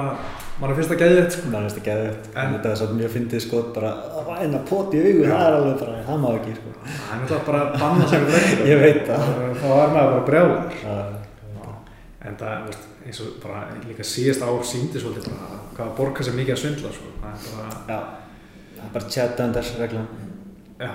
maður 0.61 0.75
finnst 0.79 0.89
það 0.91 1.01
gæðið, 1.03 1.27
sko. 1.31 1.45
það 1.53 1.59
er 1.63 1.69
þetta 1.69 1.85
geðið 1.89 2.09
En- 2.09 2.45
en 2.45 2.53
þetta 2.53 2.69
er 2.71 2.75
svo 2.75 2.87
mjög 2.97 3.11
fyndið 3.15 3.41
sko 3.45 3.57
bara 3.75 3.91
að 4.17 4.23
væna 4.31 4.59
pot 4.65 4.93
í 4.93 4.97
augu, 5.03 5.23
það 5.29 5.45
er 5.47 5.53
alveg 5.59 5.75
bara 5.79 5.93
það 6.07 6.17
má 6.23 6.29
ekki 6.39 6.53
sko 6.57 6.69
Það 6.83 7.13
er 7.13 7.19
náttúrulega 7.21 7.45
bara 7.45 7.59
að 7.63 7.69
banna 7.79 8.05
sér 8.09 8.21
En 12.23 12.37
það, 12.39 12.67
veist, 12.69 12.83
eins 13.05 13.19
og 13.25 13.33
bara 13.43 13.63
líka 13.87 14.03
síðast 14.07 14.41
ár 14.47 14.61
síndi 14.63 14.99
svolítið 15.01 15.25
bara 15.33 15.57
hvað 15.75 15.87
að 15.89 15.95
borga 15.97 16.23
sér 16.23 16.37
mikið 16.37 16.53
að 16.55 16.61
svindla, 16.61 16.91
sko. 16.95 17.09
Það 17.19 17.33
er 17.33 17.57
bara, 17.57 17.81
já, 17.89 17.97
það 18.77 18.85
er 18.85 18.93
bara 18.93 19.09
chat 19.15 19.39
under 19.43 19.71
reglan, 19.81 20.07
já, 20.79 20.91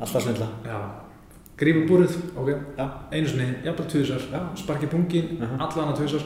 alltaf 0.00 0.22
svindla 0.26 0.48
já. 0.68 0.78
Grífum 1.56 1.84
búrið, 1.86 2.14
ok, 2.36 2.48
Já, 2.76 2.84
einu 3.14 3.28
sinni, 3.30 3.44
jafnvel 3.64 3.86
tvisar, 3.92 4.22
Já. 4.32 4.40
sparki 4.58 4.86
pungin, 4.90 5.38
uh 5.40 5.46
Mhm. 5.46 5.60
allan 5.62 5.92
að 5.92 5.96
tvisar. 6.00 6.24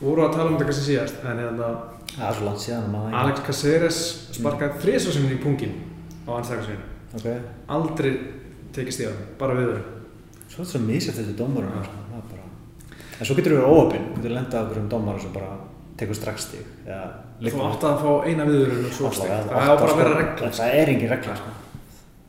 Voru 0.00 0.22
að 0.24 0.32
tala 0.32 0.50
um 0.50 0.56
þetta 0.56 0.64
kannski 0.70 0.86
síðast, 0.92 1.24
en 1.24 1.36
hérna, 1.38 1.68
það 2.16 2.28
er 2.30 2.34
svo 2.34 2.46
Alex 3.14 3.40
Caceres 3.46 3.98
sparkaði 4.32 4.80
þrisvar 4.82 5.12
sinni 5.12 5.34
í 5.34 5.42
pungin 5.42 5.74
á 6.26 6.30
anstakasvinu. 6.38 6.80
Ok, 7.14 7.26
Aldrei 7.68 8.12
tekið 8.72 8.92
stíðan, 8.96 9.22
bara 9.38 9.54
viður. 9.54 9.82
svo 10.48 10.62
er 10.62 10.66
þetta 10.66 10.80
svo 10.80 11.12
þessi 11.18 11.34
dómarum 11.36 11.70
sko, 11.84 11.98
það 12.08 12.18
er 12.18 12.28
bara 12.30 12.37
En 13.18 13.26
svo 13.26 13.34
getur 13.38 13.54
þú 13.54 13.58
verið 13.58 13.74
óöpinn, 13.74 14.08
þú 14.14 14.20
getur 14.22 14.34
lendað 14.36 14.64
okkur 14.64 14.82
um 14.82 14.90
dómarum 14.92 15.22
sem 15.22 15.32
bara 15.34 15.54
tekur 15.98 16.18
strax 16.18 16.48
stíg 16.48 16.66
Þú 17.38 17.62
átt 17.68 17.86
að 17.86 18.02
fá 18.02 18.10
eina 18.26 18.46
viður 18.46 18.76
og 18.88 18.92
svo 18.94 19.10
vega, 19.14 19.40
Það 19.46 19.58
á 19.58 19.74
bara 19.74 19.74
að 19.74 19.88
sko, 19.88 19.98
vera 20.02 20.18
regla. 20.18 20.50
Það 20.58 20.76
er 20.78 20.92
engin 20.94 21.10
regla 21.12 21.38
sko 21.38 21.54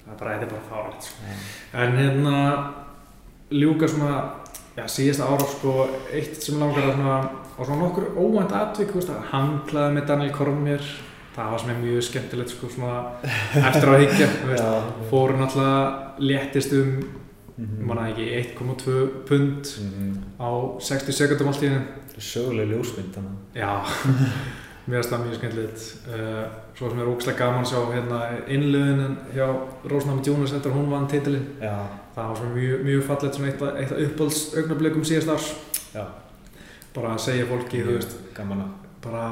Það 0.10 0.14
er 0.14 0.20
bara, 0.20 0.36
þetta 0.36 0.46
er 0.46 0.54
bara 0.56 0.70
fáralt. 0.70 1.06
Sko. 1.06 1.34
En 1.80 1.92
hérna, 2.00 2.38
ljúka 3.54 3.90
svona, 3.90 4.16
já, 4.74 4.84
síðasta 4.90 5.28
ára, 5.30 5.46
sko, 5.52 5.76
eitt 6.18 6.42
sem 6.42 6.58
langar 6.62 6.88
að 6.88 6.96
svona, 6.98 7.20
og 7.54 7.68
svona 7.68 7.84
nokkur 7.84 8.08
óvænt 8.18 8.56
atvik, 8.58 8.90
þú 8.90 9.00
veist, 9.00 9.12
að 9.14 9.30
hanglaði 9.34 9.96
með 10.00 10.08
Daniel 10.10 10.34
Kormier, 10.34 10.90
það 11.36 11.54
var 11.54 11.62
sem 11.62 11.72
er 11.76 11.80
mjög 11.84 12.06
skemmtilegt, 12.10 12.56
sko, 12.56 12.72
svona, 12.74 12.98
eftir 13.62 13.94
að 13.94 14.04
higgja, 14.08 14.30
fóru 15.12 15.38
náttúrulega 15.38 16.26
léttist 16.32 16.74
um. 16.80 16.94
Manna 17.60 18.08
ekki, 18.10 18.26
1,2 18.56 19.08
pund 19.28 19.66
Mhm. 19.80 20.14
á 20.40 20.50
60 20.80 21.12
sekundum 21.14 21.48
allt 21.48 21.64
í 21.64 21.68
hennu. 21.68 21.82
Þetta 22.08 22.18
er 22.18 22.28
söguleg 22.32 22.70
ljósmynd 22.72 23.14
þannig 23.16 23.38
Já, 23.56 23.72
mér 24.88 24.96
finnst 25.02 25.12
það 25.12 25.24
mjög 25.26 25.36
skemmtilegt. 25.40 25.80
Uh, 26.08 26.46
svo 26.76 26.90
sem 26.90 27.00
er 27.00 27.10
ógslag 27.12 27.38
gaman 27.38 27.64
að 27.64 27.72
sjá 27.72 27.80
hérna 27.94 28.20
innlöðin 28.48 29.18
hjá 29.36 29.48
Rósnámi 29.92 30.24
Jonas 30.26 30.54
eftir 30.54 30.72
að 30.72 30.78
hún 30.78 30.90
vann 30.90 31.08
titilinn. 31.08 31.48
Já, 31.62 31.76
Það 32.16 32.28
var 32.28 32.36
svona 32.36 32.56
mjög, 32.56 32.80
mjög 32.84 33.04
fallegt 33.08 33.36
svona 33.36 33.48
eitt, 33.52 33.62
af- 33.92 34.00
uppbólds 34.04 34.40
augnablikum 34.58 35.04
síðast 35.06 35.30
árs. 35.30 35.54
já, 35.94 36.06
Bara 36.96 37.14
að 37.16 37.20
segja 37.20 37.46
fólki, 37.46 37.84
gaman 38.36 38.64
að 38.64 38.89
bara 39.04 39.24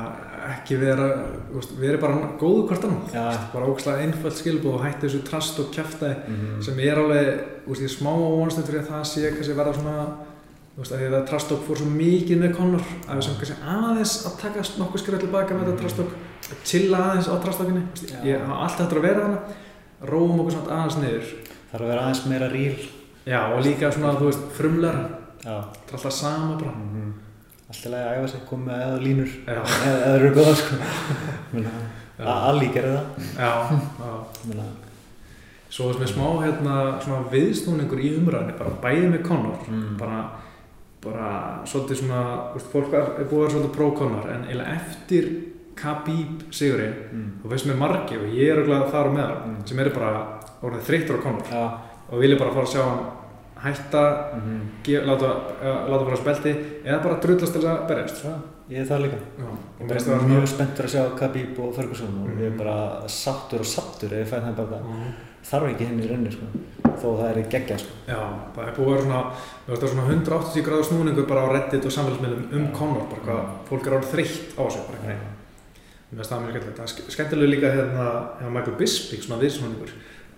ekki 0.53 0.77
vera, 0.79 1.07
þú 1.49 1.57
veist, 1.59 1.73
veri 1.81 1.97
bara 1.99 2.29
góðu 2.39 2.67
hvort 2.69 2.85
annan. 2.87 3.01
Já. 3.11 3.25
Bara 3.53 3.65
ógslag 3.67 3.99
einföld 4.05 4.37
skilbúð 4.39 4.77
og 4.77 4.85
hætti 4.85 5.07
þessu 5.09 5.23
trast 5.27 5.59
og 5.59 5.71
kjaftaði 5.75 6.15
Mhm. 6.27 6.61
sem 6.63 6.79
er 6.79 6.95
alveg, 7.01 7.43
veist, 7.67 7.81
ég 7.81 7.89
er 7.89 7.95
smá 7.97 8.11
óvonast 8.15 8.63
fyrir 8.63 8.81
að 8.81 8.87
það 8.91 9.03
sé 9.05 9.31
kannski 9.35 9.55
verða 9.59 9.73
svona, 9.75 10.07
veist, 10.77 10.91
að 10.91 10.99
því 10.99 11.09
að 11.11 11.27
Trastok 11.27 11.61
fór 11.67 11.77
svo 11.77 11.85
mikið 11.91 12.37
með 12.43 12.55
Conor 12.55 12.81
að 13.09 13.15
við 13.17 13.23
sem 13.23 13.35
kannski 13.35 13.57
aðeins 13.67 14.25
að 14.25 14.39
taka 14.41 14.59
nokkuð 14.79 14.99
skrifa 15.03 15.19
tilbaka 15.19 15.53
með 15.53 15.65
þetta 15.67 15.79
Trastok, 15.81 16.09
chilla 16.63 16.97
aðeins 16.97 17.27
á 17.27 17.35
veist, 17.43 18.11
Já. 18.11 18.23
ég 18.23 18.39
hafa 18.47 18.63
alltaf 18.63 18.81
eftir 18.87 18.97
að 18.97 19.07
vera 19.09 19.23
hana, 19.23 19.39
róum 20.05 20.39
okkur 20.39 20.51
svona 20.51 20.75
aðeins 20.77 20.97
niður. 21.01 21.27
Er 21.73 21.79
að 21.81 21.87
vera 21.91 22.01
aðeins 22.07 22.25
meira 22.25 22.47
ríl 22.53 22.77
Já, 23.27 23.39
og 23.51 23.63
líka 23.65 23.91
svona, 23.91 24.15
þú 24.15 24.25
veist, 24.31 24.43
frumlega, 24.55 25.09
Já, 25.43 25.59
það 25.59 25.91
er 25.91 25.97
alltaf 25.97 26.13
sama 26.13 26.55
bara. 26.57 26.71
mhm. 26.71 27.13
Allt 27.17 27.26
í 27.67 27.89
lagi 27.91 28.07
að 28.07 28.17
æfa 28.17 28.27
sig, 28.31 28.41
koma 28.49 28.65
með 28.71 28.83
eða 28.87 28.99
línur 29.03 29.31
eða 29.51 29.63
eða 29.91 30.11
eru 30.17 30.29
góða 30.37 30.53
sko 30.55 30.75
að 32.17 32.45
Alli 32.49 32.67
gerði 32.73 32.93
það 32.97 33.07
já, 33.37 33.51
já. 34.57 34.67
Svo 35.77 35.89
er 35.91 35.97
með 35.99 36.11
smá, 36.13 36.27
hérna, 36.45 36.75
svona 37.03 37.25
viðsnúningur 37.33 37.99
í 37.99 38.13
umræðinni, 38.17 38.53
bara 38.57 38.77
bæði 38.85 39.09
með 39.11 39.25
Conor, 39.27 39.57
Mm. 39.67 39.97
bara, 39.99 40.21
bara 41.03 41.31
svolítið 41.67 41.99
svona, 42.05 42.21
veist, 42.53 42.69
fólk 42.71 42.93
er, 42.95 43.09
er 43.19 43.27
búið 43.27 43.41
að 43.41 43.43
vera 43.43 43.53
svolítið 43.57 43.75
pró-Conor, 43.75 44.29
en 44.31 44.45
eiginlega 44.47 44.77
eftir 44.79 45.27
Khabib 45.77 46.45
sigurinn, 46.55 46.95
mm. 47.11 47.27
þú 47.43 47.51
veist 47.51 47.67
með 47.69 47.77
margir 47.83 48.23
og 48.23 48.31
ég 48.33 48.49
er 48.53 48.63
auðvitað 48.63 48.91
þar 48.95 49.11
á 49.11 49.15
meðal 49.19 49.37
Mm. 49.43 49.59
sem 49.67 49.79
eru 49.83 49.91
bara 49.99 50.11
orðið 50.63 50.87
þreyttur 50.87 51.19
á 51.19 51.23
Conor 51.27 51.51
Já, 51.51 51.65
og 52.09 52.23
vilja 52.23 52.39
bara 52.39 52.55
fara 52.55 52.65
að 52.65 52.73
sjá 52.73 52.83
hann 52.87 53.03
hætta, 53.63 54.03
mhm. 54.37 54.59
gef, 54.83 55.05
láta, 55.07 55.29
láta 55.89 56.03
fara 56.05 56.17
að 56.17 56.21
spelti 56.23 56.53
eða 56.85 57.03
bara 57.03 57.19
drullast 57.23 57.53
til 57.57 57.63
að 57.65 57.87
berjast 57.89 58.25
ég 58.69 58.81
er 58.83 58.85
það 58.89 59.01
líka 59.05 59.19
Já, 59.37 59.47
Ég 59.79 60.07
er 60.11 60.25
mjög 60.27 60.47
spenntur 60.51 60.85
að 60.87 60.93
sjá 60.93 61.03
Khabib 61.19 61.59
og 61.63 61.75
Ferguson 61.75 62.17
og 62.23 62.29
ég 62.35 62.45
er 62.47 62.49
Mhm. 62.51 62.57
bara 62.57 63.07
sattur 63.07 63.59
og 63.59 63.65
sattur 63.65 64.13
ef 64.13 64.27
ég 64.27 64.31
fæ 64.33 64.41
það 64.43 64.55
bara 64.57 64.81
svona 64.81 65.13
þarf 65.47 65.69
ekki 65.71 65.85
henni 65.87 66.03
í 66.03 66.09
renni 66.09 66.31
sko 66.31 66.45
þó 66.97 67.07
það 67.17 67.29
er 67.37 67.49
geggja 67.53 67.77
sko 67.79 67.93
Já, 68.07 68.19
það 68.55 68.67
er 68.67 68.73
búið 68.75 68.87
að 68.87 68.91
vera 68.91 69.05
svona, 69.07 69.87
svona 69.87 70.07
180 70.11 70.63
gráður 70.65 70.87
snúningur 70.89 71.27
bara 71.27 71.45
á 71.47 71.53
Reddit 71.53 71.85
og 71.85 71.91
samfélagsmiðlum 71.91 72.53
um. 72.53 72.67
Conor, 72.73 73.07
bara 73.09 73.21
hvað 73.25 73.41
fólk 73.69 73.87
er 73.87 73.93
árið 73.97 74.11
þreytt 74.11 74.53
á 74.57 74.61
þessu, 74.67 74.83
bara 74.87 74.99
eitthvað. 75.07 75.33
Mér 76.07 76.17
finnst 76.21 76.31
það 76.31 76.41
mjög 76.41 76.51
skemmtilegt. 76.51 76.77
Það 76.77 76.83
er 76.83 76.91
ske- 76.93 77.11
skemmtilega 77.15 77.51
líka 77.51 77.71
hérna 77.75 78.05
Michael 78.49 78.77
Bisping, 78.79 79.21
svona 79.23 79.41
viðsnúningur. 79.41 79.91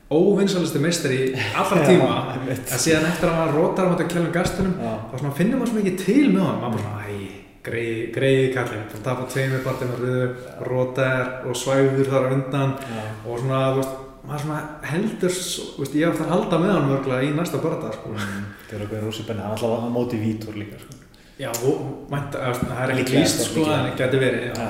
Óvinsalisti 0.10 0.80
meistari 0.82 1.18
allra 1.60 1.84
tíma, 1.86 2.14
en 2.50 2.80
síðan 2.82 3.06
eftir 3.12 3.30
að 3.30 3.36
hann 3.44 3.52
rótar 3.54 3.86
á 3.86 3.92
þetta 3.94 4.08
kjælum 4.10 4.32
gastunum, 4.34 4.74
þá 4.82 5.16
svona 5.20 5.34
finnur 5.38 5.60
maður 5.62 5.72
svo 5.74 5.82
mikið 5.84 6.00
til 6.02 6.24
með 6.34 6.46
hann. 6.48 6.62
Maður 6.64 6.78
bara 6.80 6.86
svona, 6.86 7.04
æ, 7.06 7.40
greið, 7.70 8.00
greið 8.16 8.46
kallinn, 8.56 8.86
það 8.94 9.04
tapa 9.06 9.28
tveimur 9.30 9.66
partinn 9.68 9.94
og 9.94 10.02
röðu, 10.02 10.28
rótar 10.66 11.34
og 11.46 11.60
svæfur 11.62 12.10
þar 12.10 12.30
undan 12.38 12.74
já, 12.82 13.04
og 13.30 13.44
svona, 13.44 13.62
veist, 13.78 13.98
maður 14.26 14.46
svona 14.48 14.60
heldur, 14.90 15.38
veist, 15.78 15.98
ég 16.02 16.10
ætti 16.10 16.26
að 16.26 16.34
halda 16.34 16.62
með 16.64 16.74
hann 16.74 16.90
mörgulega 16.90 17.30
í 17.30 17.34
næsta 17.38 17.62
barða, 17.64 17.94
sko. 17.94 18.14
Mm, 18.16 18.46
það 18.66 18.78
er 18.80 18.86
okkur 18.88 19.06
rosa 19.06 19.26
benni, 19.30 19.46
hann 19.46 19.56
alltaf 19.60 19.86
á 19.86 19.90
móti 20.00 20.22
vítur 20.26 20.58
líka 20.58 20.82
sko. 20.82 20.98
Já, 21.40 21.52
og 21.70 22.08
mænta, 22.12 22.50
það 22.58 22.82
er 22.84 22.96
ekki 22.98 23.20
líst, 23.20 23.46
sko, 23.46 23.62
líklega. 23.62 23.78
en 23.78 23.92
það 23.92 24.00
geti 24.02 24.24
verið, 24.26 24.64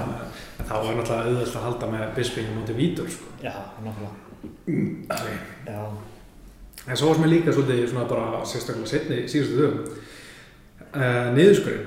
þá 0.60 0.74
er 0.76 0.98
náttúrulega 1.00 1.22
auðvöld 1.24 1.56
að 1.56 1.70
halda 1.70 1.94
með 1.96 2.10
Bisping 2.20 2.52
mútið 2.58 2.82
vítur, 2.84 3.14
sko. 3.16 3.38
Já, 3.42 3.54
nákvæmlega. 3.80 4.29
Já, 5.68 5.82
En 6.90 6.98
svo 6.98 7.08
varst 7.12 7.22
mér 7.22 7.30
líka 7.30 7.52
svolítið 7.54 7.90
svona 7.92 8.06
bara 8.10 8.40
sérstaklega 8.48 8.88
setni 8.90 9.18
síðustu 9.30 9.58
dögum. 9.60 9.98
Uh, 10.90 11.28
niðurskurinn, 11.36 11.86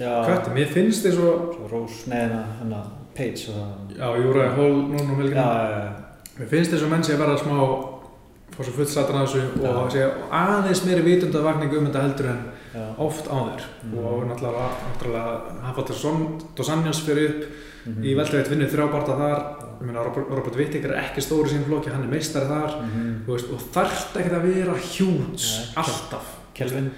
já 0.00 0.12
Kötti, 0.24 0.52
mér 0.56 0.70
finnst 0.72 1.04
þið 1.04 1.16
svo, 1.18 1.32
Svo 1.56 1.66
Rós, 1.68 1.98
neðina, 2.08 2.38
hennar 2.60 2.86
Page 3.16 3.50
og 3.50 3.58
það 3.58 3.98
já, 3.98 4.06
Júra 4.22 4.46
Hól 4.56 4.76
núna 4.94 5.02
um 5.02 5.10
Já, 5.10 5.16
helgina, 5.20 5.44
já, 5.44 5.80
já, 5.84 6.30
mér 6.38 6.48
finnst 6.54 6.72
þið 6.72 6.80
svo 6.80 6.88
menn 6.94 7.04
sé 7.04 7.12
að 7.18 7.20
vera 7.24 7.36
smá, 7.42 7.58
fór 8.54 8.64
svo 8.68 8.74
fullt 8.78 8.92
satan 8.94 9.18
að 9.20 9.26
þessu 9.26 9.42
og 9.60 9.66
Já. 9.66 9.92
sé 9.92 10.06
aðeins 10.40 10.84
meiri 10.86 11.04
vitundavakning 11.10 11.76
um 11.76 11.90
þetta 11.90 12.06
heldur 12.06 12.30
en 12.32 12.40
já 12.70 12.86
oft 13.02 13.26
áður. 13.28 13.66
Mhm. 13.82 13.98
Og 13.98 14.24
náttúrulega, 14.30 14.66
náttúrulega, 14.86 15.36
hann 15.66 15.74
fótt 15.74 15.90
að 15.90 16.46
Dosannjans 16.56 17.00
fyrir 17.04 17.28
upp 17.28 17.44
Mhm. 17.86 18.02
í 18.04 18.14
veltaveit 18.16 18.48
vinnu 18.48 18.66
þrjábarta 18.68 19.14
þar, 19.20 19.38
ég 19.80 19.86
meina 19.86 20.02
Robert, 20.04 20.56
Whittaker 20.56 20.90
er 20.92 21.02
ekki 21.04 21.20
stóri 21.24 21.48
sín 21.48 21.64
flokki, 21.64 21.90
hann 21.90 22.02
er 22.04 22.08
meistari 22.12 22.46
þar, 22.46 22.74
Mhm. 22.82 23.22
þú 23.26 23.32
veist, 23.36 23.52
og 23.52 23.60
þarft 23.74 24.16
ekkert 24.20 24.36
að 24.38 24.48
vera 24.54 24.74
hjúts, 24.74 25.46
Nei. 25.58 25.84
alltaf. 25.84 26.26
Kelvin 26.54 26.90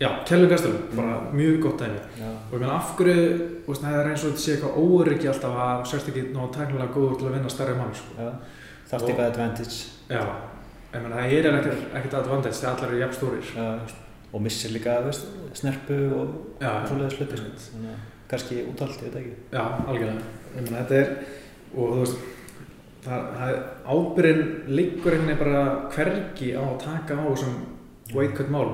Já, 0.00 0.24
Kelvin 0.24 0.48
Gastelum, 0.48 0.78
bara 0.96 1.20
mjög 1.32 1.60
gott 1.60 1.78
dæmi. 1.78 1.98
Já, 2.18 2.24
Og 2.50 2.54
ég 2.54 2.60
meina, 2.60 2.72
af 2.76 2.96
hverju, 2.96 3.64
það 3.68 3.92
er 4.00 4.08
eins 4.08 4.24
og 4.24 4.30
þetta 4.32 4.40
sé 4.40 4.52
eitthvað 4.56 4.78
óryggi 4.80 5.28
alltaf 5.28 5.52
að 5.60 5.84
sérst 5.90 6.08
ekki 6.08 6.32
ná 6.32 6.48
teknilega 6.52 6.94
góður 6.94 7.18
til 7.18 7.26
að 7.28 7.32
vinna 7.34 7.48
stærri 7.50 7.76
mann, 7.76 7.92
sko. 7.94 8.14
já 8.18 8.32
Þarft 8.90 9.08
eitthvað 9.08 9.30
advantage 9.30 9.86
Já, 10.08 10.24
ég 10.94 11.02
meina, 11.02 11.16
það 11.16 11.32
er 11.32 11.58
ekkert, 11.60 11.94
ekkert 11.94 12.14
advantage, 12.14 12.54
það 12.54 12.76
allar 12.76 12.88
eru 12.88 12.98
jafn 12.98 13.14
stórir. 13.14 13.90
Og 14.32 14.40
missir 14.40 14.70
líka, 14.70 15.02
veist, 15.04 15.26
snerpu 15.52 16.12
og 16.14 16.28
svoleiðis 16.60 17.18
hluti 17.18 17.36
sko. 17.36 17.76
kannski 18.30 18.64
útalt, 18.72 18.96
ég 19.02 19.12
veit 19.12 19.16
ekki 19.16 19.34
Já, 19.52 19.64
algjörlega. 19.86 20.22
Ég 20.56 20.62
meina, 20.70 20.84
þetta 20.86 20.94
er, 20.96 21.16
og 21.76 21.92
þú 21.94 22.00
veist, 22.00 22.16
það, 23.04 23.28
það 23.36 23.52
er 23.52 23.60
ábyrðin 23.94 24.42
liggur 24.68 25.12
einhvern 25.16 25.30
veginn 25.30 25.44
bara 25.44 25.62
hvergi 25.94 26.50
á 26.56 26.62
að 26.64 26.80
taka 26.84 27.16
á 27.16 27.24
þessum 27.30 27.54
weight 28.14 28.34
cut 28.36 28.50
mál, 28.50 28.66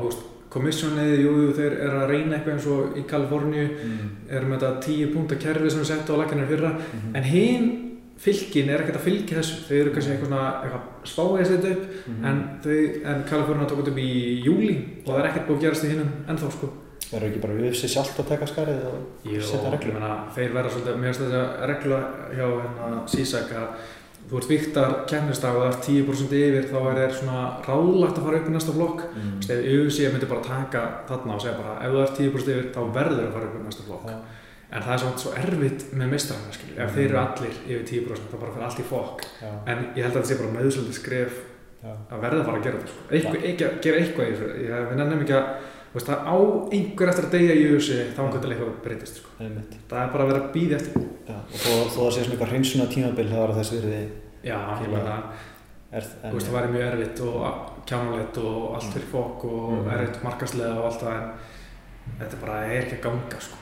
komissjónið, 0.57 1.15
jú, 1.21 1.33
þeir 1.57 1.75
eru 1.85 1.99
að 2.01 2.11
reyna 2.13 2.37
eitthvað 2.37 2.55
eins 2.55 2.67
og 2.71 2.95
í 2.97 3.03
Kaliforníu, 3.11 3.65
mm. 3.67 4.13
eru 4.31 4.47
með 4.47 4.63
þetta 4.63 4.85
10 4.87 5.11
púnta 5.13 5.37
kerfi 5.43 5.71
sem 5.71 5.83
við 5.83 5.91
settu 5.91 6.15
á 6.17 6.21
lakkanir 6.23 6.49
fyrra, 6.49 6.71
Mhm. 6.79 7.17
en 7.19 7.23
hinn 7.25 7.67
fylkin 8.17 8.71
er 8.71 8.81
ekkert 8.81 8.97
að 8.97 9.05
fylgja 9.05 9.37
þessu, 9.43 9.57
þau 9.69 9.77
eru 9.81 9.91
kannski 9.93 10.13
eitthvað 10.15 10.31
svona, 10.31 10.81
spáið 11.05 11.47
setja 11.51 11.71
upp, 11.75 11.85
Mhm. 12.07 12.25
en 12.25 12.39
þau, 12.65 12.79
en 13.05 13.25
Kaliforníu 13.29 13.67
tók 13.69 13.83
þetta 13.83 13.91
upp 13.93 13.99
í 13.99 14.43
júli 14.47 14.77
og 15.05 15.13
það 15.15 15.19
er 15.21 15.29
ekkert 15.31 15.47
búið 15.49 15.57
að 15.59 15.61
gerast 15.67 15.85
í 15.85 15.89
hinnum 15.93 16.13
ennþá, 16.29 16.51
sko. 16.53 16.73
Verður 17.07 17.29
ekki 17.29 17.43
bara 17.45 17.59
UFC 17.61 17.91
sjálft 17.91 18.19
að 18.19 18.31
taka 18.33 18.49
skarið 18.51 18.87
og 18.89 19.29
Jú, 19.31 19.43
setja 19.47 19.71
reglur? 19.71 19.95
meina, 19.95 20.15
þeir 20.35 20.57
verða 20.57 20.73
svolítið, 20.75 20.97
mér 21.03 21.13
finnst 21.13 21.23
þetta 21.23 21.69
regla 21.71 22.01
hjá 22.35 22.47
hérna 22.47 23.03
Sísak 23.13 23.53
að 23.55 23.69
þú 24.27 24.41
ert 24.41 24.49
viktar 24.51 24.95
kennistag 25.11 25.55
og 25.57 25.63
það 25.63 25.69
er 25.71 25.83
10% 25.87 26.35
yfir 26.41 26.65
þá 26.73 26.79
er 26.81 26.99
þér 27.01 27.15
svona 27.21 27.43
ráðlagt 27.67 28.19
að 28.19 28.27
fara 28.27 28.41
upp 28.41 28.49
í 28.51 28.55
næsta 28.57 28.75
flokk 28.75 29.05
mm. 29.13 29.37
Ef 29.47 29.69
UFC 29.77 30.09
myndi 30.11 30.31
bara 30.33 30.47
taka 30.49 30.83
þarna 31.11 31.37
og 31.37 31.45
segja 31.45 31.61
bara 31.61 31.77
ef 31.79 31.95
þú 31.95 32.03
ert 32.03 32.19
10% 32.19 32.53
yfir 32.57 32.67
þá 32.75 32.81
verður 32.97 33.29
að 33.29 33.37
fara 33.37 33.51
upp 33.51 33.61
í 33.61 33.65
næsta 33.69 33.87
flokk 33.87 34.09
Já. 34.11 34.17
en 34.67 34.87
það 34.87 34.95
er 34.97 35.03
svona 35.05 35.23
svo 35.23 35.35
erfitt 35.45 35.87
með 35.95 36.17
skilju, 36.27 36.75
ef 36.83 36.97
þeir 36.97 37.07
eru 37.07 37.21
allir 37.23 37.61
yfir 37.69 37.87
10% 37.93 38.33
þá 38.33 38.41
bara 38.41 38.57
fyrir 38.57 38.67
allt 38.67 38.83
í 38.83 38.89
fokk 38.91 39.23
Já. 39.39 39.53
en 39.71 39.85
ég 39.95 40.03
held 40.03 40.11
að 40.11 40.19
þetta 40.19 40.31
sé 40.33 40.41
bara 40.41 40.57
meðsöldi 40.59 40.97
skref 40.97 41.39
Já. 41.87 41.93
að 42.11 42.27
verða 42.27 42.43
að 42.43 42.49
fara 42.51 42.59
að 42.59 42.67
gera 42.67 42.81
þetta 42.81 42.93
sko. 42.93 43.07
Eitthvað, 43.15 43.49
ekki, 43.53 43.67
að 43.67 43.81
gera 43.87 44.03
eitthvað 44.03 44.27
í 44.27 44.35
þessu 44.35 44.47
við 44.91 44.99
nefnum 44.99 45.23
ekki 45.23 45.37
að 45.39 45.51
veist, 45.97 46.09
það 46.11 46.29
á 46.29 46.37
einhver 46.77 47.11
eftir 47.13 47.27
að 47.27 47.35
deyja 47.37 47.57
í 47.57 47.65
UFC 47.73 47.97
þá 48.17 48.21
hann 48.23 48.33
til 48.37 48.51
eitthvað 48.53 48.73
breytist 48.85 49.21
sko. 49.23 49.33
Það 49.41 50.01
er 50.03 50.13
bara 50.13 50.25
að 50.27 50.31
vera 50.33 50.41
að 50.43 50.51
býða 50.57 50.79
eftir 50.81 51.07
Já. 51.27 51.37
og 51.37 51.59
þó, 51.63 51.73
þó 51.95 52.01
að 52.07 52.13
sé 52.17 52.23
svona 52.25 52.35
eitthvað 52.37 52.53
hreinsuna 52.53 52.87
tímabil 52.93 53.29
það 53.31 53.41
var 53.43 53.53
að 53.55 53.61
þess 53.63 53.75
virði 53.77 54.01
já, 54.47 54.59
er, 55.97 56.07
veist, 56.35 56.47
það 56.47 56.57
væri 56.57 56.73
mjög 56.75 56.87
erfitt 56.91 57.21
og 57.27 57.47
kjánulegt 57.89 58.39
og 58.43 58.75
allt 58.77 58.91
fyrir 58.93 59.11
fokk 59.13 59.45
og 59.49 59.67
Mm. 59.77 59.91
erfitt 59.97 60.23
markaslega 60.27 60.75
og 60.81 60.87
allt 60.91 61.01
það 61.03 61.17
en 61.17 61.29
þetta 62.21 62.41
bara 62.43 62.57
er 62.67 62.83
ekki 62.83 62.97
að 62.99 63.03
ganga 63.07 63.41
sko. 63.41 63.57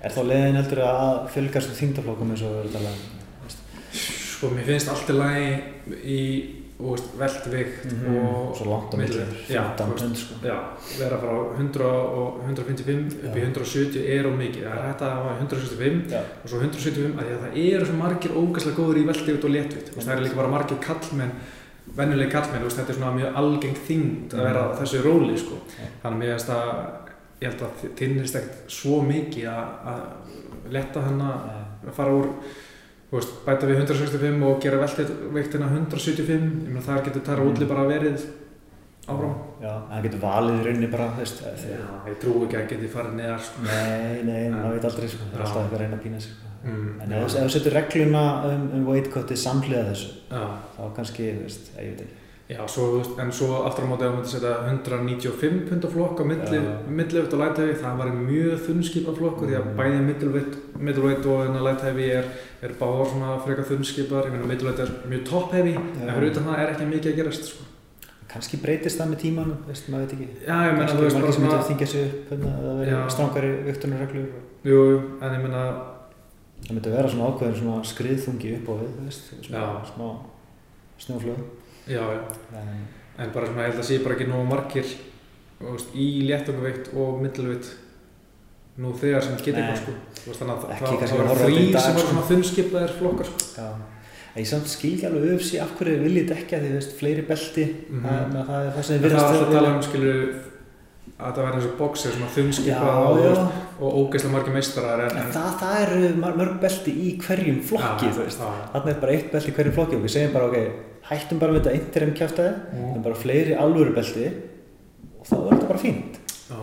Er 0.00 0.10
þá 0.14 0.20
leiðin 0.24 0.56
heldur 0.60 0.80
að 0.86 1.28
fylgast 1.34 1.70
með 1.70 1.80
þingdaflokkum 1.80 2.30
eins 2.34 2.42
og 2.46 2.52
við 2.54 2.60
erum 2.60 2.70
að 2.70 2.76
tala 2.78 2.92
um? 2.94 3.18
sko, 4.40 4.48
mér 4.56 4.64
finnst 4.70 4.88
allt 4.88 5.10
í 5.10 5.16
lagi 5.18 5.50
í 6.04 6.20
þú 6.80 6.90
veist, 6.94 7.10
veltvikt 7.20 7.84
Mhm. 7.92 8.16
og 8.16 8.56
Svo 8.56 8.64
langt 8.70 8.94
á 8.94 8.96
milli, 8.96 9.16
milli. 9.20 9.46
Já, 9.48 9.62
15 9.76 9.86
þú 9.86 9.92
veist, 9.92 10.02
pund 10.04 10.16
sko. 10.16 10.34
Vera 10.98 11.16
frá 11.20 11.34
100 11.58 11.84
og 11.84 12.40
155 12.46 13.14
upp 13.24 13.36
í 13.36 13.40
Já. 13.40 13.44
170 13.46 14.06
er 14.18 14.26
of 14.26 14.34
mikið. 14.38 14.62
Það 14.64 14.78
er 14.78 14.88
hægt 14.88 15.02
að 15.02 15.14
hafa 15.16 15.36
175 15.40 16.10
Já. 16.10 16.20
og 16.44 16.48
svo 16.50 16.58
175 16.60 17.14
að 17.18 17.26
að 17.30 17.42
það 17.44 17.58
eru 17.74 17.84
svo 17.86 17.96
margir 18.00 18.30
ógæslega 18.40 18.76
góður 18.80 18.98
í 19.02 19.06
veldivitt 19.10 19.44
og 19.44 19.50
veist, 19.96 20.06
Það 20.08 20.14
eru 20.16 20.24
líka 20.24 20.36
bara 20.36 20.48
margir 20.56 20.78
kallmenn, 20.80 21.32
venjulegi 21.96 22.30
kallmenn, 22.30 22.62
þetta 22.80 22.90
er 22.90 22.98
svona 22.98 23.16
mjög 23.18 23.34
algeng 23.36 23.76
þyngd 23.88 24.32
að 24.34 24.42
vera 24.46 24.60
á 24.64 24.76
þessu 24.80 25.02
róli, 25.04 25.36
sko. 25.38 25.56
Þannig 26.02 26.28
að 26.50 27.08
ég 27.40 27.48
held 27.50 27.62
að 27.64 27.96
tinnist 27.96 28.34
ekkert 28.36 28.70
svo 28.70 29.02
mikið 29.02 29.46
að, 29.48 29.64
að 29.86 30.72
letta 30.72 31.00
hann 31.00 31.20
að 31.20 31.92
fara 31.96 32.10
úr 32.12 32.26
veist, 33.12 33.32
bæta 33.46 33.66
við 33.66 33.80
165 33.82 34.42
og 34.46 34.60
gera 34.62 34.78
veldiviktina 34.84 35.66
175 35.66 36.28
ég 36.28 36.68
meina 36.68 36.80
þar 36.86 37.02
getur 37.08 37.22
Mm. 37.40 37.50
útli 37.50 37.66
bara 37.68 37.84
verið 37.88 38.26
áfram. 39.10 39.34
Já, 39.62 39.72
það 39.90 40.02
getur 40.06 40.20
valið 40.22 40.60
í 40.60 40.64
rauninni 40.66 40.90
bara, 40.92 41.08
veist, 41.18 41.40
Já, 41.42 41.80
ég 42.06 42.20
trú 42.22 42.36
ekki 42.46 42.56
að 42.60 42.68
geti 42.70 42.88
farið 42.92 43.14
neðar 43.18 43.40
sko. 43.40 43.62
Nei, 43.66 44.22
nei, 44.22 44.50
maður 44.54 44.76
veit 44.76 44.84
aldrei 44.90 45.08
sko, 45.08 45.24
það 45.32 45.34
er 45.40 45.44
alltaf 45.46 45.62
eitthvað 45.64 45.78
að 45.78 45.82
reyna 45.84 45.96
að 45.96 46.04
pína 46.04 46.20
sig 46.20 46.32
sko. 46.32 46.46
mm, 46.64 47.00
En 47.02 47.12
ef 47.12 47.34
þú- 47.34 47.50
setur 47.50 47.72
regluna 47.72 48.24
um, 48.44 48.70
um 48.74 48.86
weight 48.86 49.10
cutið 49.10 49.38
samhliða 49.40 49.84
þessu, 49.90 50.10
já, 50.30 50.42
þá 50.78 50.82
kannski, 50.96 51.32
veist, 51.42 51.70
ég 51.78 51.90
veit 51.96 52.00
ekki. 52.06 52.19
Já 52.50 52.66
svo, 52.66 52.84
en 53.22 53.30
svo 53.32 53.60
aftur 53.66 53.84
á 53.86 53.88
móti 53.90 54.02
ef 54.02 54.10
þú 54.10 54.16
myndir 54.16 54.32
setja 54.32 54.54
195 54.66 55.68
pundaflokk 55.68 56.18
á 56.20 56.24
milli, 56.26 56.58
Já. 56.58 56.72
millivitt 56.88 57.32
og 57.36 57.40
lightheavy 57.44 57.74
það 57.78 57.98
var 58.00 58.08
mjög 58.16 58.56
þunnskipa 58.66 59.14
flokkur 59.18 59.46
því 59.50 59.56
að 59.60 59.64
Mm. 59.70 59.76
bæði 59.78 60.00
middleweight, 60.08 60.54
middleweight 60.80 61.26
og 61.26 61.44
hérna 61.46 61.60
lightheavy 61.68 62.06
er, 62.10 62.24
er 62.62 62.72
báðar 62.80 63.06
svona 63.12 63.36
frekar 63.44 63.64
þunnskipar 63.70 64.26
ég 64.26 64.32
meina 64.34 64.46
middleweight 64.50 64.80
er 64.80 64.90
mjög 65.08 65.24
top 65.30 65.52
heavy 65.52 65.74
en 65.76 66.10
fyrir 66.14 66.30
utan 66.32 66.44
það 66.50 66.58
er 66.64 66.72
ekki 66.74 66.88
mikið 66.90 67.12
að 67.12 67.16
gerast 67.20 67.44
sko. 67.52 67.64
Kannski 68.30 68.56
breytist 68.62 68.98
það 69.00 69.08
með 69.10 69.18
tímanum, 69.24 69.56
veist, 69.66 69.88
maður 69.90 70.04
veit 70.06 70.12
ekki. 70.14 70.28
já, 70.46 70.56
ég 70.66 70.74
meina 70.78 70.90
þú 70.90 71.00
veist 71.02 71.14
bara 71.14 71.22
margir 71.22 71.32
sem 71.34 71.42
myndi 71.42 71.54
svona 71.54 71.62
að 71.62 71.68
þingja 71.70 71.86
sig 71.86 72.02
upp, 72.06 72.30
að 72.30 72.38
það 72.42 72.82
Já. 72.90 72.98
veri 72.98 73.10
strángari 73.14 73.50
viktunarreglur. 73.70 74.28
jú, 74.64 74.82
en 75.22 75.32
ég 75.34 75.42
meina 75.46 75.62
Það 76.60 76.74
myndi 76.76 76.90
vera 76.92 77.08
svona 77.08 77.28
ákveðin 77.30 77.56
svona 77.56 77.84
skriðþungi 77.88 78.50
upp 78.58 78.66
á 78.68 78.72
við, 78.80 78.90
veist, 79.06 79.24
svona 79.46 79.84
smá 79.88 80.08
snjóflöð. 81.00 81.38
Já, 81.90 82.02
En, 82.60 82.72
en 83.18 83.30
bara 83.34 83.46
svona, 83.50 83.66
ég 83.66 83.72
held 83.74 83.82
að 83.82 83.88
sé 83.90 83.98
bara 84.04 84.16
ekki 84.16 84.28
nógu 84.30 84.48
margir 84.48 84.90
veist, 85.60 85.94
í 85.94 86.08
léttungaveikt 86.30 86.92
og 86.96 87.20
middleweight 87.22 87.70
nú 88.80 88.92
þegar 88.96 89.26
sem 89.26 89.36
geta 89.44 89.60
eitthvað 89.60 89.80
sko 89.82 89.94
veist, 90.26 90.40
þannig 90.40 90.54
að 90.54 90.74
Ekki 90.74 90.84
það, 90.84 91.04
að 91.04 91.16
var 91.18 91.30
horfa 91.30 91.32
á 91.32 91.38
þetta 91.40 91.50
í 91.50 91.56
þrý 91.60 91.72
dag, 91.72 91.82
sem 91.84 91.94
var 91.94 92.04
sko. 92.04 92.10
svona 92.12 92.28
þunnskipaðir 92.30 92.94
flokkar 93.00 93.30
sko. 93.34 93.66
ég 94.40 94.46
samt 94.46 94.68
skil 94.70 94.92
ekki 94.94 95.08
alveg 95.10 95.32
UFC 95.34 95.58
af 95.60 95.72
hverju 95.78 95.96
viljið 96.04 96.28
dekka 96.30 96.60
því, 96.62 96.68
þú 96.70 96.78
veist, 96.78 96.92
fleiri 97.00 97.24
belti, 97.28 97.64
Mhm. 97.90 98.04
það, 98.06 98.22
með 98.34 98.46
það 98.50 98.60
er 98.66 98.72
það 98.76 98.84
sem 98.88 98.96
en 98.96 99.02
þið 99.02 99.10
það 99.10 99.18
er 99.18 99.26
alltaf 99.26 99.48
að 99.48 99.52
tala 99.58 99.74
um 99.74 99.82
skilur 99.82 100.20
að 101.20 101.32
það 101.34 101.44
verður 101.44 101.56
eins 101.60 101.66
og 101.70 101.78
boxer 101.80 102.12
svona 102.14 102.30
þunnskipað 102.36 102.98
og, 103.10 103.52
og 103.80 103.96
ógeðslega 104.00 104.32
margir 104.32 104.54
meistarar 104.54 105.00
en, 105.10 105.16
En 105.20 105.32
það, 105.34 105.50
það 105.60 105.82
eru 105.84 106.14
mörg 106.40 106.54
belti 106.62 106.92
í 106.94 107.08
hverjum 107.20 107.58
flokki, 107.68 108.06
Já, 108.08 108.14
þú 108.16 108.22
veist. 108.24 108.38
Þannig 108.72 108.94
er 108.94 109.00
bara 109.02 109.12
eitt 109.12 109.32
belti 109.34 109.50
í 109.50 109.56
hverjum 109.58 109.74
flokki 109.76 109.96
og 109.98 110.02
við 110.06 110.14
segjum 110.14 110.32
bara, 110.32 110.46
ok, 110.46 110.56
hættum 111.10 111.38
bara 111.42 111.52
við 111.52 111.60
þetta 111.64 111.74
interim 111.80 112.12
kjáftæði, 112.14 112.52
Mm. 112.74 112.94
en 112.96 113.02
bara 113.02 113.14
fleiri 113.14 113.56
alvöru 113.58 113.94
belti 113.94 114.26
og 115.20 115.26
þá 115.26 115.34
er 115.36 115.50
þetta 115.56 115.68
bara 115.68 115.78
fínt. 115.78 116.18
já, 116.50 116.60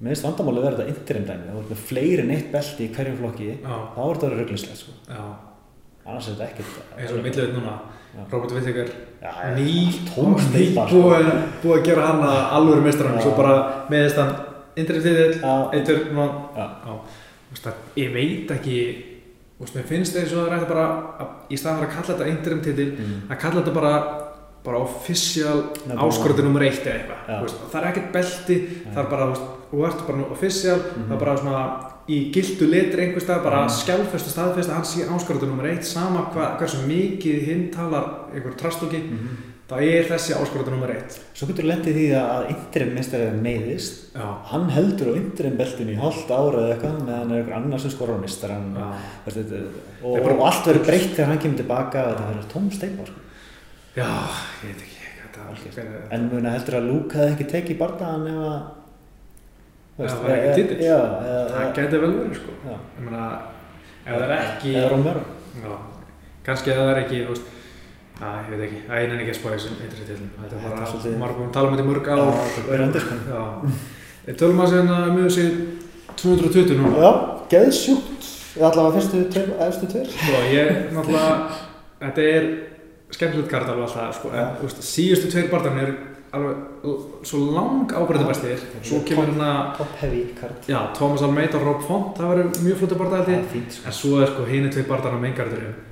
Mér 0.00 0.14
finnst 0.14 0.24
vandamálið 0.28 0.62
vera 0.62 0.76
þetta 0.76 0.88
interim 0.94 1.24
dæmi, 1.26 1.50
þú 1.52 1.58
ert 1.62 1.70
með 1.70 1.84
fleiri 1.90 2.20
en 2.22 2.30
eitt 2.30 2.52
belti 2.52 2.84
í 2.88 2.94
hverjum 2.94 3.16
flokki, 3.18 3.48
já, 3.62 3.76
þá 3.94 4.00
er 4.10 4.14
þetta 4.18 4.38
rugglislega, 4.38 4.76
sko. 4.76 4.92
Annars 6.08 6.28
er 6.28 6.34
þetta 6.34 6.48
ekkert. 6.50 6.74
eins 6.98 7.10
og 7.12 7.22
middleweight 7.22 7.54
núna. 7.58 7.78
Robert 8.32 8.52
Whittaker 8.52 8.88
ný 9.54 9.92
sko. 9.92 10.22
búið, 11.62 11.78
að 11.78 11.84
gera 11.84 12.06
hann 12.06 12.22
að 12.24 12.38
alvöru 12.56 12.82
meistarann 12.82 13.18
Já. 13.18 13.22
svo 13.22 13.36
bara 13.36 13.84
meðist 13.90 14.16
hann 14.16 14.32
þú 17.48 17.52
veist 17.52 17.66
að 17.66 17.74
ég 17.96 18.12
veit 18.14 18.50
ekki 18.56 18.78
veist, 19.64 19.74
mér 19.74 19.86
finnst 19.90 20.16
og 20.36 20.46
er 20.46 20.52
hægt 20.58 20.66
að 20.68 20.72
bara 20.74 20.86
að, 21.18 21.28
í 21.50 21.56
staðan 21.58 21.84
að 21.86 21.92
kalla 21.94 22.14
þetta 22.14 22.28
interim 22.32 22.60
titil 22.62 22.88
Mm. 22.98 23.22
að 23.30 23.38
kalla 23.40 23.62
þetta 23.62 23.74
bara 23.74 23.94
bara 24.64 24.78
official 24.82 25.58
one. 25.86 26.00
nummer 26.44 26.62
eitt 26.66 26.84
eða 26.84 26.98
eitthvað 26.98 27.20
þú 27.28 27.42
veist, 27.42 27.60
og 27.64 27.70
það 27.72 27.80
er 27.82 27.88
ekkert 27.92 28.12
belti 28.12 28.56
það 28.94 28.98
er 29.04 29.10
bara, 29.10 29.26
þú 29.72 29.84
ert 29.86 30.06
bara 30.06 30.24
official 30.34 30.78
það 30.78 31.12
er 31.12 31.18
bara 31.24 31.36
svona 31.36 31.62
í 32.08 32.18
gildu 32.32 32.66
letri 32.70 33.02
einhver 33.06 33.20
stað, 33.22 33.42
bara 33.44 33.60
Mhm. 33.64 33.74
skjálfestu 33.78 34.30
staðfest 34.32 34.68
að 34.70 34.74
hann 34.74 34.84
sé 34.84 35.04
áskorti 35.08 35.46
nummer 35.46 35.66
eitt 35.70 35.84
sama 35.84 36.30
hva, 36.34 36.56
hversu 36.58 36.78
mikið 36.86 37.42
hinn 37.46 37.70
talar 37.70 38.04
einhver 38.34 38.54
trastóki, 38.56 39.00
Mhm. 39.10 39.28
Það 39.68 39.84
er 39.92 40.06
þessi 40.08 40.34
áskorti 40.38 40.72
nummer 40.72 40.92
eitt. 40.94 41.16
Svo 41.36 41.48
getur 41.50 41.68
lendið 41.68 41.98
því 41.98 42.04
að 42.18 42.50
interim 42.54 42.92
meistarið 42.96 43.40
meiðist. 43.44 43.98
Já, 44.16 44.26
hann 44.52 44.68
heldur 44.72 45.12
á 45.12 45.20
interim 45.20 45.58
beltinu 45.60 45.94
í 45.94 45.98
hálft 46.00 46.32
ára 46.32 46.62
eða 46.64 46.76
eitthvað 46.76 47.00
meðan 47.04 47.34
er 47.34 47.42
einhver 47.42 47.58
annar 47.58 47.82
sem 47.82 47.92
skorar 47.94 48.18
á 48.18 48.24
mistaran 48.24 48.70
já, 48.74 48.86
og, 48.88 49.42
og, 50.02 50.14
Það 50.18 50.30
og, 50.32 50.44
allt 50.48 50.70
verður 50.70 50.86
breytt 50.88 51.12
þegar 51.12 51.32
hann 51.32 51.42
kemur 51.44 51.60
tilbaka 51.62 52.04
og 52.06 52.14
þetta 52.14 52.30
verður 52.32 52.48
tóm 52.54 52.70
steipa 52.74 53.08
sko. 53.10 53.26
já, 53.98 54.08
ég 54.64 54.72
veit 54.72 54.86
ekki 54.86 54.98
þetta 55.68 55.84
er 55.84 56.16
en 56.16 56.26
muna 56.32 56.52
heldur 56.54 56.78
að 56.78 56.88
Luke 56.88 57.18
hefði 57.18 57.34
ekki 57.36 57.46
tekið 57.52 57.80
bardaðan 57.82 58.26
ef 58.30 58.42
að 58.48 58.58
þú 59.98 60.06
Ef 60.06 60.12
það 60.12 60.22
var 60.22 60.34
ekki 60.36 60.62
titill? 60.62 60.82
já, 60.86 60.98
það 61.02 61.30
eða, 61.34 61.62
gæti 61.74 62.00
vel 62.02 62.10
verið 62.14 62.36
sko. 62.38 62.52
Já, 62.62 62.74
ég 62.78 63.06
meina, 63.06 63.22
ef 64.04 64.12
það 64.12 64.24
er 64.26 64.34
ekki 64.36 64.74
eða 64.74 64.90
Romero. 64.92 65.22
Já, 65.58 65.72
kannski 66.46 66.70
að 66.70 66.78
það 66.78 66.90
er 66.92 67.00
ekki, 67.02 67.22
þú 67.24 67.34
veist, 67.34 67.48
að, 68.18 68.38
ég 68.38 68.50
veit 68.52 68.64
ekki, 68.68 68.80
að 68.88 68.96
einan 69.02 69.20
ekki 69.22 69.30
að 69.34 69.38
spá 69.40 69.48
þessum 69.54 69.74
eitthvað 69.82 70.06
til. 70.08 70.16
Þetta 70.18 70.54
er 70.54 70.58
Þetta 70.58 70.70
bara, 70.74 70.86
svolítið- 70.86 71.18
að 71.22 71.52
tala 71.52 71.68
um 71.68 71.74
þetta 71.76 71.84
í 71.84 71.90
mörg 71.90 72.06
Já, 72.06 72.12
ár. 72.18 72.32
þetta 72.38 72.58
er 72.58 72.70
byrjandi, 72.72 73.00
sko. 73.00 73.14
Já. 73.28 73.42
Tölum 74.38 74.60
að 74.60 74.68
segja 74.68 74.96
að 74.98 75.12
mjög 75.18 75.30
sér 75.38 75.52
220 76.18 76.74
núna. 76.78 76.98
já, 76.98 77.10
geðsjúkt 77.48 78.22
allavega 78.60 78.94
fyrstu 78.98 79.24
tveir, 79.32 79.48
efstu 79.68 79.86
tveir 79.86 80.06
Sko, 80.10 80.40
ég, 80.52 80.92
náttúrulega, 80.92 81.48
þetta 82.02 82.18
er 82.34 82.48
skemmtilegt 83.10 83.48
kart 83.50 83.68
alveg 83.68 83.86
alltaf, 83.86 84.14
sko, 84.18 84.28
en, 84.34 84.36
Já. 84.36 84.56
þú 84.58 84.62
veist, 84.66 84.82
síðustu 84.82 85.30
tveir 85.32 85.48
barðarnir 85.52 85.88
er 85.88 85.94
alveg 86.34 86.56
svo 87.24 87.38
lang 87.54 87.88
ábyrðabæstir, 87.88 88.58
svo 88.82 89.00
kemur 89.06 89.24
hérna, 89.30 89.74
top 89.78 89.94
heavy 90.02 90.26
card 90.38 90.66
já, 90.68 90.92
Thomas 90.92 91.22
Almeida 91.22 91.56
og 91.56 91.64
Rob 91.64 91.80
Font, 91.86 92.16
það 92.18 92.34
verður 92.34 92.50
mjög 92.66 92.76
fljóta 92.82 92.98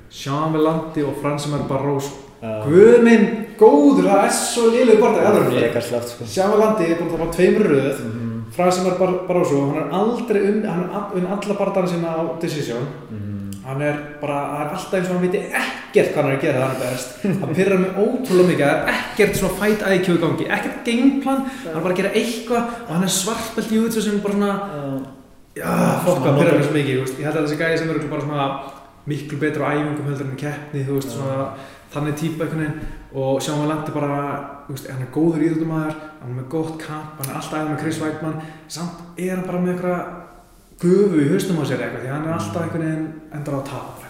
Sean 0.09 0.53
Velandi 0.53 1.03
og 1.03 1.15
Fransimar 1.21 1.67
Barroso. 1.67 2.11
Já. 2.41 2.63
Guð 2.67 3.01
minn 3.03 3.27
góður, 3.57 4.05
það 4.05 4.25
er 4.27 4.31
svo 4.31 4.69
frekar 5.49 5.81
slátt 5.81 6.09
sko. 6.11 6.23
Sjávalandi 6.25 6.85
er 6.91 6.99
búin 6.99 7.09
að 7.09 7.17
tapa 7.17 7.31
tveimur 7.33 7.65
röð 7.71 7.99
Mhm. 8.05 8.23
Frasimar 8.55 8.97
Bar 8.99 9.11
Barroso, 9.27 9.59
hann 9.73 9.77
er 9.77 9.89
aldrei 9.91 10.41
unni 10.49 10.67
hann 10.67 10.89
all- 10.93 11.11
unni 11.15 11.27
alla 11.27 11.53
barndana 11.59 11.87
sína 11.87 12.07
á 12.15 12.39
Decision 12.39 12.85
Mhm. 13.09 13.65
hann 13.65 13.81
er 13.81 13.95
bara, 14.21 14.33
það 14.33 14.61
er 14.61 14.69
alltaf 14.75 14.93
eins 14.93 15.09
og 15.09 15.13
hann 15.15 15.21
viti 15.21 15.37
ekkert 15.37 16.13
hvað 16.13 16.21
hann 16.23 16.31
er 16.31 16.37
að 16.37 16.41
gera 16.41 16.59
það 16.59 16.71
er 16.71 16.79
best 16.91 17.21
hann 17.41 17.55
pyrrar 17.55 17.79
mig 17.79 17.91
ótrúlega 17.97 18.47
mikið, 18.47 18.65
það 18.67 18.87
er 18.87 18.93
ekkert 18.93 19.35
svona 19.35 19.53
fight 19.59 19.81
IQ 19.81 20.07
í 20.07 20.17
gangi, 20.17 20.45
ekkert 20.47 20.85
gameplan 20.85 21.41
hann 21.65 21.75
er 21.75 21.81
bara 21.81 21.93
að 21.93 21.97
gera 21.97 22.09
eitthvað 22.13 22.63
og 22.87 22.89
hann 22.93 23.03
er 23.03 23.07
svartbelt 23.09 23.71
í 23.71 23.77
útsu 23.83 24.01
sem 24.01 24.19
bara 24.19 24.33
svona 24.33 24.53
Já. 25.55 25.63
já, 25.63 25.65
hann 25.65 26.23
pyrrar 26.23 26.35
mig 26.37 26.53
nota- 26.53 26.63
svo 26.63 26.73
mikið 26.73 27.17
ég 27.19 27.23
held 27.25 27.35
að 27.35 27.45
þessi 27.47 27.57
gæði 27.57 27.77
sem 27.79 27.89
eru 27.89 28.07
bara 28.09 28.21
svona 28.21 28.59
miklu 29.07 29.39
betur 29.41 29.65
á 29.65 29.71
æfingum 29.73 30.07
heldur 30.09 30.27
en 30.27 30.37
í 30.37 30.41
keppni 30.41 30.85
þú 30.87 30.97
veist, 30.99 31.13
svona 31.15 31.49
þannig 31.93 32.17
típa 32.19 32.45
einhvern 32.45 32.63
veginn. 32.63 32.95
Og 33.17 33.41
sjáum 33.41 33.63
við 33.63 33.71
landi 33.71 33.93
bara 33.95 34.15
veist, 34.67 34.89
hann 34.91 35.05
er 35.05 35.13
góður 35.15 35.45
íðutumæður 35.47 35.99
hann 36.21 36.31
er 36.31 36.39
með 36.39 36.49
gott 36.53 36.75
kamp, 36.81 37.21
hann 37.21 37.31
er 37.31 37.39
alltaf 37.39 37.61
æfð 37.61 37.71
með 37.71 37.83
Chris 37.83 38.01
Weidmann 38.03 38.41
samt 38.67 39.05
er 39.15 39.35
hann 39.35 39.47
bara 39.47 39.63
með 39.63 39.75
eitthvað 39.75 40.01
gufu 40.83 41.23
í 41.23 41.29
haustum 41.31 41.61
á 41.61 41.65
sér 41.65 41.85
eitthvað 41.87 42.03
því 42.03 42.13
hann 42.13 42.27
er 42.27 42.35
alltaf 42.35 42.65
einhvern 42.65 42.85
veginn 42.87 43.07
endur 43.39 43.57
á 43.57 43.59
að 43.61 43.71
tapa 43.71 44.07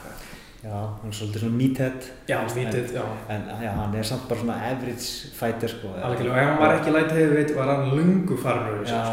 Já, 0.67 0.73
hann 0.73 1.11
er 1.11 1.15
svolítið 1.15 1.43
svona 1.43 1.57
meathead. 1.57 2.05
Já, 2.27 2.37
vítið, 2.51 2.89
já. 2.97 3.03
en 3.29 3.43
já, 3.61 3.69
hann 3.77 3.93
er 3.95 4.07
samt 4.09 4.25
bara 4.27 4.39
svona 4.41 4.55
average 4.67 5.29
fighter 5.37 5.71
sko. 5.71 5.91
Algjörlega, 5.95 6.33
og 6.33 6.41
ef 6.41 6.49
hann 6.49 6.59
var 6.59 6.73
ekki 6.75 6.93
light 6.95 7.13
heavyweight 7.13 7.53
var 7.55 7.71
hann 7.71 7.93
lungu 7.95 8.37
þessu. 8.41 8.91
Já, 8.91 9.03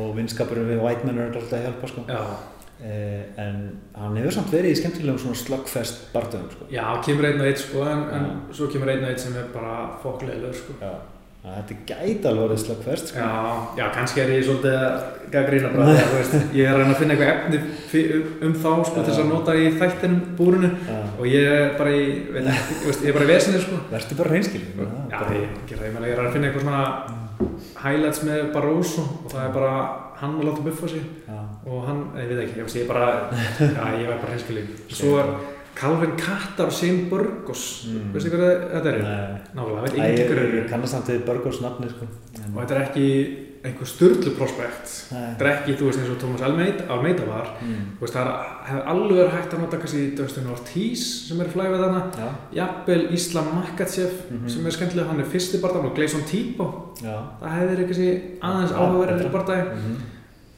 og 0.00 0.16
vinskapurinn 0.16 0.70
við 0.72 0.82
Whiteman 0.82 1.20
er 1.20 1.28
alltaf 1.28 1.58
að 1.60 1.66
hjálpa 1.68 1.90
sko. 1.92 2.04
Já, 2.08 2.22
en 2.84 3.58
hann 3.96 4.16
hefur 4.20 4.34
samt 4.36 4.52
verið 4.52 4.74
í 4.74 4.78
skemmtilegum 4.82 5.20
svona 5.22 5.40
slugfest 5.40 6.06
bardöðum 6.12 6.50
sko 6.52 6.66
já, 6.68 6.84
kemur 7.06 7.30
einn 7.30 7.40
og 7.40 7.48
eitt 7.48 7.62
sko, 7.62 7.84
en, 7.88 8.02
en 8.12 8.26
svo 8.52 8.68
kemur 8.72 8.92
einn 8.92 9.04
og 9.06 9.12
eitt 9.14 9.22
sem 9.22 9.36
er 9.40 9.46
bara 9.54 9.76
fokkleilugur 10.02 10.58
sko. 10.58 10.76
Já, 10.82 10.90
þetta 11.46 11.78
gæti 11.88 12.28
alveg 12.28 12.44
orðið 12.50 12.62
slugfest 12.66 13.12
sko 13.14 13.24
Já, 13.24 13.56
já, 13.80 13.84
kannski 13.96 14.24
er 14.26 14.34
ég 14.34 14.44
svolítið 14.44 14.78
að 14.82 15.08
gaggrína 15.32 15.72
bara, 15.72 15.88
það, 15.96 16.12
þú 16.12 16.20
veist, 16.20 16.38
ég 16.60 16.68
er 16.68 16.74
að 16.74 16.80
reyna 16.82 16.92
að 16.92 17.00
finna 17.00 17.16
eitthvað 17.16 17.34
efni 17.34 18.04
um, 18.20 18.30
um 18.50 18.56
þá 18.60 18.70
sko, 18.70 18.96
til 18.96 19.08
þess 19.08 19.24
að 19.24 19.30
nota 19.32 19.56
í 19.56 19.68
þættinum 19.80 20.22
búrinu 20.36 20.72
Já. 20.76 20.98
og 21.16 21.28
ég 21.32 21.52
er 21.56 21.76
bara 21.80 21.96
í, 21.96 22.06
veit 22.36 22.50
ég 22.50 23.08
er 23.08 23.16
bara 23.16 23.28
í 23.28 23.32
vesinni 23.32 23.62
sko. 23.64 23.80
Vertu 23.94 24.20
bara 24.20 24.36
reynskilin 24.36 24.82
Já, 24.84 25.22
ég, 25.32 25.62
ég 25.72 25.86
er 25.86 26.26
að 26.26 26.34
finna 26.36 26.50
eitthvað 26.50 26.66
svona 26.68 26.84
highlights 27.82 28.22
með 28.26 28.52
Barroso 28.54 29.02
og 29.24 29.30
það 29.32 29.44
er 29.48 29.52
bara 29.56 29.72
hann 30.20 30.38
að 30.40 30.46
láta 30.48 30.62
buffa 30.64 30.88
sig 30.88 31.02
Já, 31.28 31.40
og 31.66 31.82
hann, 31.88 32.00
ég 32.16 32.30
veit 32.30 32.40
ekki, 32.46 32.60
ég, 32.62 32.72
ég 32.78 32.86
er 32.86 32.88
bara, 32.88 33.08
já, 33.78 33.84
ég 34.00 34.08
var 34.08 34.18
bara 34.22 34.32
hinskilin. 34.36 34.68
Svo 34.88 35.18
er 35.20 35.32
Calvin 35.76 36.14
Kattar 36.16 36.70
og 36.70 36.72
Shane 36.72 37.08
Burgos, 37.10 37.64
Mm. 37.86 38.12
veistu 38.14 38.30
hvað 38.32 38.46
þetta 38.72 38.92
er? 38.94 39.02
Nei. 39.04 39.74
Ekki 39.84 40.00
ég, 40.00 40.16
ég 40.16 40.30
eru. 40.32 40.62
kannast 40.70 40.94
samt 40.96 41.10
við 41.12 41.26
Burgos 41.26 41.60
nafni 41.60 41.90
sko 41.92 42.06
Og 42.54 42.62
þetta 42.62 42.74
er 42.78 42.82
ekki 42.86 43.08
einhver 43.66 43.88
styrlu 43.90 44.30
prospekt. 44.38 44.92
Ekki, 45.42 45.74
þú 45.78 45.88
veist, 45.88 45.98
eins 46.00 46.10
og 46.14 46.18
Thomas 46.22 46.42
Almeida, 46.46 46.86
var. 47.26 47.50
mm. 47.62 47.84
Þú 47.98 48.04
veist, 48.06 48.14
það 48.16 48.30
hefur 48.68 48.88
alveg 48.92 49.30
hægt 49.34 49.54
að 49.54 49.60
nota 49.64 49.76
kannski 49.82 50.02
Dustin 50.16 50.46
Ortiz 50.52 51.04
sem 51.28 51.40
er 51.40 51.50
flæfið 51.52 51.82
þarna. 51.84 52.02
Já, 52.16 52.28
Jafnvel 52.60 53.06
Islam 53.14 53.46
Makachev 53.54 54.10
Mhm. 54.30 54.48
sem 54.48 54.66
er 54.66 54.70
skemmtilega, 54.70 55.08
hann 55.08 55.20
er 55.20 55.24
fyrsti 55.24 55.60
barndan 55.62 55.86
og 55.86 55.94
Gleison 55.94 56.22
Tipo. 56.26 56.94
já 57.02 57.16
Það 57.42 57.50
hefði 57.56 57.70
verið 57.76 57.86
kannski 57.86 58.20
aðeins 58.42 58.70
Já, 58.72 58.76
áhugaverið 58.76 59.16
betra. 59.16 59.22
til 59.22 59.30
barndagi. 59.30 59.68
Mhm. 59.76 59.96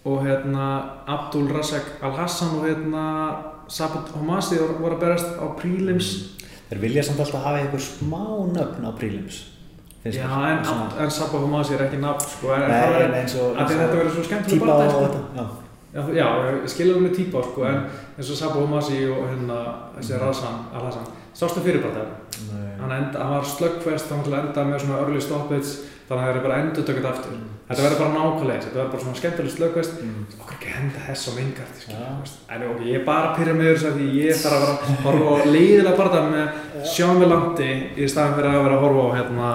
Og 0.05 0.25
hérna 0.27 0.83
Abdul 1.07 1.49
Razak 1.53 1.85
Al-Hassan 2.03 2.49
og 2.59 2.65
hérna 2.65 3.37
Sabat 3.69 4.09
Homasi 4.15 4.57
voru 4.57 4.95
að 4.97 5.01
berast 5.01 5.27
á 5.37 5.47
prelims. 5.61 6.39
Þeir 6.71 6.81
vilja 6.81 7.03
samt 7.03 7.19
alltaf 7.21 7.43
hafa 7.45 7.59
eitthvað 7.59 7.81
smá 7.81 8.53
nöfn 8.53 8.85
á 8.85 8.93
prelims 8.99 9.37
finnst 9.37 9.58
Já, 10.05 10.29
en, 10.49 10.61
en 11.03 11.11
Sabat 11.11 11.41
Homasi 11.43 11.75
er 11.75 11.83
ekki 11.89 11.99
nafn, 12.01 12.23
sko. 12.31 12.53
En 12.55 12.63
það 12.63 12.69
Nei, 12.69 13.01
er, 13.03 13.17
að 13.19 13.67
því 13.67 13.79
þetta 13.81 13.97
verður 13.99 14.15
svo 14.15 14.23
skemmtilega 14.29 14.55
Típa 14.55 14.67
barndagi, 14.67 14.95
og 14.95 15.03
sko. 15.03 15.09
þetta 15.09 15.43
Já, 15.43 15.47
Já, 15.89 16.01
þú- 16.05 16.15
já, 16.19 16.27
ég 16.53 16.69
skilja 16.71 16.95
um 16.99 17.05
með 17.09 17.15
típa 17.17 17.43
sko, 17.43 17.63
en 17.65 17.79
eins 18.19 18.31
og 18.31 18.37
Sabo 18.37 18.61
Homasi 18.61 18.99
og 19.11 19.23
hérna 19.31 19.59
þessi 19.97 20.19
Razan, 20.21 20.59
Al-Hassan, 20.77 21.07
sástu 21.35 21.63
fyrir 21.65 21.81
bara 21.83 22.03
það? 22.03 22.11
nei. 22.53 22.67
Hann, 22.79 22.91
hann 23.17 23.31
var 23.33 23.43
slöggfest, 23.49 24.11
hann 24.13 24.23
til 24.23 24.35
að 24.37 24.43
enda 24.47 24.65
með 24.69 24.83
svona 24.85 24.99
early 25.01 25.21
stoppage, 25.25 25.71
þannig 26.09 26.21
að 26.23 26.29
það 26.29 26.37
er 26.37 26.45
bara 26.47 26.59
endur 26.63 26.85
tökut 26.91 27.09
aftur. 27.09 27.33
Þetta 27.69 27.83
verður 27.85 27.99
bara 28.03 28.13
nákvæmlega, 28.19 28.61
þetta 28.65 28.79
verður 28.79 28.93
bara 28.93 29.03
svona 29.03 29.19
skemmtileg 29.19 29.53
slöggfest. 29.57 29.97
Mm. 30.05 30.23
Okkur 30.39 30.55
ekki 30.59 30.71
henda 30.77 31.01
þess 31.09 31.25
á 31.29 31.31
vingart, 31.41 31.75
Já. 31.75 31.83
skilja, 31.83 32.13
þú 32.13 32.23
veist. 32.23 32.39
En 32.55 32.63
ok, 32.69 32.81
ég 32.93 33.01
er 33.01 33.05
bara 33.09 33.33
að 33.33 33.37
þessu 33.75 33.89
að 33.91 33.99
því 33.99 34.07
ég 34.23 34.41
þarf 34.45 34.55
að 34.55 34.63
vera 34.63 34.77
að 34.79 35.03
horfa 35.09 35.29
á 35.29 35.37
leiðilega 35.57 35.99
barða 35.99 36.23
með 36.29 36.87
Sean 36.95 37.21
Vellanti 37.25 37.71
í 37.97 38.09
staðan 38.13 38.37
fyrir 38.39 38.53
að 38.55 38.65
vera 38.69 38.77
að 38.79 38.85
horfa 38.87 39.05
á 39.05 39.17
hérna, 39.19 39.51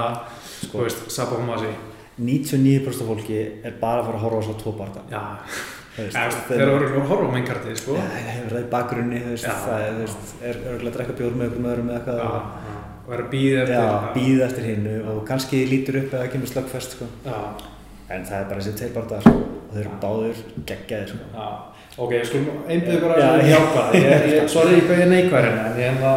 Sko. 0.67 0.77
þú 0.79 0.83
veist, 0.87 1.05
Sabo 1.11 1.39
Homasi. 1.41 1.71
99% 2.19 3.01
af 3.01 3.07
fólki 3.09 3.37
er 3.65 3.73
bara 3.81 4.01
að 4.03 4.05
fara 4.09 4.17
að 4.19 4.23
horfa 4.27 4.39
á 4.39 4.45
svo 4.47 4.53
tvo 4.61 4.73
Já, 5.09 5.17
eða, 5.17 5.29
þú 5.95 6.03
veist, 6.03 6.17
þeir- 6.47 6.59
þeir 6.59 6.61
eru 6.75 7.01
að 7.01 7.07
horfa 7.09 7.25
á 7.25 7.35
vingartið, 7.37 7.75
sko. 7.81 7.95
Já, 7.97 8.03
það 8.13 8.29
hefur 8.33 8.53
það 8.57 8.63
í 8.63 8.69
bakgrunni, 8.75 9.19
þú 9.23 9.31
veist, 9.33 9.47
Já. 9.49 9.55
það 9.65 9.83
er, 9.83 10.15
er 10.49 10.61
örgulega 10.73 10.91
að 10.93 10.97
drekka 10.99 11.17
bjór 11.19 11.37
með 11.39 11.47
ykkur 11.51 11.63
með 11.65 11.73
öðrum 11.73 11.89
eða 11.89 11.99
eitthvað 11.99 12.17
Já, 12.23 12.29
og- 12.29 12.41
já. 12.69 12.79
Er 13.13 13.19
að 13.19 13.29
býða 13.33 13.61
eftir. 13.63 13.75
Já, 13.75 14.13
býða 14.15 14.45
eftir 14.47 14.63
hinnu 14.69 14.91
og 15.11 15.17
kannski 15.27 15.57
lítur 15.67 15.97
upp 15.99 16.13
eða 16.15 16.29
kemur 16.31 16.47
slöggfest, 16.53 16.95
sko. 16.97 17.05
Já, 17.25 17.39
En 18.13 18.25
það 18.27 18.39
er 18.43 18.47
bara 18.49 18.61
þessi 18.61 18.73
tveir 18.77 18.93
barðar 18.93 19.27
og 19.27 19.73
þeir 19.73 19.81
eru 19.87 19.97
báðir 20.03 20.39
geggjaðir, 20.69 21.13
sko. 21.13 21.43
Ok, 21.97 22.11
ég 22.15 22.23
skulum 22.25 22.63
einbjöðu 22.67 23.01
bara 23.03 23.15
að 23.21 23.43
já. 23.45 23.51
jákvæða. 23.53 23.99
Ég, 23.99 24.23
ég, 24.33 24.47
sorry, 24.49 24.79
hvað 24.81 24.97
ég 24.97 25.03
er 25.05 25.11
neikvæður 25.11 25.45
hérna, 25.45 25.65
en 25.69 25.77
ég 25.77 25.89
enda, 25.91 26.13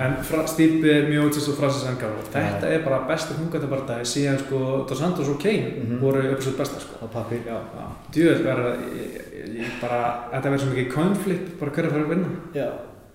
en 0.00 0.14
fra, 0.24 0.44
Stipe, 0.48 0.94
Miocic 1.10 1.48
og 1.52 1.58
Francis 1.58 1.84
Ngannou, 1.90 2.22
þetta 2.32 2.70
er 2.72 2.84
bara 2.86 3.02
besti 3.10 3.36
hungatabardagi 3.36 4.06
síðan 4.08 4.38
sko 4.40 4.60
Dos 4.88 4.98
Santos 5.02 5.28
og 5.28 5.36
Kane 5.42 5.74
Mhm. 5.82 5.98
voru 6.00 6.22
upp 6.32 6.40
svo 6.40 6.52
besta 6.56 6.80
sko. 6.80 6.96
Á 7.04 7.06
pappi, 7.12 7.36
já. 7.44 7.58
Já, 7.60 7.86
djúvel 8.12 8.44
verður, 8.46 8.78
ég, 8.96 9.20
ég, 9.36 9.60
ég 9.60 9.76
bara, 9.82 10.00
þetta 10.32 10.48
verður 10.54 10.64
svo 10.64 10.72
mikið 10.72 10.92
coin 10.94 11.14
flip, 11.14 11.44
bara 11.60 11.70
hverju 11.70 11.90
fyrir 11.92 12.06
að 12.06 12.12
vinna. 12.14 12.28
Já, 12.54 12.68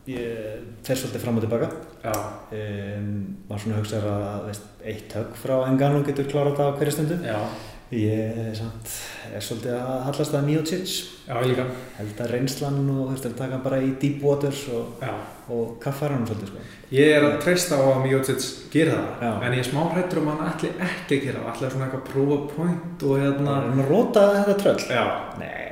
ég 0.05 0.59
fer 0.85 0.95
svolítið 0.95 1.23
fram 1.25 1.37
og 1.37 1.41
tilbaka. 1.47 1.69
Já, 2.05 2.13
Um, 2.55 3.37
var 3.49 3.57
svona 3.57 3.75
að 3.75 3.81
hugsa 3.81 3.97
að 4.05 4.45
veist, 4.45 4.61
eitt 4.85 5.11
högg 5.17 5.33
frá 5.35 5.67
Engano 5.67 6.03
getur 6.05 6.25
klárað 6.29 6.55
það 6.57 6.69
á 6.69 6.77
hverju 6.77 6.91
stundu. 6.93 7.17
já, 7.25 7.39
Ég 7.93 8.55
samt, 8.57 8.89
er 9.29 9.43
svolítið 9.45 9.75
að 9.77 9.99
hallast 10.07 10.33
að 10.33 10.47
Miocic. 10.47 10.93
já, 11.27 11.35
ég 11.37 11.51
líka, 11.51 11.65
Held 11.99 12.21
að 12.23 12.31
reynslan 12.33 12.79
og 12.89 13.11
að 13.13 13.35
taka 13.37 13.59
bara 13.61 13.77
í 13.77 13.91
deep 14.01 14.23
waters 14.25 14.63
og, 14.73 15.03
og 15.53 15.75
kaffar 15.83 16.15
hann 16.15 16.25
svolítið, 16.25 16.49
sko. 16.49 16.63
Ég 16.95 17.13
er 17.13 17.27
að 17.27 17.35
treysta 17.45 17.77
á 17.77 17.85
að 17.85 18.01
Miocic 18.07 18.47
gera 18.73 18.97
það, 18.97 19.21
Já. 19.21 19.31
en 19.45 19.53
ég 19.53 19.61
er 19.61 19.69
smá 19.69 19.83
hrættur 19.93 20.21
um 20.23 20.31
að 20.33 20.41
hann 20.41 20.51
ætli 20.55 20.71
ekki 20.87 21.19
að 21.19 21.23
gera 21.27 21.43
það, 21.43 21.51
ætli 21.53 21.69
svona 21.75 21.85
eitthvað 21.85 22.01
að 22.01 22.09
prófa 22.09 22.39
point 22.55 23.05
og 23.05 23.21
hérna, 23.21 23.55
að 23.69 23.85
róta 23.89 24.25
þetta 24.39 24.57
tröll. 24.63 24.85
já, 24.89 25.05
Nei, 25.39 25.64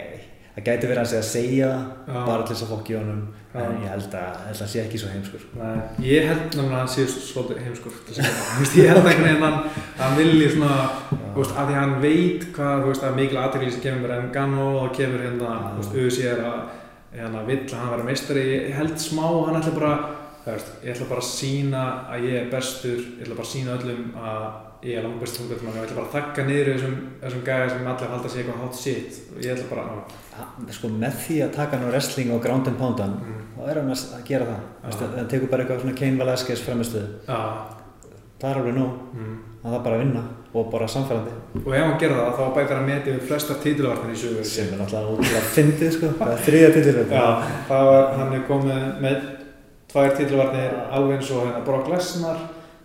það 0.53 0.65
gæti 0.67 0.89
verið 0.89 1.01
að 1.01 1.07
segja 1.09 1.23
segja 1.25 1.69
Já. 2.05 2.17
bara 2.27 2.43
til 2.43 2.53
þess 2.53 2.65
að 2.65 2.71
fokki 2.73 2.95
honum 2.97 3.21
Já. 3.53 3.59
en 3.63 3.79
ég 3.81 3.89
held 3.89 4.15
að 4.17 4.35
held 4.43 4.53
að 4.53 4.61
hann 4.61 4.71
sé 4.73 4.81
ekki 4.83 4.99
svo 5.01 5.09
heimskur 5.13 5.45
Nei, 5.57 5.79
ég 6.05 6.27
held 6.29 6.43
nefnilega 6.43 6.67
að 6.67 6.81
hann 6.81 6.91
sé 6.93 7.05
svolítið 7.13 7.61
heimskur 7.65 7.95
ég 8.77 8.91
held 8.91 9.01
einhvern 9.01 9.27
veginn 9.27 9.47
að 9.47 9.57
hann, 9.99 10.17
vilji 10.19 10.49
svona, 10.53 10.77
veist, 11.37 11.55
að 11.57 11.71
því 11.71 11.77
hann 11.79 11.95
veit 12.03 12.47
hvað, 12.57 12.85
veist, 12.87 13.05
að 13.07 13.17
mikil 13.21 13.39
aðtekli 13.41 13.71
sem 13.73 13.85
kemur 13.87 14.13
en 14.17 14.29
Gano 14.33 14.67
og 14.83 14.91
kemur 14.97 15.25
hérna, 15.25 15.55
auðvitað 15.79 16.43
að 16.49 16.59
hérna 17.13 17.45
vill 17.49 17.63
að 17.63 17.79
hann 17.79 17.93
vera 17.95 18.09
meistari, 18.09 18.45
ég 18.53 18.77
held 18.77 18.93
smá, 19.01 19.25
hann 19.47 19.57
ætla 19.57 19.73
bara, 19.77 19.95
veist, 20.45 20.75
ég 20.85 20.93
ætla 20.93 21.09
bara 21.09 21.25
að 21.25 21.31
sína 21.31 21.87
að 22.13 22.29
ég 22.29 22.39
er 22.43 22.53
bestur, 22.53 23.01
ég 23.01 23.25
ætla 23.25 23.39
bara 23.41 23.49
að 23.49 23.53
sína 23.55 23.75
öllum 23.79 24.05
að 24.21 24.47
ég 24.83 24.97
er 24.99 25.05
langbæst 25.05 25.37
þungat, 25.39 25.63
ég 25.63 25.83
ætla 25.83 25.95
bara 25.99 26.07
að 26.09 26.15
þakka 26.17 26.45
niður 26.47 26.69
þessum, 26.73 26.95
þessum 27.21 27.43
gæja 27.47 27.69
sem 27.71 27.87
allir 27.93 28.11
halda 28.13 28.29
sig 28.33 28.41
eitthvað 28.43 28.63
hot 28.63 28.75
shit, 28.81 29.19
og 29.35 29.41
ég 29.45 29.53
ætla 29.55 29.69
bara, 29.69 29.83
Ha- 30.33 30.49
sko 30.73 30.89
með 30.89 31.17
því 31.23 31.35
að 31.45 31.51
taka 31.55 31.77
hann 31.77 31.87
á 31.87 31.91
wrestling 31.93 32.31
og 32.33 32.41
ground 32.41 32.67
and 32.67 32.77
pound 32.81 32.99
hann 32.99 33.13
mm, 33.21 33.41
þá 33.55 33.67
er 33.69 33.79
hann 33.79 33.91
að 33.93 34.05
að 34.17 34.23
gera 34.27 34.45
það. 34.49 34.61
Hann 35.17 35.27
tekur 35.29 35.51
bara 35.51 35.63
eitthvað 35.63 35.83
svona 35.83 35.97
Cain 35.99 36.17
Velasquez 36.17 36.63
framistuð 36.65 37.05
það 38.43 38.49
er 38.49 38.57
alveg 38.59 38.75
nóg, 38.75 38.95
mm. 39.15 39.35
það 39.63 39.75
er 39.77 39.83
bara 39.85 39.99
að 39.99 40.01
vinna 40.03 40.23
og 40.53 40.65
bara 40.73 40.87
samfærandi 40.91 41.35
Og 41.63 41.69
ef 41.73 41.85
hann 41.85 41.99
gerði 42.01 42.17
það, 42.17 42.33
þá 42.39 42.57
bætir 42.57 42.75
hann 42.77 42.89
metið 42.89 43.15
við 43.15 43.29
flestar 43.29 43.61
títilvarnir 43.63 44.11
í 44.13 44.17
sögur. 44.19 44.43
sem 44.45 44.73
er 44.73 44.81
náttúrulega 44.81 45.13
útrúlega 45.13 45.45
fyndið 45.53 45.93
sko. 45.95 46.09
Það 46.19 46.33
er 46.33 46.43
þriðja 46.47 46.73
titil 46.75 46.97
Já, 47.13 47.23
það 47.69 47.87
var, 47.89 48.09
hann 48.19 48.35
er 48.35 48.43
komið 48.49 48.83
með 49.05 49.23
tvær 49.93 50.11
títilvarnir 50.17 50.75
alveg 50.97 51.15
eins 51.17 51.31
og 51.33 51.47
hérna 51.47 51.63
Brock 51.69 51.89
Lesnar, 51.93 52.43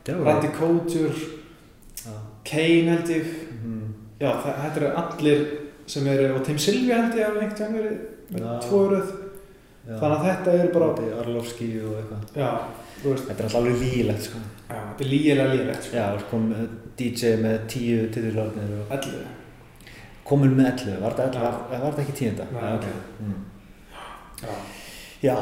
Randy 0.08 0.52
Couture, 0.56 1.12
Kane 2.48 2.90
held 2.94 3.08
ég. 3.14 3.30
mm. 3.62 3.86
Já, 4.20 4.30
þetta 4.42 4.76
eru 4.80 4.90
allir 5.02 5.46
sem 5.88 6.06
eru, 6.10 6.34
og 6.36 6.44
Tim 6.46 6.58
Sylvia 6.58 7.02
held 7.02 7.14
ég 7.18 7.26
að 7.28 7.40
einhvern 7.42 7.74
veginn 7.78 7.98
með 8.34 8.42
Já. 8.44 8.58
tvo 8.66 8.82
röð. 8.92 9.14
Þannig 9.88 10.18
að 10.18 10.24
þetta 10.28 10.52
eru 10.58 10.72
bara, 10.74 10.88
Arlovski 11.22 11.68
og 11.80 11.94
eitthvað 11.96 12.34
já, 12.36 12.48
þetta 13.00 13.30
er 13.32 13.44
alltaf 13.46 13.54
alveg 13.62 13.78
lígilegt 13.80 14.26
sko 14.26 14.40
já, 14.68 14.80
þetta 14.90 15.04
er 15.04 15.08
lígilega 15.08 15.52
lígilegt, 15.54 15.86
sko. 15.86 15.96
já, 15.96 16.26
kom 16.30 16.42
DJ 16.98 17.30
með 17.40 17.54
tíu 17.72 18.02
titilvarnir 18.12 18.74
og 18.82 18.92
Allir. 18.98 19.22
komin 20.28 20.52
með 20.58 20.68
11, 20.74 20.98
var 21.00 21.16
þetta 21.16 21.24
11, 21.30 21.40
Já. 21.40 21.54
var, 21.70 21.80
var 21.86 21.96
þetta 21.96 22.04
ekki 22.04 22.16
tíunda? 22.18 22.48
Nei, 22.52 22.74
ok. 22.74 22.86
Mm. 23.22 23.38
Já. 24.42 24.58
Já, 25.22 25.36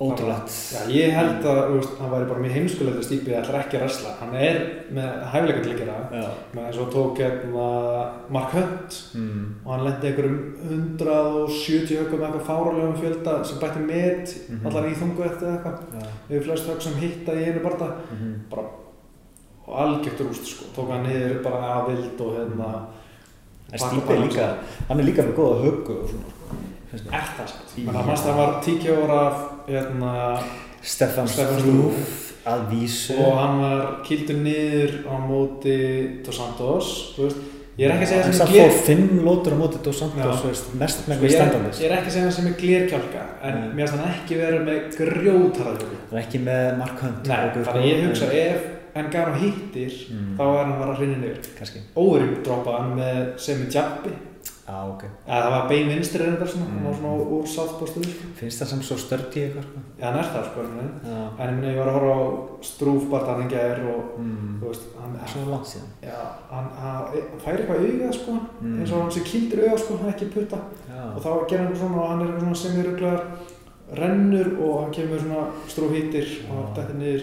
ótrúlegt. 0.00 0.50
Já, 0.72 0.80
ég 0.94 1.10
held 1.10 1.42
að, 1.50 1.58
veist, 1.74 1.94
hann 1.98 2.10
væri 2.12 2.26
bara 2.30 2.42
mjög 2.44 2.52
heimskulegt 2.54 2.98
að 3.00 3.06
stípið 3.08 3.32
að 3.34 3.40
ætla 3.42 3.60
ekki 3.64 3.76
að 3.78 3.82
wrestla. 3.82 4.12
Hann 4.20 4.34
er 4.38 4.58
með 4.94 5.08
hæfileika 5.32 5.62
til 5.64 5.72
að 5.72 5.80
gera 5.80 5.96
það. 6.12 6.28
Eins 6.62 6.78
og 6.78 6.92
tók 6.94 7.18
hérna 7.18 7.66
Mark 8.30 8.52
Hunt 8.54 8.98
Mm. 9.14 9.54
og 9.64 9.72
hann 9.74 9.84
lendi 9.88 10.06
einhverjum 10.06 10.38
170 10.68 11.96
högum 11.98 12.22
eitthvað 12.22 12.46
fáralegum 12.46 12.96
fjölda 13.02 13.44
sem 13.44 13.58
bætti 13.58 13.80
met 13.86 14.34
Mhm. 14.48 14.66
allar 14.66 14.86
í 14.88 14.94
þungu 14.94 15.24
eftir 15.24 15.48
eitthvað 15.48 15.78
við 16.30 16.42
flest 16.44 16.68
högg 16.68 16.80
sem 16.82 16.94
hitta 17.00 17.32
í 17.32 17.44
einu 17.46 17.60
barða 17.64 17.90
Mhm. 18.12 18.34
og 19.66 19.74
algjört 19.76 20.20
rúst 20.20 20.46
sko 20.46 20.64
tók 20.76 20.90
hann 20.90 21.04
niður 21.06 21.42
bara 21.42 21.82
að 21.82 21.88
vild 21.90 22.20
og 22.20 22.34
hérna 22.36 22.86
En 23.72 23.78
Stípi 23.82 24.14
er 24.14 24.22
líka, 24.24 24.46
hann 24.88 25.00
er 25.00 25.04
líka 25.04 25.22
með 25.26 25.34
góða 25.36 25.58
höggu 25.66 25.96
og 26.02 26.08
svona. 26.08 26.30
sko, 26.88 27.10
er 27.12 27.26
það 27.36 27.52
Já. 27.52 27.84
menn 27.84 27.96
að 28.00 28.06
mannst 28.08 28.24
að 28.24 28.32
hann 28.32 28.40
var 28.40 28.54
tíkja 28.64 28.94
ára 29.02 29.18
af 29.26 29.36
hérna 29.68 30.12
Stefan 30.82 31.28
Stefán 31.28 31.60
Strúf 31.60 32.32
að 32.48 32.62
vísu. 32.70 33.18
og 33.20 33.36
hann 33.36 33.60
var 33.60 33.82
kildur 34.06 34.38
niður 34.40 34.94
á 35.04 35.14
móti 35.20 35.76
Dos 36.24 36.36
Santos 36.40 37.14
þú 37.16 37.26
veist 37.28 37.46
Ég 37.78 37.86
er 37.86 37.92
ekki 37.94 38.06
að 38.06 38.10
segja 38.10 38.22
En 38.26 38.32
sem 38.32 38.40
það 38.40 38.48
er 38.48 38.54
gler 38.56 38.72
fór 38.72 38.86
fimm 38.88 39.20
lótur 39.26 39.52
á 39.54 39.58
móti 39.60 39.82
Dos 39.84 39.98
Santos, 40.00 40.40
þú 40.42 40.48
veist, 40.48 40.72
mest 40.80 40.98
Sko, 40.98 41.10
með 41.12 41.20
ég, 41.20 41.28
er, 41.28 41.36
standandis. 41.36 41.78
ég 41.78 41.90
er 41.90 41.96
ekki 41.98 42.08
að 42.10 42.16
segja 42.16 42.32
sem 42.38 42.46
er 42.48 42.56
glerkjálka 42.62 43.22
en 43.42 43.54
Nei. 43.60 43.68
mér 43.76 43.86
finnst 43.86 44.00
hann 44.00 44.16
ekki 44.16 44.38
vera 44.40 44.58
með 44.64 44.80
grjótarðhjóli 44.96 45.98
Það 46.08 46.16
er 46.18 46.24
ekki 46.24 46.40
með 46.48 46.64
Mark 46.80 47.04
Hunt. 47.04 47.28
Nei, 47.28 47.36
þannig 47.68 47.86
ég 47.86 48.00
sko, 48.00 48.08
hugsa 48.08 48.32
ef 48.32 48.66
Engano 48.98 49.34
hittir 49.34 49.92
Mm. 50.10 50.36
þá 50.38 50.42
er 50.42 50.64
hann 50.64 50.72
að 50.72 50.78
fara 50.78 50.92
að 50.92 50.98
hrinja 50.98 51.18
niður 51.18 52.42
droppaði 52.44 52.78
hann 52.78 52.96
með 52.98 53.38
sem 53.38 53.62
er 53.62 53.70
jabbi 53.70 54.12
Já, 54.68 54.84
ok. 54.84 55.02
eða 55.26 55.42
það 55.44 55.50
var 55.50 55.68
bein 55.68 55.88
vinstri 55.88 56.24
hann 56.24 56.36
var 56.38 56.48
Mm. 56.48 56.94
svona 56.98 57.12
úr 57.24 57.44
sáttbóstuðu 57.48 58.04
sko. 58.04 58.24
Finnst 58.36 58.60
það 58.62 58.66
sem 58.68 58.82
svo 58.82 58.96
störti 58.96 59.40
eitthvað, 59.44 59.64
sko? 59.64 59.80
Já, 60.00 60.04
hann 60.04 60.18
er 60.18 60.28
það 60.28 60.44
sko 60.44 60.60
en 60.60 60.78
en 61.38 61.62
ég 61.64 61.72
ég 61.72 61.76
var 61.78 61.88
að 61.88 61.96
horfa 61.96 62.14
á 62.14 62.24
strúfbartan 62.62 63.40
en 63.42 63.48
gær 63.48 63.80
og 63.94 64.18
Mm. 64.18 64.60
þú 64.60 64.66
veist, 64.68 64.82
hann, 65.00 65.14
er 65.16 65.28
svo 65.28 65.50
langt 65.50 65.66
síðan. 65.66 65.90
já, 66.02 66.20
hann, 66.50 66.68
hann 66.80 67.04
hann 67.06 67.40
fær 67.44 67.56
eitthvað 67.56 67.80
auga 67.80 68.12
sko 68.12 68.32
Mm. 68.62 68.78
eins 68.80 68.92
og 68.92 69.02
hann 69.02 69.10
sé 69.10 69.20
kildur 69.24 69.64
auga 69.68 69.78
sko, 69.78 69.94
ekki 70.08 70.26
putta 70.34 70.58
Já. 70.88 71.16
og 71.16 71.22
þá 71.22 71.48
gerir 71.48 71.64
hann 71.66 71.76
svona 71.76 71.96
og 72.02 72.08
hann 72.08 72.20
er 72.22 72.40
svona 72.40 72.54
semiruglar 72.54 73.20
rennur 73.96 74.58
og 74.60 74.82
hann 74.84 74.92
kemur 74.92 75.18
svona 75.18 75.46
strúhýttir 75.68 76.26
og 76.50 76.74
Já. 76.76 76.82
þetta 76.82 76.94
niður 76.98 77.22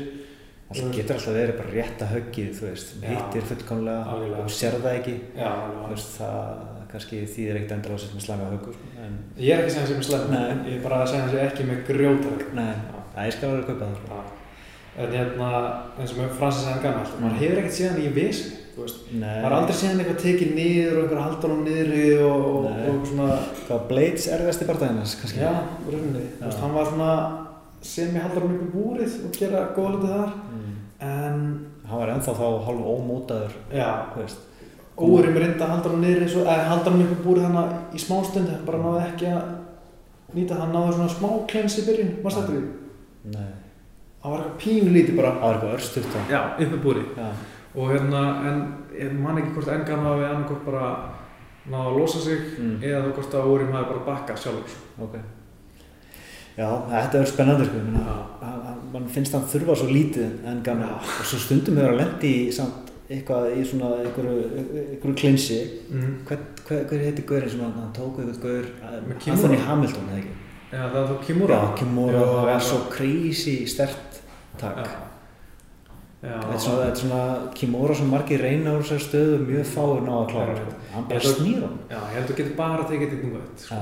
Það 0.65 0.95
getur 0.97 1.15
alltaf 1.15 1.35
verið 1.35 1.57
bara 1.59 1.73
rétt 1.75 1.99
að 2.01 2.13
höggið, 2.15 2.47
þú 2.57 2.63
veist, 2.65 2.93
hittir 3.05 3.43
fullkomlega 3.51 4.15
og 4.41 4.47
sér 4.49 4.77
það 4.81 4.95
ekki. 4.99 5.13
Já, 5.37 5.51
Þú 5.85 5.91
veist, 5.91 6.15
það 6.17 6.63
kannski 6.91 7.19
þýðir 7.35 7.59
ekkert 7.59 7.75
endur 7.75 7.93
á 7.93 7.97
sér 8.01 8.15
með 8.15 8.23
slanga 8.25 8.47
höggu, 8.49 8.73
sko. 8.73 8.89
En, 9.05 9.13
Ég 9.37 9.53
er 9.53 9.61
ekki 9.61 9.69
að 9.69 9.75
segja 9.75 9.87
er 9.99 10.07
slem, 10.09 10.25
Nei. 10.31 10.71
ég 10.71 10.77
er 10.79 10.83
bara 10.87 11.01
að 11.03 11.11
segja 11.11 11.29
sem 11.29 11.45
ekki 11.45 11.67
með 11.69 11.83
grjótar. 11.91 12.43
nei, 12.57 12.73
það 13.13 13.21
er 13.27 13.31
skal 13.37 13.49
alveg 13.51 13.65
kaupa 13.69 13.85
það, 13.85 13.95
sko. 14.01 14.23
En 14.97 15.11
hérna, 15.11 15.47
eins 15.99 16.11
og 16.15 16.17
með 16.23 16.29
Francis 16.39 16.67
alltaf, 16.71 17.19
maður 17.21 17.35
Mm. 17.35 17.39
hefur 17.43 17.57
ekkert 17.61 17.77
séð 17.77 17.89
hann 17.91 18.01
í 18.01 18.13
vesen, 18.15 18.51
þú 18.75 18.81
veist. 18.81 18.99
Nei. 19.11 19.41
Maður 19.43 19.51
har 19.51 19.57
aldrei 19.61 19.75
séð 19.75 19.89
hann 19.91 19.99
eitthvað 19.99 20.23
tekið 20.25 20.55
niður 20.55 20.97
og 20.97 21.03
einhver 21.03 21.21
haldur 21.25 21.49
hann 21.53 21.65
niðri 21.65 22.05
og, 22.25 22.45
og, 22.55 22.65
og 22.89 23.07
svona, 23.07 23.39
Hvað 23.67 23.87
Blades 23.89 24.27
erfiðasti 24.33 24.65
barndaginn 24.65 24.97
kannski? 25.03 25.39
já, 25.39 25.51
hann 27.85 27.91
sem 27.91 28.15
ég 28.15 28.21
hann 28.21 28.31
upp 28.31 28.65
í 28.65 28.71
búrið 28.73 29.15
og 29.25 29.31
gera 29.39 29.67
góða 29.75 29.91
hluti 29.93 30.07
þar. 30.11 30.31
Mm. 30.51 30.75
En, 30.99 31.65
Hann 31.85 31.99
var 31.99 32.09
ennþá 32.15 32.33
þá 32.33 32.45
hálf 32.65 32.85
ómótaður, 32.89 33.51
já, 33.71 33.89
óurum 34.97 35.35
reynda 35.37 35.65
að 35.65 35.69
halda 35.75 35.89
hann 35.91 36.01
niðri, 36.01 36.21
eins 36.25 36.35
og- 36.35 36.47
eða 36.47 36.63
halda 36.71 36.89
hann 36.91 37.01
upp 37.03 37.11
í 37.13 37.23
búrið 37.27 37.45
hann 37.45 37.73
í 37.93 37.99
smástund, 37.99 38.49
hann 38.49 38.65
bara 38.65 38.77
náði 38.79 39.03
ekki 39.11 39.27
að 39.29 39.43
nýta, 40.35 40.57
hann 40.59 40.71
náði 40.73 40.93
svona 40.95 41.09
smá 41.09 41.29
klens 41.47 41.77
í 41.79 41.85
byrjun, 41.85 42.23
maður 42.23 42.47
því. 42.49 42.63
Nei. 43.25 43.51
Það 44.23 44.31
var 44.31 44.39
eitthvað 44.39 44.57
pínu 44.63 44.89
lítið 44.95 45.15
bara. 45.17 45.31
Það 45.31 45.41
var 45.41 45.53
eitthvað 45.53 45.75
örstuft. 45.77 46.17
Já, 46.29 46.41
uppi 46.59 46.77
búri. 46.81 47.03
Já. 47.17 47.29
Og 47.75 47.89
hérna, 47.91 48.21
en 48.47 48.73
ég 48.97 49.19
man 49.19 49.37
ekki 49.37 49.53
hvort 49.53 49.67
engan 49.67 49.99
hafi 50.05 50.23
annarkort 50.25 50.65
bara 50.65 51.09
náða 51.69 51.91
að 51.91 51.97
losa 51.99 52.19
sig 52.19 52.39
Mm. 52.57 52.79
eða 52.81 53.13
hvort 53.13 53.31
að 53.33 53.45
Órim 53.51 53.71
hafi 53.71 53.85
bara 53.93 54.05
bakkað 54.09 54.37
sjálfur. 54.37 54.67
sko. 54.69 55.09
Já, 56.57 56.69
þetta 56.89 57.19
er 57.19 57.25
spennandi, 57.25 57.65
sko. 57.65 57.75
ég 57.77 57.85
meina, 57.89 57.99
Já. 58.05 58.17
hann- 58.47 58.63
hann- 58.65 58.81
Man 58.95 59.07
finnst 59.09 59.33
hann 59.33 59.43
þurfa 59.43 59.75
svo 59.75 59.87
lítið 59.91 60.45
en. 60.47 60.61
Já. 60.63 60.71
Og 61.19 61.25
svo 61.25 61.37
stundum 61.37 61.75
hefur 61.75 61.89
hann 61.89 61.97
lendi 61.97 62.47
í 62.47 62.51
samt 62.53 62.91
eitthvað 63.09 63.57
í 63.57 63.65
svona 63.65 63.89
einhverju, 64.01 65.15
klinsi. 65.15 65.59
Mm. 65.91 66.13
Hver, 66.25 66.37
hver, 66.67 66.85
hver 66.89 66.99
heiti 67.03 67.21
gaurinn 67.27 67.49
sem 67.49 67.59
hann, 67.59 67.91
tók 67.93 68.17
eitthvað 68.19 68.41
gaur? 68.41 68.65
Anthony 69.27 69.57
Hamilton, 69.57 70.07
eða 70.09 70.17
ekki? 70.21 70.33
Já, 70.71 70.89
það 70.93 71.09
þá 71.09 71.25
Kimura. 71.25 71.55
Já, 71.55 71.75
Kimura, 71.77 72.19
það 72.19 72.45
var 72.45 72.59
svo 72.59 72.77
crazy 72.89 73.65
stert 73.65 74.21
takk. 74.57 74.87
Þetta 76.21 76.53
er 76.55 76.61
svona, 76.63 76.85
þetta 76.85 76.91
er 76.91 77.01
svona 77.01 77.49
Kimura 77.53 77.95
sem 77.99 78.07
margir 78.09 78.39
reyna 78.41 78.71
úr 78.79 78.85
þessar 78.87 79.03
stöðu 79.03 79.39
mjög 79.45 79.65
fáir 79.69 79.99
ná 80.07 80.13
að 80.15 80.29
klára. 80.31 80.53
Já, 80.55 80.63
Sko. 80.65 80.77
Hann 80.95 81.07
bara 81.09 81.19
snýr 81.35 81.59
hann. 81.65 81.75
Já, 81.91 81.97
ég 81.99 82.13
held 82.15 82.23
að 82.23 82.29
þú 82.31 82.37
getur 82.39 82.55
bara 82.57 82.85
tekið 82.89 83.03
þetta 83.11 83.17
yngu 83.19 83.31
veit, 83.35 83.65
sko. 83.65 83.79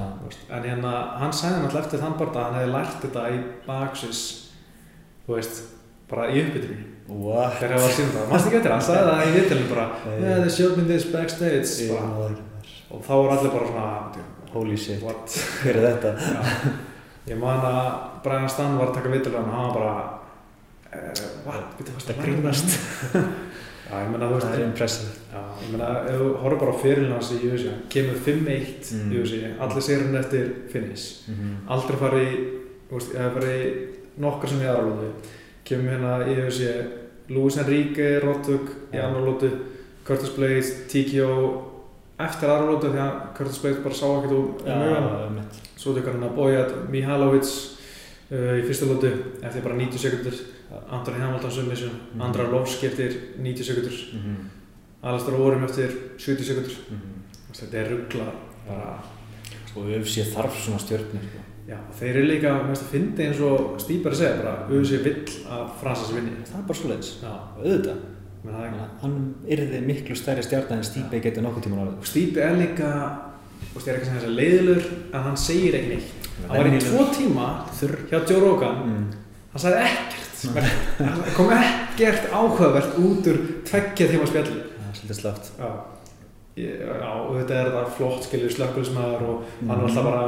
En 0.58 0.64
hérna, 0.68 0.94
hann 1.22 1.34
sagði 1.38 1.60
náttúrulega 1.62 1.86
eftir 1.86 2.02
þann 2.04 2.18
barða 2.20 2.40
að 2.42 2.48
hann 2.48 2.58
hefði 2.60 2.74
lært 2.74 2.98
þetta 3.06 3.24
í 3.30 3.38
baksis, 3.68 4.22
þú 5.28 5.38
veist, 5.38 5.62
bara 6.10 6.26
í 6.34 6.42
uppbytunni. 6.44 6.80
What? 7.14 7.54
Þegar 7.60 7.76
það 7.78 7.84
var 7.86 7.94
síðan 7.98 8.12
það. 8.18 8.28
Mannst 8.34 8.48
ekki 8.50 8.58
eftir, 8.60 8.74
hann 8.74 8.86
sagði 8.88 9.06
það 9.12 9.24
í 9.30 9.36
viðtælum 9.38 9.70
bara, 9.76 9.86
yeah, 10.18 10.40
they 10.42 10.50
showed 10.58 10.78
me 10.82 10.84
this 10.90 11.06
backstage, 11.14 11.72
Ég 11.84 11.94
bara. 11.94 12.10
maður. 12.10 12.36
Og 12.94 13.06
þá 13.08 13.14
var 13.14 13.38
allir 13.38 13.54
bara 13.54 13.70
svona, 13.70 13.88
Holy 14.54 14.78
shit, 14.78 15.02
what? 15.04 15.38
hver 15.64 15.80
er 15.80 15.88
þetta? 15.94 16.12
Já. 16.18 16.74
Ég 17.32 17.40
man 17.40 17.64
að 17.64 17.88
Brian 18.26 18.50
Stann 18.52 18.76
var 18.78 18.92
að 18.92 18.98
taka 19.00 19.10
viðtælum 19.14 19.48
og 19.48 19.56
hann 19.58 19.74
bara, 19.74 19.94
eh, 19.94 20.10
what, 20.10 20.12
veitu, 20.12 20.83
varst 20.83 20.83
Þetta 20.94 22.16
grínast. 22.22 22.78
Já, 23.14 24.00
ég 24.00 24.10
meina, 24.10 24.28
þú 24.30 24.38
veist, 24.38 24.48
Það 24.48 24.56
er 24.58 24.64
impressive. 24.66 25.12
Já, 25.34 25.42
ég 25.64 25.72
meina, 25.74 25.88
ef 26.10 26.20
þú 26.22 26.28
horfður 26.42 26.60
bara 26.64 26.74
á 26.74 26.78
fyrirlina 26.82 27.18
hans 27.20 27.32
í 27.36 27.40
UFC, 27.50 27.66
hann 27.70 27.82
kemur 27.94 28.20
5-1 28.26 28.92
Mm. 28.94 29.12
í 29.12 29.20
UFC, 29.22 29.40
allir 29.62 29.84
sigurinn 29.86 30.20
eftir 30.22 30.48
finish. 30.72 31.06
Mhm. 31.30 31.52
Aldrei 31.70 31.98
farið 32.02 32.24
í, 32.24 32.38
þú 32.90 32.98
veist, 32.98 33.14
eða 33.18 33.34
farið 33.36 33.60
í 33.60 33.74
nokkar 34.24 34.50
sem 34.50 34.62
í 34.64 34.70
aðra 34.70 34.88
lótu. 34.88 35.12
Kemur 35.66 35.92
hérna 35.94 36.14
í 36.28 36.38
UFC, 36.40 36.62
Luis 37.30 37.58
Enrique, 37.58 38.08
Rottug 38.24 38.70
í 38.94 38.98
Já. 38.98 39.06
annar 39.08 39.22
lótu, 39.28 39.52
Curtis 40.06 40.30
Blades, 40.36 40.72
TKO 40.92 41.64
eftir 42.20 42.50
aðra 42.50 42.72
lótu 42.72 42.90
því 42.92 43.00
að 43.04 43.14
Curtis 43.38 43.60
Blades 43.62 43.84
bara 43.84 43.96
sá 43.96 44.06
ekkert 44.18 44.32
úr 44.32 44.48
mögum. 44.66 45.36
mitt. 45.36 45.62
Svo 45.78 45.94
tekur 45.94 46.14
hann 46.14 46.24
að 46.30 46.36
Bojat 46.36 46.74
Mihalovic 46.90 47.48
uh, 48.32 48.58
í 48.60 48.64
fyrsta 48.68 48.86
lótu 48.90 49.12
eftir 49.44 49.62
bara 49.64 49.76
90 49.76 49.98
sekundur. 50.00 50.34
Já. 50.74 50.80
Anthony 50.98 51.20
Hamilton 51.20 51.52
submission, 51.52 51.92
Mhm. 52.14 52.22
Andra 52.22 52.44
Lovski 52.50 52.86
eftir 52.88 53.12
90 53.38 53.64
sekundur. 53.64 53.92
Mhm. 54.14 54.36
Alistair 55.04 55.36
Overeem 55.38 55.64
eftir 55.64 55.90
70 56.18 56.44
sekundur 56.46 56.72
Mhm. 56.90 57.54
þetta 57.54 57.78
er 57.78 57.90
ruggla 57.92 58.26
bara 58.68 59.00
Og 59.76 59.86
UFC 59.90 60.22
þarf 60.36 60.54
svona 60.66 60.78
stjórnir. 60.80 61.22
Sko. 61.22 61.40
já, 61.68 61.78
þeir 62.00 62.10
eru 62.16 62.28
líka, 62.28 62.66
finnst 62.68 62.84
að 62.84 62.92
fyndi 62.92 63.24
eins 63.28 63.40
og 63.42 63.80
Stýpar 63.82 64.14
segja 64.16 64.38
bara, 64.44 64.68
auðvitað 64.70 65.04
vill 65.04 65.26
að 65.50 65.70
Fransas 65.82 66.12
vinni 66.14 66.32
Það 66.46 66.60
er 66.60 66.68
bara 66.68 66.80
svo 66.80 66.90
leiðis. 66.90 67.22
já, 67.24 67.40
Auðvitað. 67.58 67.98
það 68.46 69.02
Hann 69.02 69.36
yrði 69.48 69.82
miklu 69.86 70.16
stærri 70.16 70.44
stjarnar 70.44 70.78
en 70.78 70.84
Stípe 70.84 71.22
getur 71.22 71.42
nokkuð 71.44 71.64
tíma 71.64 71.76
náður. 71.78 72.04
Stýpi 72.04 72.38
er 72.38 72.56
líka 72.56 73.20
ég 73.76 73.88
er 73.88 73.96
ekki 73.96 74.06
að 74.06 74.06
segja 74.06 74.20
þess 74.20 74.26
að 74.28 74.36
leiðilur 74.36 74.84
en 75.14 75.22
hann 75.24 75.38
segir 75.38 75.74
ekki 75.74 75.90
neitt 75.90 76.12
hann 76.48 76.58
var 76.58 76.66
í 76.66 76.80
tvo 76.80 77.06
tíma 77.14 77.48
hjá 78.12 78.30
Joe 78.30 78.40
Rogan 78.40 78.76
Mm. 78.76 79.12
hann 79.54 79.62
sagði 79.62 79.80
ekkert 79.88 80.23
það 80.44 81.34
kom 81.38 81.50
ekkert 81.56 82.30
áhugavert 82.34 82.98
út 83.00 83.28
úr 83.32 83.38
tveggja 83.70 84.08
tíma 84.12 84.28
spjalli 84.30 84.60
Það 84.60 85.10
er 85.10 85.18
svolítið 85.20 85.50
Ég- 86.54 86.82
já 86.86 87.10
og 87.10 87.32
þetta 87.40 87.54
er 87.64 87.70
það 87.74 87.88
flott 87.98 88.24
skilur 88.28 88.52
slökkulismæður 88.54 89.22
og 89.26 89.38
hann 89.68 89.72
er 89.72 89.76
Mhm. 89.76 89.86
alltaf 89.88 90.04
bara 90.04 90.26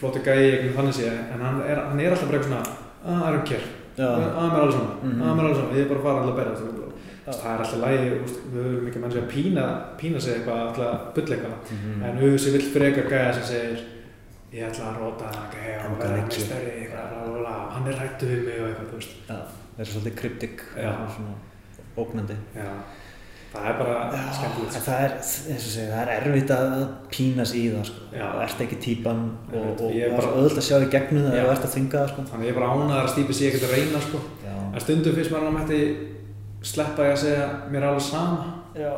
flottu 0.00 0.18
gæi 0.24 0.58
einhvern 0.58 0.74
þannig 0.76 0.94
sé 0.98 1.06
en 1.34 1.40
hann 1.40 1.60
er, 1.62 1.76
hann 1.88 2.00
er 2.00 2.10
alltaf 2.10 2.28
bara 2.30 2.38
eitthvað 2.38 2.64
svona 3.04 3.30
að 3.30 3.44
care, 3.46 3.68
Já. 3.96 4.04
að 4.04 4.50
mér 4.50 4.56
er 4.56 4.62
alveg 4.64 4.72
saman 4.74 4.96
Mhm. 5.02 5.22
að 5.22 5.34
mér 5.36 5.40
er 5.40 5.44
alveg 5.44 5.56
saman, 5.56 5.76
ég 5.76 5.82
er 5.84 5.88
bara 5.88 6.00
að 6.00 6.02
fara 6.02 6.18
alltaf 6.20 6.34
að 6.34 6.38
berja 6.40 6.54
þetta 6.58 6.84
það 7.24 7.52
er 7.54 7.58
alltaf 7.62 7.80
lægi, 7.84 8.08
við 8.52 8.62
höfum 8.64 8.86
ekki 8.88 9.00
menn 9.00 9.12
sem 9.12 9.22
að 9.22 9.32
pína, 9.34 9.64
pína 9.98 10.20
sig 10.20 10.32
eitthvað 10.34 10.58
alltaf 10.66 11.14
bull 11.14 11.24
eitthvað 11.24 11.56
Mhm. 11.70 12.02
en 12.04 12.18
auðvitað 12.18 12.52
vill 12.52 12.68
frekar 12.74 13.06
gæja 13.12 13.32
sem 13.34 13.42
segir 13.52 13.78
ég 14.54 14.62
ætla 14.68 14.84
að 14.90 14.98
róta 14.98 15.28
gæja 15.54 15.76
og 15.78 15.82
Hann 15.82 15.98
verða 15.98 16.16
kann 16.18 16.26
ekki. 16.26 16.42
eitthvað, 16.42 17.06
bla, 17.10 17.18
bla, 17.30 17.38
bla. 17.38 17.43
Hann 17.74 17.88
er 17.90 17.98
hættu 18.02 18.28
við 18.30 18.44
mig 18.48 18.60
og 18.60 18.68
eitthvað, 18.68 18.90
þú 18.90 19.00
veist 19.00 19.16
Já, 19.30 19.38
það 19.74 19.82
er 19.84 19.90
svolítið 19.92 20.14
kryptik 20.20 20.62
og 20.74 21.08
svona 21.16 21.34
ógnandi. 22.04 22.36
já, 22.56 22.68
það 23.54 23.66
er 23.70 23.76
bara 23.78 23.96
skemmtilegt 24.34 24.72
sko. 24.74 24.82
það 24.88 25.04
er, 25.06 25.12
eins 25.54 25.66
og 25.68 25.72
segja, 25.74 25.90
það 25.94 26.02
er 26.04 26.12
erfitt 26.18 26.52
að 26.54 26.72
pína 27.14 27.44
sig 27.46 27.60
í 27.60 27.66
það, 27.74 27.84
sko. 27.90 28.06
Já. 28.14 28.24
Það 28.34 28.42
ert 28.46 28.62
ekki 28.66 28.78
típan 28.86 29.20
og, 29.52 29.68
og 29.70 29.84
er 29.90 30.10
það 30.10 30.18
er 30.18 30.26
svo 30.26 30.32
öðvöld 30.40 30.58
að 30.62 30.66
sjá 30.68 30.76
í 30.80 30.88
gegnum 30.94 31.26
það 31.28 31.36
ef 31.38 31.46
þú 31.46 31.52
ert 31.54 31.68
að 31.68 31.74
þvinga 31.76 31.98
það, 32.00 32.08
sko. 32.14 32.24
þannig 32.32 32.48
ég 32.48 32.54
er 32.54 32.58
bara 32.60 32.72
ánæðar 32.74 33.04
að 33.08 33.12
stýpi 33.14 33.36
sig 33.38 33.50
ekkert 33.50 33.68
að 33.68 33.76
reyna 33.78 34.00
sko. 34.08 34.22
Já. 34.44 34.54
en 34.74 34.84
stundum 34.86 35.18
finnst 35.18 35.34
maður 35.34 35.44
að 35.44 35.50
hann 35.50 35.58
mætti 35.60 35.80
sleppa 36.74 37.06
ég 37.10 37.14
að 37.14 37.22
segja 37.26 37.46
mér 37.70 37.86
alveg 37.90 38.06
sama 38.08 38.48
Já. 38.74 38.92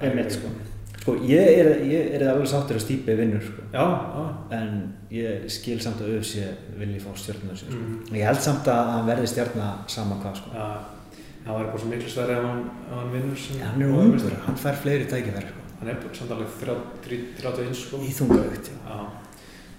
Einmitt, 0.00 0.32
sko. 0.38 0.48
Sko, 1.04 1.18
ég 1.28 1.58
er, 1.60 1.68
ég 1.84 2.14
er 2.16 2.22
alveg 2.30 2.48
sáttur 2.48 2.78
að 2.78 2.80
Stípi 2.80 3.12
vinnur, 3.18 3.42
sko. 3.44 3.60
já, 3.74 3.82
já 3.84 4.22
En 4.56 4.70
ég 5.12 5.42
skil 5.52 5.76
samt 5.84 6.00
að 6.00 6.14
UFC 6.16 6.38
vilji 6.78 7.00
fá 7.02 7.10
stjórnuna 7.20 7.52
sér, 7.52 7.68
sko. 7.74 7.80
Mhm. 7.80 8.14
Ég 8.16 8.24
held 8.24 8.40
samt 8.40 8.70
að 8.72 8.88
hann 8.94 9.06
verði 9.10 9.26
stjórna 9.28 9.66
sama 9.86 10.16
hvað, 10.22 10.38
sko. 10.40 10.52
Já, 10.54 10.68
það 11.44 11.58
væri 11.58 11.66
bara 11.68 11.82
svo 11.82 11.90
miklu 11.90 12.08
sverri 12.14 12.36
ef 12.38 12.46
hann, 12.48 12.62
hann 12.88 13.12
vinnur 13.12 13.36
sem 13.36 13.60
Hann 13.60 13.82
er 13.82 13.92
ungur, 13.98 14.38
hann 14.46 14.56
fær 14.62 14.80
fleiri 14.80 15.04
tækifæri, 15.10 15.52
sko. 15.52 15.66
Hann 15.80 15.88
er 15.92 16.00
samt 16.14 16.30
alveg 16.38 16.48
30 16.62 17.20
31 17.42 17.74
sko. 17.82 18.00
Í 18.00 18.14
þungavögt, 18.20 18.72
já. 18.72 18.78
Já. 18.88 19.04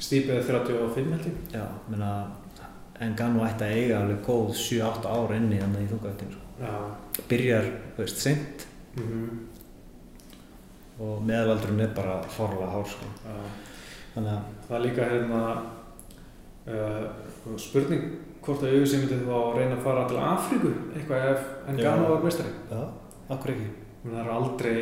Stípið 0.06 0.38
er 0.38 0.44
35 0.44 1.12
held 1.16 1.26
ég. 1.26 1.42
Já, 1.56 1.66
menna, 1.90 2.12
en 3.02 3.16
Ganu 3.16 3.42
ætti 3.48 3.66
að 3.66 3.74
eiga 3.80 4.04
alveg 4.04 4.22
góð 4.30 4.54
7-8 4.54 5.10
ára 5.10 5.42
inni 5.42 5.58
þannig 5.58 5.88
í 5.88 5.92
þungavögtinu, 5.96 6.38
sko. 6.38 6.62
Já. 6.62 7.26
Byrjar, 7.28 7.74
veist, 7.98 8.22
seint 8.22 8.68
Mm 8.96 9.45
og 11.00 11.24
meðalvaldurinn 11.28 11.82
er 11.86 11.94
bara 11.98 12.20
fórlega 12.32 12.70
hár, 12.72 12.86
sko. 12.88 13.10
Þannig 14.16 14.32
að, 14.32 14.52
Það 14.68 14.76
er 14.78 14.86
líka 14.86 15.08
hérna 15.12 15.42
uh, 16.68 17.58
spurning 17.60 18.06
hvort 18.46 18.62
að 18.64 18.76
auðvitað 18.78 19.02
myndi 19.02 19.18
þá 19.26 19.40
reyna 19.58 19.76
að 19.76 19.84
fara 19.88 20.06
til 20.10 20.22
Afríku 20.22 20.72
eitthvað 20.96 21.28
ef 21.32 21.44
Já. 21.44 21.74
Engano 21.74 22.08
var 22.14 22.24
meistari. 22.24 22.54
já, 22.70 22.82
okkur 23.36 23.52
ekki. 23.56 23.68
það 24.06 24.18
er 24.22 24.30
aldrei 24.36 24.78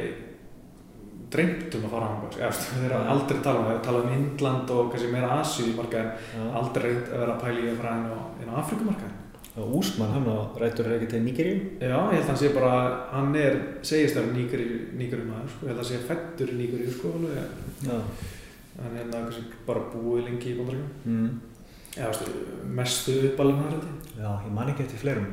dreymt 1.34 1.76
um 1.80 1.86
að 1.88 1.94
fara 1.96 2.10
ánga 2.14 2.30
sko. 2.54 2.76
þeir 2.78 2.92
eru 2.92 3.12
aldrei 3.16 3.40
tala 3.42 3.60
um 3.60 3.66
það, 3.72 3.80
tala 3.88 4.02
um 4.04 4.12
Indland 4.18 4.74
og 4.76 4.92
kannski 4.92 5.12
meira 5.16 5.30
Asíu 5.40 5.74
markaðin 5.78 6.12
Já. 6.36 6.44
aldrei 6.60 6.90
að 6.92 7.18
vera 7.24 7.34
að 7.38 7.42
pæla 7.46 7.60
í 7.64 7.70
að 7.72 7.80
fara 7.82 7.96
inn 7.98 8.12
á, 8.12 8.20
á 8.54 8.60
Afrikumarkaðin 8.62 9.13
Og 9.13 9.13
Úsmann, 9.54 10.10
hann 10.16 10.26
á 10.26 10.50
rættur 10.58 10.88
er 10.90 10.96
ekki 10.98 11.12
til 11.12 11.22
Nigeríu? 11.22 11.58
Já, 11.78 11.94
ég 11.94 12.16
held 12.16 12.24
að 12.24 12.30
hann 12.32 12.40
sé 12.42 12.50
bara, 12.56 12.72
hann 13.12 13.36
er, 13.38 13.58
segist 13.86 14.18
það 14.18 14.32
nýgurinn 14.34 15.28
maður, 15.30 15.52
sko, 15.54 15.68
ég 15.68 15.70
held 15.70 15.78
að 15.78 15.82
hann 15.84 15.90
sé 15.92 16.00
fættur 16.08 16.54
í 16.54 16.58
nýgurinn, 16.58 16.96
sko, 16.96 17.12
hann 18.80 18.98
er 18.98 19.12
kannski 19.14 19.44
bara 19.68 19.84
búið 19.94 20.26
lengi 20.32 20.50
í 20.50 20.58
bandaríkjum. 20.58 20.94
Mm. 21.06 21.28
Já, 21.94 22.08
veistu, 22.08 22.32
mestu 22.80 23.20
uppalinn 23.30 23.62
hann 23.62 23.76
held 23.76 24.18
Já, 24.18 24.30
ég 24.42 24.54
man 24.56 24.72
ekki 24.74 24.88
eftir 24.88 25.04
fleirum. 25.04 25.30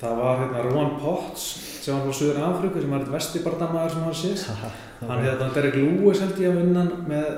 Það 0.00 0.20
var 0.22 0.38
hérna 0.40 0.62
Rowan 0.64 0.94
Potts, 1.02 1.48
sem 1.82 1.96
var 1.96 2.06
frá 2.06 2.14
Suður 2.20 2.38
Afríku, 2.46 2.80
sem 2.80 2.94
var 2.94 3.02
eitt 3.02 3.12
vestibardamaður 3.16 3.96
sem 3.96 4.06
hann 4.06 4.20
séð. 4.20 4.46
Hann 5.10 5.24
hérna 5.24 5.48
Derek 5.56 5.78
Lewis 5.80 6.20
held 6.20 6.38
ég 6.38 6.52
að 6.52 6.58
vinna 6.60 6.82
með 7.08 7.28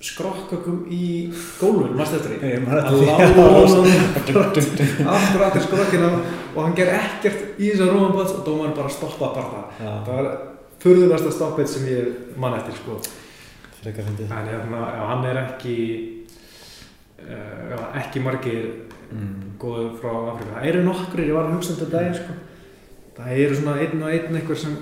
skrokkakum 0.00 0.84
í 0.94 1.32
gólfinu, 1.58 1.94
maður 1.98 2.10
stættir 2.12 2.34
í. 2.36 2.50
Eftir 2.54 3.06
lág 3.08 3.34
honum 3.38 3.86
aftur 5.14 5.44
aftur 5.46 5.64
skrokkina 5.64 6.10
og 6.54 6.60
hann 6.62 6.76
ger 6.78 6.92
ekkert 6.94 7.58
í 7.58 7.72
þessar 7.72 7.90
Rowan 7.94 8.12
Potts 8.14 8.36
og 8.38 8.44
dómarinn 8.46 8.76
bara 8.78 8.92
stoppa 8.94 9.32
bara. 9.34 9.64
Já, 9.80 9.90
Það 10.06 10.14
var 10.20 10.28
furðulegasta 10.82 11.32
stoppið 11.34 11.66
sem 11.72 11.88
ég 11.90 12.36
man 12.38 12.54
eftir 12.60 12.76
sko. 12.78 13.00
En 13.86 14.48
já, 14.52 14.60
hann 15.08 15.24
er 15.26 15.38
ekki, 15.46 15.74
uh, 17.22 17.88
ekki 18.02 18.22
margir 18.24 18.70
Mm. 19.08 19.54
góður 19.56 19.94
frá 20.02 20.10
Afrika. 20.34 20.50
Það 20.58 20.66
eru 20.68 20.80
nokkrir, 20.84 21.28
ég 21.30 21.32
var 21.32 21.46
að 21.48 21.54
hugsa 21.54 21.70
um 21.72 21.76
þetta 21.78 21.92
daginn 21.94 22.16
sko. 22.18 22.34
Það 23.16 23.38
eru 23.40 23.54
svona 23.56 23.76
einn 23.80 24.02
og 24.04 24.10
einn 24.12 24.34
einhver 24.36 24.58
sem 24.60 24.74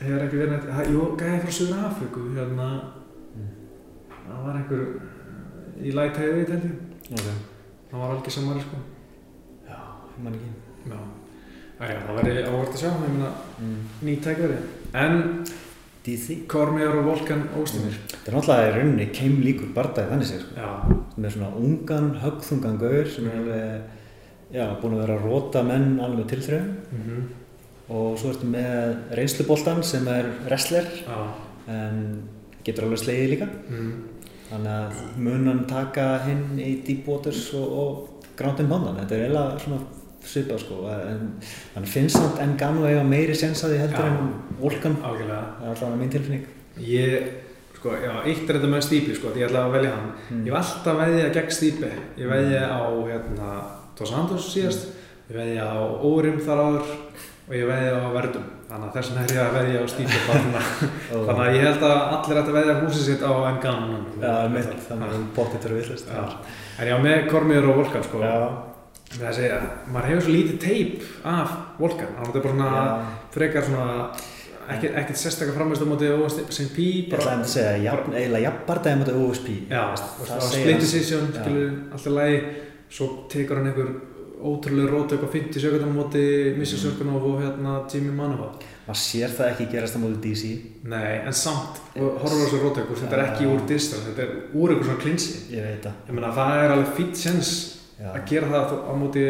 hefur 0.00 0.24
ekki 0.24 0.40
verið 0.40 0.50
neitt, 0.50 0.64
það- 0.74 0.88
jú, 0.90 1.04
gæði 1.20 1.36
frá 1.44 1.52
Suður 1.54 1.84
Afriku, 1.86 2.20
hérna, 2.34 2.66
það 4.30 4.44
var 4.46 4.58
einhver 4.60 4.82
eh, 4.86 5.86
í 5.88 5.94
Light 5.96 6.16
Heavyweight 6.16 6.50
held 6.54 6.64
ég, 6.64 6.76
Ok. 7.10 7.30
það 7.90 7.98
var 8.04 8.10
algjör 8.16 8.30
samari 8.36 8.60
sko. 8.64 8.76
Já, 9.68 9.78
ég 10.16 10.22
man 10.24 10.34
ekki. 10.38 10.52
Já, 10.90 11.00
Æja, 11.80 12.00
það 12.06 12.16
verði 12.20 12.42
ávart 12.44 12.74
að 12.74 12.80
sjá, 12.82 12.90
Mm. 13.60 13.76
nýtt 14.04 14.22
tækveri. 14.24 14.56
En 14.94 15.44
DC. 16.04 16.46
Kormiðar 16.48 16.98
og 16.98 17.04
Volkan 17.06 17.42
Óstumir. 17.56 17.96
Það 18.08 18.28
er 18.28 18.34
náttúrulega 18.36 18.68
í 18.68 18.74
rauninni 18.76 19.06
keim 19.12 19.40
líkur 19.44 19.72
bardaði 19.74 20.10
þannig 20.10 20.28
séð, 20.28 20.42
sko. 20.44 21.00
Með 21.20 21.32
svona 21.34 21.50
ungan, 21.56 22.10
högþungan 22.20 22.78
gaur 22.80 23.06
sem 23.08 23.24
alveg, 23.30 23.82
já, 24.52 24.66
búin 24.80 24.94
að 24.96 25.00
vera 25.06 25.16
að 25.18 25.24
róta 25.24 25.62
menn 25.64 25.98
alveg 26.00 26.26
til 26.28 26.38
þrjum. 26.40 26.74
mhm, 26.92 27.28
Og 27.90 28.16
svo 28.18 28.30
ertu 28.30 28.46
með 28.46 29.16
reynsluboltan 29.16 29.82
sem 29.82 30.06
er 30.08 30.24
wrestler, 30.46 30.84
en 31.66 32.22
getur 32.64 32.84
alveg 32.84 32.98
slegið 32.98 33.30
líka. 33.32 33.48
Þannig 34.50 34.70
að 34.74 35.00
munan 35.22 35.64
taka 35.70 36.06
hinn 36.26 36.58
í 36.58 36.70
Deep 36.86 37.06
Waters 37.08 37.44
og, 37.54 37.66
og 37.82 38.30
Ground 38.38 38.62
and 38.62 38.72
Pound 38.72 38.98
þetta 38.98 39.16
er 39.16 39.26
eiginlega 39.28 39.58
svona 39.62 39.80
svipað 40.30 40.58
sko 40.64 40.78
en 40.92 41.20
þannig 41.74 41.92
finnst 41.94 42.18
samt 42.18 42.40
Engano 42.44 42.82
eiga 42.88 43.04
meiri 43.06 43.36
sens 43.38 43.62
að 43.64 43.74
því 43.74 43.78
heldur 43.84 44.04
Já. 44.04 44.10
en 44.10 44.58
Volkan 44.60 44.96
algjörlega. 45.00 45.44
það 45.60 45.68
er 45.68 45.70
alltaf 45.74 45.94
mín 46.00 46.12
tilfinning 46.12 46.48
Ég, 46.80 47.26
sko, 47.76 47.92
já, 48.00 48.12
eitt 48.24 48.46
er 48.48 48.56
þetta 48.58 48.70
með 48.70 48.84
Stípi, 48.86 49.14
sko, 49.16 49.32
því 49.34 49.42
ég 49.42 49.50
ætla 49.50 49.64
að 49.66 49.74
velja 49.74 49.90
hann. 49.96 50.12
Mm. 50.30 50.44
Ég 50.46 50.54
var 50.54 50.62
alltaf 50.62 50.92
að 50.94 51.00
veðja 51.02 51.32
gegn 51.34 51.50
Stípi. 51.56 51.90
Ég 52.20 52.30
veðja 52.30 52.62
á, 52.72 52.80
hérna, 53.10 53.48
Dos 53.98 54.12
Santos 54.14 54.46
síðast, 54.54 54.86
ég 55.28 55.36
veðja 55.36 55.66
á 55.66 55.80
Órim 56.06 56.38
þar 56.46 56.62
áður 56.64 56.94
og 57.50 57.52
ég 57.58 57.68
veðja 57.68 57.98
á 58.00 58.08
Verdum. 58.16 58.46
Þannig 58.70 58.86
að 58.86 58.96
þess 58.96 59.10
vegna 59.10 59.22
er 59.24 59.32
ég 59.34 59.40
að 59.42 59.56
veðja 59.56 59.78
á 59.82 59.86
Stípi. 59.90 60.18
Þannig, 61.10 61.44
að 61.44 61.56
ég 61.56 61.64
held 61.66 61.84
að 61.88 61.94
allir 62.16 62.40
ætti 62.40 62.52
að 62.52 62.56
veðja 62.56 62.74
húsið 62.80 63.06
sitt 63.08 63.22
á 63.26 63.32
Engano. 63.50 64.00
já, 64.22 64.32
mitt, 64.54 64.74
þannig 64.86 65.14
að 65.14 65.24
bóttið 65.36 65.66
eru 65.68 65.78
villast 65.80 66.12
en 66.80 66.90
já, 66.90 66.96
með 67.02 67.24
Kormiður 67.32 67.70
og 67.72 67.80
Volkan, 67.80 68.04
sko. 68.06 68.20
Með 69.10 69.26
að 69.26 69.38
segja, 69.40 69.56
maður 69.90 70.12
hefur 70.12 70.26
svo 70.26 70.34
lítið 70.36 70.60
teip 70.62 71.08
af 71.26 71.56
Volkan. 71.80 72.12
Þannig 72.14 72.20
að 72.20 72.28
þetta 72.28 72.38
er 72.38 72.44
bara 72.44 72.54
svona, 72.54 72.84
já. 72.84 73.24
frekar 73.34 73.66
svona, 73.66 73.88
ekkert, 74.76 75.18
sérstaklega 75.18 75.56
framist 75.58 75.82
á 75.82 75.86
móti 75.90 76.12
OSP, 76.14 76.78
ég 76.78 77.16
ætla 77.18 77.34
að 77.34 77.44
segja 77.50 77.74
jafn, 77.88 78.14
eiginlega 78.14 78.44
jafnbardæði 78.46 79.00
mútið 79.00 79.18
OSP 79.24 79.50
Já, 79.66 79.82
það 79.98 80.30
það 80.30 80.46
segir 80.46 80.62
split 80.62 80.84
decision, 80.84 81.26
alltaf 81.90 82.16
lægi, 82.20 82.40
svo 82.90 83.10
tekur 83.34 83.60
hann 83.60 83.70
einhver 83.72 83.90
ótrúlega 84.42 84.90
rótök 84.90 85.22
á 85.24 85.28
50 85.32 85.60
sekundum 85.60 85.92
á 85.92 85.98
móti 86.00 86.54
Missy 86.58 86.76
Mm. 86.76 86.82
Sörgunov 86.82 87.24
og 87.30 87.40
hérna 87.42 87.72
Jimmy 87.92 88.10
Manova. 88.16 88.48
maður 88.88 89.00
sér 89.00 89.28
það 89.36 89.50
ekki 89.52 89.66
gerast 89.72 89.96
á 89.96 89.98
mútið 90.02 90.20
DC 90.24 90.44
Nei, 90.84 91.20
en 91.26 91.32
samt, 91.32 91.80
og 91.96 92.18
horfur 92.22 92.40
á 92.40 92.44
þessu 92.44 92.60
rótök, 92.62 92.88
þetta 93.00 93.16
er 93.18 93.24
ekki 93.26 93.46
úr 93.46 93.66
distance, 93.68 94.04
þetta 94.08 94.22
er 94.22 94.30
úr 94.54 94.70
einhver 94.70 94.84
svona 94.84 95.02
klinsi. 95.02 95.32
ég 95.54 95.62
veit 95.62 95.82
það 95.84 95.92
Ég 96.08 96.14
meina, 96.14 96.32
það 96.34 96.64
er 96.64 96.70
alveg 96.74 96.94
fýtt 96.96 97.16
sens 97.16 97.50
að 98.00 98.24
gera 98.26 98.46
það 98.48 98.72
á 98.88 98.92
móti 98.96 99.24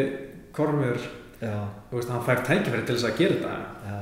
Kormur, 0.51 0.97
já, 1.41 1.57
þú 1.91 1.95
veist, 1.99 2.09
hann 2.09 2.23
fær 2.25 2.41
tækifæri 2.47 2.85
til 2.85 2.95
þess 2.95 3.05
að 3.11 3.17
gera 3.17 3.35
þetta, 3.35 3.57
já, 3.87 3.99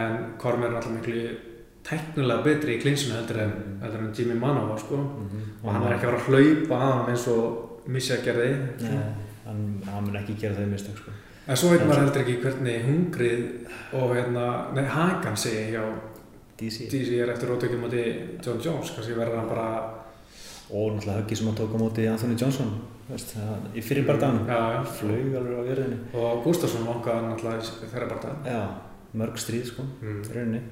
en 0.00 0.16
Kormur 0.38 0.66
er 0.70 0.74
alltaf 0.76 0.92
miklu 0.92 1.36
tæknulega 1.84 2.42
betri 2.42 2.78
í 2.78 2.80
klinsinu 2.82 3.14
heldur 3.18 3.38
en, 3.42 3.50
Mm. 3.54 3.80
heldur 3.82 4.00
en 4.00 4.12
Jimmy 4.16 4.34
Manova, 4.40 4.78
sko. 4.78 4.96
mhm. 4.96 5.42
Og 5.64 5.72
hann 5.72 5.82
er 5.84 5.92
ekki 5.98 6.06
að 6.06 6.10
fara 6.10 6.22
að 6.22 6.28
hlaupa 6.28 6.74
að 6.74 6.92
hann 6.92 7.10
eins 7.10 7.28
og 7.28 7.70
Missy 7.86 8.14
gerði. 8.24 8.48
Hann, 9.44 9.64
hann 9.86 10.06
mun 10.06 10.16
ekki 10.20 10.38
gera 10.40 10.56
þau 10.56 10.70
mistök 10.70 11.00
sko. 11.00 11.14
En 11.44 11.58
svo 11.60 11.70
veit 11.74 11.82
maður 11.84 12.06
heldur 12.06 12.22
ekki 12.22 12.38
hvernig 12.40 12.86
hungrið 12.86 13.42
og 13.98 14.14
hérna, 14.16 14.46
nei, 14.76 14.84
hakan 14.88 15.36
segi 15.36 15.66
hjá 15.74 15.82
DC 16.60 16.86
DC 16.92 17.18
er 17.20 17.32
eftir 17.34 17.50
rótökjum 17.52 17.84
átti 17.88 18.04
John 18.44 18.62
Jones, 18.64 18.94
kannski 18.94 19.16
verður 19.18 19.42
hann 19.42 19.50
bara 19.50 19.68
og 20.70 20.94
náttúrulega 20.94 21.18
höggi 21.20 21.36
sem 21.36 21.50
hann 21.50 21.58
tók 21.58 21.74
á 21.76 21.78
móti 21.82 22.06
Anthony 22.08 22.38
Johnson 22.40 22.70
veist, 23.10 23.34
það, 23.36 23.66
í 23.76 23.82
fyrir 23.84 24.06
já. 24.48 24.60
flög 24.96 25.36
alveg 25.40 25.60
á 25.60 25.62
jörðinni. 25.68 25.98
Og 26.16 26.40
Gustafsson 26.46 26.88
vangaði 26.88 27.28
náttúrulega 27.28 27.60
í 27.84 27.90
þeirra 27.92 28.08
bara 28.14 28.34
já, 28.48 28.62
mörg 29.20 29.40
stríð 29.42 29.68
sko, 29.74 29.84
mm. 30.00 30.22
í 30.24 30.62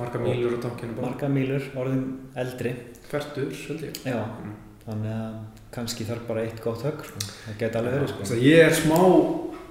marga 0.00 0.22
mílur 0.22 0.56
á 0.56 0.58
tankinu 0.64 0.96
bara. 0.96 1.10
Marga 1.10 1.28
mílur, 1.28 1.64
orðin 1.76 2.04
eldri. 2.38 2.74
Færtur, 3.10 3.50
held 3.74 3.88
ég. 3.88 4.04
Já, 4.06 4.20
Mm. 4.40 4.54
þannig 4.86 5.12
að 5.12 5.59
kannski 5.74 6.04
þarf 6.08 6.26
bara 6.28 6.42
eitt 6.46 6.60
gott 6.64 6.82
högg 6.86 7.04
sko. 7.06 7.22
það 7.46 7.58
geti 7.62 7.78
alveg 7.80 7.96
verið 7.96 8.12
sko. 8.12 8.28
að 8.34 8.44
ég 8.46 8.64
er 8.66 8.74
smá, 8.74 9.00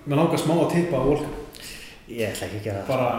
mér 0.06 0.22
langar 0.22 0.40
smá 0.42 0.54
að 0.56 0.72
tippa 0.74 0.98
á 1.00 1.04
Volkan 1.10 1.38
ég 2.10 2.32
ætla 2.34 2.48
ekki 2.48 2.60
að 2.60 2.64
gera 2.66 2.82
það. 2.82 2.88
Bara 2.90 3.10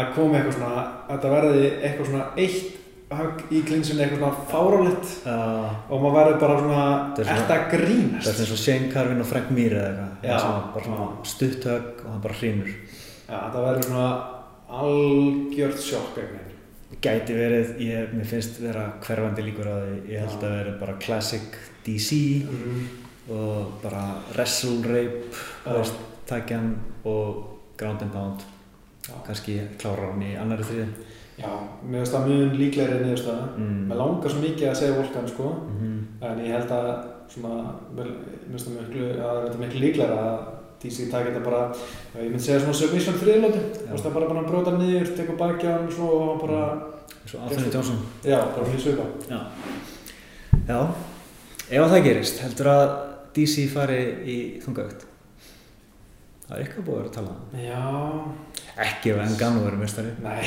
að 0.00 0.12
koma 0.16 0.38
eitthvað 0.38 0.56
svona 0.58 0.70
að 0.80 1.10
þetta 1.14 1.32
verði 1.36 1.64
eitthvað 1.70 2.08
svona 2.10 2.26
eitt 2.36 2.76
högg 3.10 3.40
í 3.50 3.60
klinsinu 3.66 4.02
eitthvað 4.04 4.20
svona 4.22 4.48
fárálegt 4.50 5.12
uh, 5.26 5.70
og 5.90 6.02
maður 6.04 6.16
verður 6.18 6.40
bara 6.44 6.58
svona 6.60 6.82
Þetta 7.16 7.24
svona- 7.24 7.40
eftir 7.40 7.56
að 7.56 7.70
grínast. 7.74 8.26
það 8.26 8.34
er 8.34 8.42
eins 8.44 8.52
og 8.56 8.60
Shane 8.64 8.90
Carvin 8.92 9.20
og 9.24 9.26
Frank 9.30 9.50
Mir 9.50 9.72
eða 9.78 9.88
eitthvað. 9.90 10.12
Það 10.20 10.84
svona 10.86 11.08
stutt 11.34 11.64
högg 11.70 12.04
og 12.04 12.10
hann 12.10 12.22
bara 12.26 12.38
Já, 13.30 13.36
þetta 13.46 13.64
verður 13.66 13.84
svona 13.86 14.06
algjört 14.80 15.82
sjokk 15.82 16.16
eitthvað. 16.18 16.46
gæti 17.00 17.34
verið, 17.34 17.68
ég, 17.80 18.14
mér 18.14 18.26
finnst 18.26 18.58
vera 18.60 18.88
hverfandi 19.04 19.44
líkur 19.46 19.68
á 19.70 19.74
því, 19.78 19.98
ég 20.10 20.24
held 20.24 20.42
að 20.44 20.54
vera 20.58 20.72
bara 20.80 20.96
classic 21.00 21.54
DC 21.86 22.44
Mm. 22.44 22.88
og 23.30 23.72
bara 23.82 24.04
wrestle 24.34 24.82
rape 24.82 25.22
veist, 25.66 25.94
takjan 26.26 26.76
og 27.04 27.44
ground 27.78 28.02
and 28.02 28.12
pound 28.12 28.40
Já. 29.06 29.14
kannski 29.26 29.60
klára 29.78 30.10
hann 30.12 30.22
í 30.22 30.34
annari 30.40 30.62
þriði 30.64 30.88
Já, 31.40 31.48
mér 31.88 32.02
finnst 32.02 32.12
það 32.12 32.26
mjög 32.28 32.56
líklegri 32.58 32.96
niðurstaða. 33.00 33.44
mm. 33.56 33.84
Mér 33.88 33.96
langar 33.96 34.30
svo 34.30 34.40
mikið 34.42 34.66
að 34.68 34.74
segja 34.76 34.96
Volkan, 34.98 35.28
sko, 35.28 35.46
mm 35.70 36.00
en 36.20 36.40
ég 36.44 36.52
held 36.52 36.72
að 36.76 36.88
svona, 37.32 37.74
mér 37.96 38.10
finnst 38.50 38.66
það 38.66 39.46
er 39.46 39.60
miklu 39.62 39.80
líklegri 39.80 40.18
að 40.20 40.40
DC 40.82 41.06
taki 41.12 41.30
þetta 41.30 41.44
bara, 41.44 41.62
ég 42.16 42.30
myndi 42.30 42.44
segja 42.44 42.60
svona 42.60 42.76
submission 42.76 43.18
þriðlóti, 43.20 43.62
þú 43.78 43.90
veist 43.94 44.04
það 44.06 44.14
bara 44.18 44.28
bara 44.28 44.64
hann 44.68 44.78
niður, 44.80 45.10
tekur 45.16 45.38
baki 45.40 45.68
á 45.68 45.72
hann 45.78 45.90
svo 45.92 46.08
og 46.26 46.42
bara, 46.44 46.60
svo 47.24 47.40
Anthony 47.44 47.72
Johnson 47.72 47.98
já, 48.24 48.38
bara 48.40 48.66
fyrir 48.68 48.80
svipa. 48.84 49.06
já. 49.28 49.40
já, 50.68 50.80
ef 51.70 51.84
að 51.84 51.92
það 51.94 52.04
gerist 52.08 52.42
heldur 52.44 52.72
að 52.74 52.88
DC 53.36 53.66
fari 53.70 54.00
í 54.26 54.36
þungaugt 54.64 55.06
það 56.50 56.56
er 56.56 56.64
eitthvað 56.64 56.86
búið 56.88 56.96
að 56.96 57.00
vera 57.00 57.10
að 57.10 57.16
tala 57.16 57.34
um. 57.36 57.60
Já, 57.62 57.82
ekki 58.86 59.12
ef 59.12 59.20
Engano 59.22 59.62
verið 59.66 59.82
mestari 59.84 60.14
nei, 60.24 60.40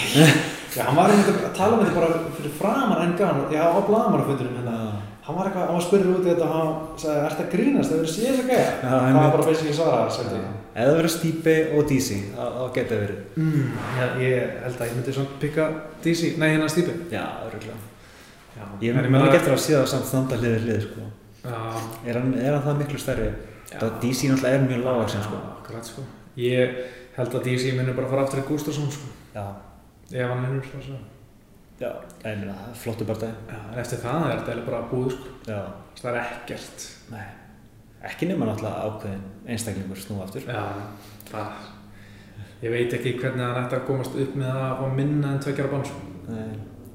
já, 0.75 0.83
hann 0.89 0.97
var 0.99 1.13
einmitt 1.13 1.31
að 1.31 1.55
tala 1.55 1.77
um 1.77 1.85
þetta 1.85 1.95
bara 2.01 2.21
fyrir 2.37 2.55
framan 2.59 3.03
enn 3.05 3.15
gana, 3.19 3.45
já, 3.53 3.63
á 3.71 3.79
blagamannafundunum 3.87 4.59
hérna. 4.59 4.77
Hann 5.23 5.37
var 5.37 5.47
eitthvað, 5.47 5.69
hann 5.69 5.77
var 5.77 5.83
spurður 5.85 6.15
út 6.17 6.25
í 6.25 6.29
þetta 6.33 6.47
og 6.49 6.55
hann 6.57 6.71
sagði, 6.99 7.19
ert 7.23 7.37
það 7.39 7.51
grínast, 7.53 7.91
það 7.93 8.01
verður 8.01 8.09
að 8.41 8.49
gæja? 8.51 8.65
Já, 8.67 8.89
Það 8.89 9.15
var 9.19 9.29
bara 9.37 9.45
basically 9.47 9.75
svarað, 9.77 10.09
svolítið. 10.17 10.41
ef 10.73 10.89
það 10.89 10.97
verið 10.97 11.13
Stipe 11.13 11.55
og 11.77 11.87
DC 11.93 12.17
þá 12.33 12.43
það 12.91 13.03
verið. 13.05 13.21
Mm, 13.39 13.69
já, 14.01 14.05
ég 14.25 14.59
held 14.65 14.81
að 14.83 14.89
ég 14.89 14.97
myndi 14.99 15.15
svona 15.15 15.39
pikka 15.45 15.69
DC, 16.03 16.33
nei 16.43 16.49
hérna 16.51 16.67
Stípi. 16.73 16.97
já, 17.13 17.23
öruglega 17.47 17.92
Já, 18.53 18.65
ég 18.85 18.97
man 19.09 19.25
ekki 19.25 19.39
eftir 19.39 19.55
að 19.55 19.61
sé 19.63 19.75
það 19.77 19.87
samt 19.93 20.09
standa 20.09 20.37
hlið 20.39 20.55
við 20.55 20.67
hlið 20.67 20.83
sko. 20.87 21.07
Er, 21.43 22.17
hann, 22.19 22.33
er 22.37 22.53
hann 22.53 22.65
það 22.67 22.81
miklu 22.83 22.99
stærri 23.01 23.31
það 23.71 23.95
DC 24.03 24.29
náttúrulega 24.29 24.59
er 24.59 24.67
mjög 24.67 24.83
lág 24.85 25.09
sem 25.11 25.25
sko. 25.25 25.39
Akkurat 25.57 25.89
sko. 25.89 26.05
Ég 26.39 26.77
held 27.17 27.37
að 27.39 27.47
DC 27.47 27.73
myndi 27.77 27.95
bara 27.97 28.11
fara 28.11 28.25
aftur 28.27 28.43
í 28.43 28.45
Gustafsson 28.47 28.91
sko. 28.93 29.11
ef 30.13 30.29
hann 30.29 30.45
vinnur 30.45 30.65
svo 30.69 30.81
svo. 30.87 30.99
Já, 31.81 31.89
ég 32.23 32.37
meina, 32.39 32.55
flottu 32.77 33.05
barndagi. 33.09 33.33
Já, 33.49 33.59
en 33.73 33.79
eftir 33.81 34.01
það 34.03 34.27
er 34.29 34.43
þetta 34.43 34.65
bara 34.67 34.83
búið 34.91 35.15
sko. 35.17 35.55
Það 35.99 36.09
er 36.11 36.19
ekkert 36.21 36.85
nei. 37.11 37.25
Ekki 38.03 38.27
nema 38.29 38.47
náttúrulega 38.49 38.87
ákveðin 38.87 39.23
einstaklingur 39.47 39.99
snúa 39.99 40.27
aftur. 40.27 40.45
Já, 40.47 40.63
það 41.31 41.71
ég 42.63 42.71
veit 42.71 42.93
ekki 42.95 43.17
hvernig 43.19 43.43
hann 43.43 43.65
ætti 43.65 43.79
að 43.79 43.87
komast 43.89 44.15
upp 44.15 44.35
með 44.39 44.59
að 44.61 44.77
fá 44.79 44.85
minna 44.99 45.33
en 45.33 45.41
tveggjara 45.43 45.71
bann 45.73 45.89
sko. 45.89 46.03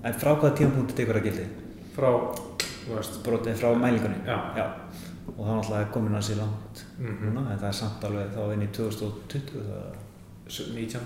En 0.04 0.14
frá 0.14 0.34
hvaða 0.34 0.54
tímapunkti 0.56 0.94
tekur 0.98 1.18
það 1.18 1.28
gildi? 1.28 1.46
frá, 1.98 2.10
þú 2.86 2.94
veist 2.94 3.16
Brotið 3.26 3.56
frá 3.58 3.72
mælingunni? 3.74 4.20
Já. 4.26 4.36
Já. 4.56 4.66
Og 5.28 5.40
það 5.44 5.48
er 5.52 5.56
náttúrulega 5.58 5.88
komin 5.94 6.18
að 6.18 6.26
sér 6.28 6.38
langt 6.42 6.84
mm 6.98 7.16
núna, 7.24 7.42
en 7.52 7.58
það 7.58 7.68
er 7.68 7.78
samt 7.78 8.04
alveg 8.08 8.30
þá 8.36 8.52
inn 8.54 8.62
í 8.64 8.68
2020, 8.78 9.50
það 10.48 10.70
19 10.74 11.00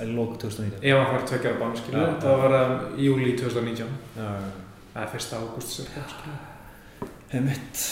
er 0.00 0.10
lók 0.16 0.34
2019. 0.38 0.82
ef 0.82 0.98
hann 0.98 1.08
fær 1.14 1.24
tveggjara 1.30 1.60
bann 1.60 1.76
skilur 1.78 2.02
Já. 2.02 2.18
það 2.24 2.42
var 2.42 2.56
um, 2.58 2.74
júli 3.00 3.32
2019 3.38 3.86
Já, 4.16 4.28
það 4.92 5.02
er 5.02 5.12
fyrsta 5.14 5.40
ágúst 5.40 5.74
skilur 5.76 6.10
Heimitt. 7.30 7.82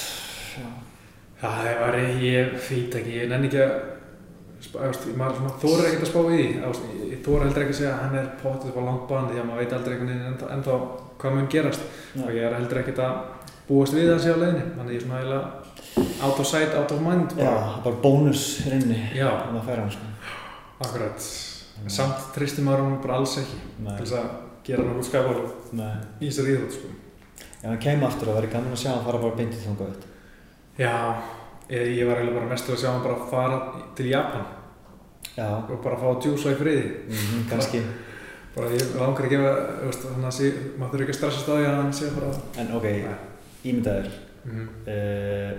Já. 0.59 0.69
Já, 1.39 1.49
það 1.49 1.81
var, 1.81 1.97
ég 2.19 2.55
veit 2.69 2.95
ekki, 2.99 3.13
ég 3.21 3.29
nenni 3.31 3.47
ekki 3.47 3.61
að 3.63 3.75
þóra 4.59 5.87
ekkert 5.89 6.03
að 6.03 6.11
spá 6.11 6.21
í 6.35 6.39
því, 6.39 7.19
þóra 7.25 7.45
heldur 7.47 7.65
ekki 7.65 7.75
að 7.75 7.79
segja 7.79 7.93
að 7.95 8.01
hann 8.03 8.17
er 8.19 8.29
potið 8.43 8.71
upp 8.73 8.79
á 8.79 8.83
langt 8.89 9.05
band 9.09 9.31
því 9.33 9.39
að 9.43 9.47
maður 9.49 9.63
veit 9.63 9.75
aldrei 9.77 9.93
einhvern 9.95 10.11
veginn 10.11 10.29
ennþá, 10.33 10.49
ennþá 10.57 10.79
hvað 11.19 11.37
mun 11.37 11.49
gerast 11.53 11.83
og 12.25 12.33
ég 12.35 12.47
er 12.49 12.57
heldur 12.59 12.81
ekkert 12.83 13.03
að 13.05 13.15
búast 13.69 13.95
við 13.95 14.11
það 14.11 14.21
sé 14.25 14.35
á 14.35 14.39
leiðinni, 14.43 14.67
þannig 14.77 14.93
ég 14.95 14.99
er 14.99 15.05
svona 15.07 15.21
eiginlega 15.21 15.45
out 16.27 16.41
of 16.43 16.47
sight, 16.49 16.75
out 16.75 16.93
of 16.95 17.03
mind 17.05 17.35
Já, 17.39 17.45
bara. 17.45 17.71
er 17.79 17.83
bara 17.87 18.03
bónus 18.03 18.45
hér 18.65 18.77
inni 18.81 18.99
Já, 19.15 19.29
um 19.49 19.59
að 19.61 19.67
færa 19.69 19.85
hann 19.85 19.95
sko. 19.95 20.13
akkurat, 20.87 21.27
samt 21.99 22.29
tristir 22.35 22.67
maður 22.67 22.85
hann 22.87 23.01
bara 23.05 23.19
alls 23.21 23.37
ekki 23.43 23.59
Nei. 23.79 23.95
til 23.97 24.07
þess 24.07 24.19
að 24.19 24.29
gera 24.69 24.85
náttúrulega 24.87 25.09
skapalug 25.11 25.75
Nei. 25.79 25.97
í 26.21 26.31
þessari 26.31 26.55
íþrótt, 26.57 26.79
sko. 26.79 26.95
Ef 27.59 27.67
hann 27.69 27.83
kemur 27.83 28.09
aftur 28.09 28.31
það 28.31 28.39
væri 28.41 28.53
gaman 28.55 28.75
að 28.75 28.83
sjá 28.83 28.91
hann 28.95 29.05
fara 29.07 29.21
bara 29.23 29.39
beintið 29.39 29.65
þangað 29.67 29.93
upp. 29.95 30.03
Já, 30.79 30.95
ég, 31.71 31.97
ég 31.99 32.07
var 32.09 32.17
eiginlega 32.21 32.39
bara 32.41 32.51
mestur 32.53 32.75
að 32.75 32.81
sjá 32.83 32.91
hann 32.93 33.03
bara 33.05 33.27
fara 33.31 33.59
til 33.99 34.09
Japan 34.13 34.45
Já, 35.39 35.49
og 35.71 35.79
bara 35.85 35.97
fá 36.01 36.07
að 36.11 36.21
djúsa 36.25 36.51
í 36.55 36.59
friði. 36.59 36.87
mm 37.09 37.45
kannski. 37.51 37.81
bara 38.57 38.69
ég 38.75 38.83
langar 38.99 39.25
ekki 39.29 39.39
að 39.39 39.49
þannig 40.03 40.29
að 40.29 40.39
maður 40.81 40.91
þurfi 40.93 41.05
ekki 41.05 41.15
að 41.15 41.19
stressa 41.21 41.41
staði 41.45 41.65
að 41.69 41.77
hann 41.79 41.93
sé 41.95 42.07
bara 42.17 42.31
En 42.59 42.69
ok, 42.75 42.87
ímyndaðir. 43.65 44.09
mm. 44.45 44.69
Uh, 44.89 45.51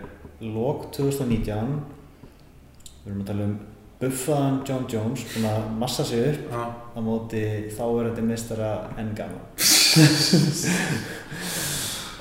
lók 0.56 0.80
2019, 0.96 1.84
við 3.06 3.12
erum 3.12 3.22
að 3.24 3.28
tala 3.32 3.44
um 3.48 3.56
buffaðan 4.00 4.60
John 4.68 4.86
Jones, 4.92 5.22
búinn 5.34 5.48
að 5.52 5.72
massa 5.80 6.04
sig 6.08 6.22
upp 6.30 6.42
Já, 6.52 6.62
á 6.96 7.00
móti 7.04 7.42
þáverandi 7.76 8.24
mistara 8.24 8.70
Engama. 8.98 9.42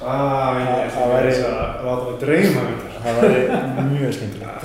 ah, 0.03 0.59
það 0.95 1.13
væri- 1.13 1.43
að 1.47 1.85
láta 1.87 2.05
mig 2.09 2.19
dreyma 2.23 2.61
þetta 2.69 2.88
Það 3.05 3.21
væri 3.21 3.43
mjög 3.93 4.13
skemmtilegt. 4.17 4.65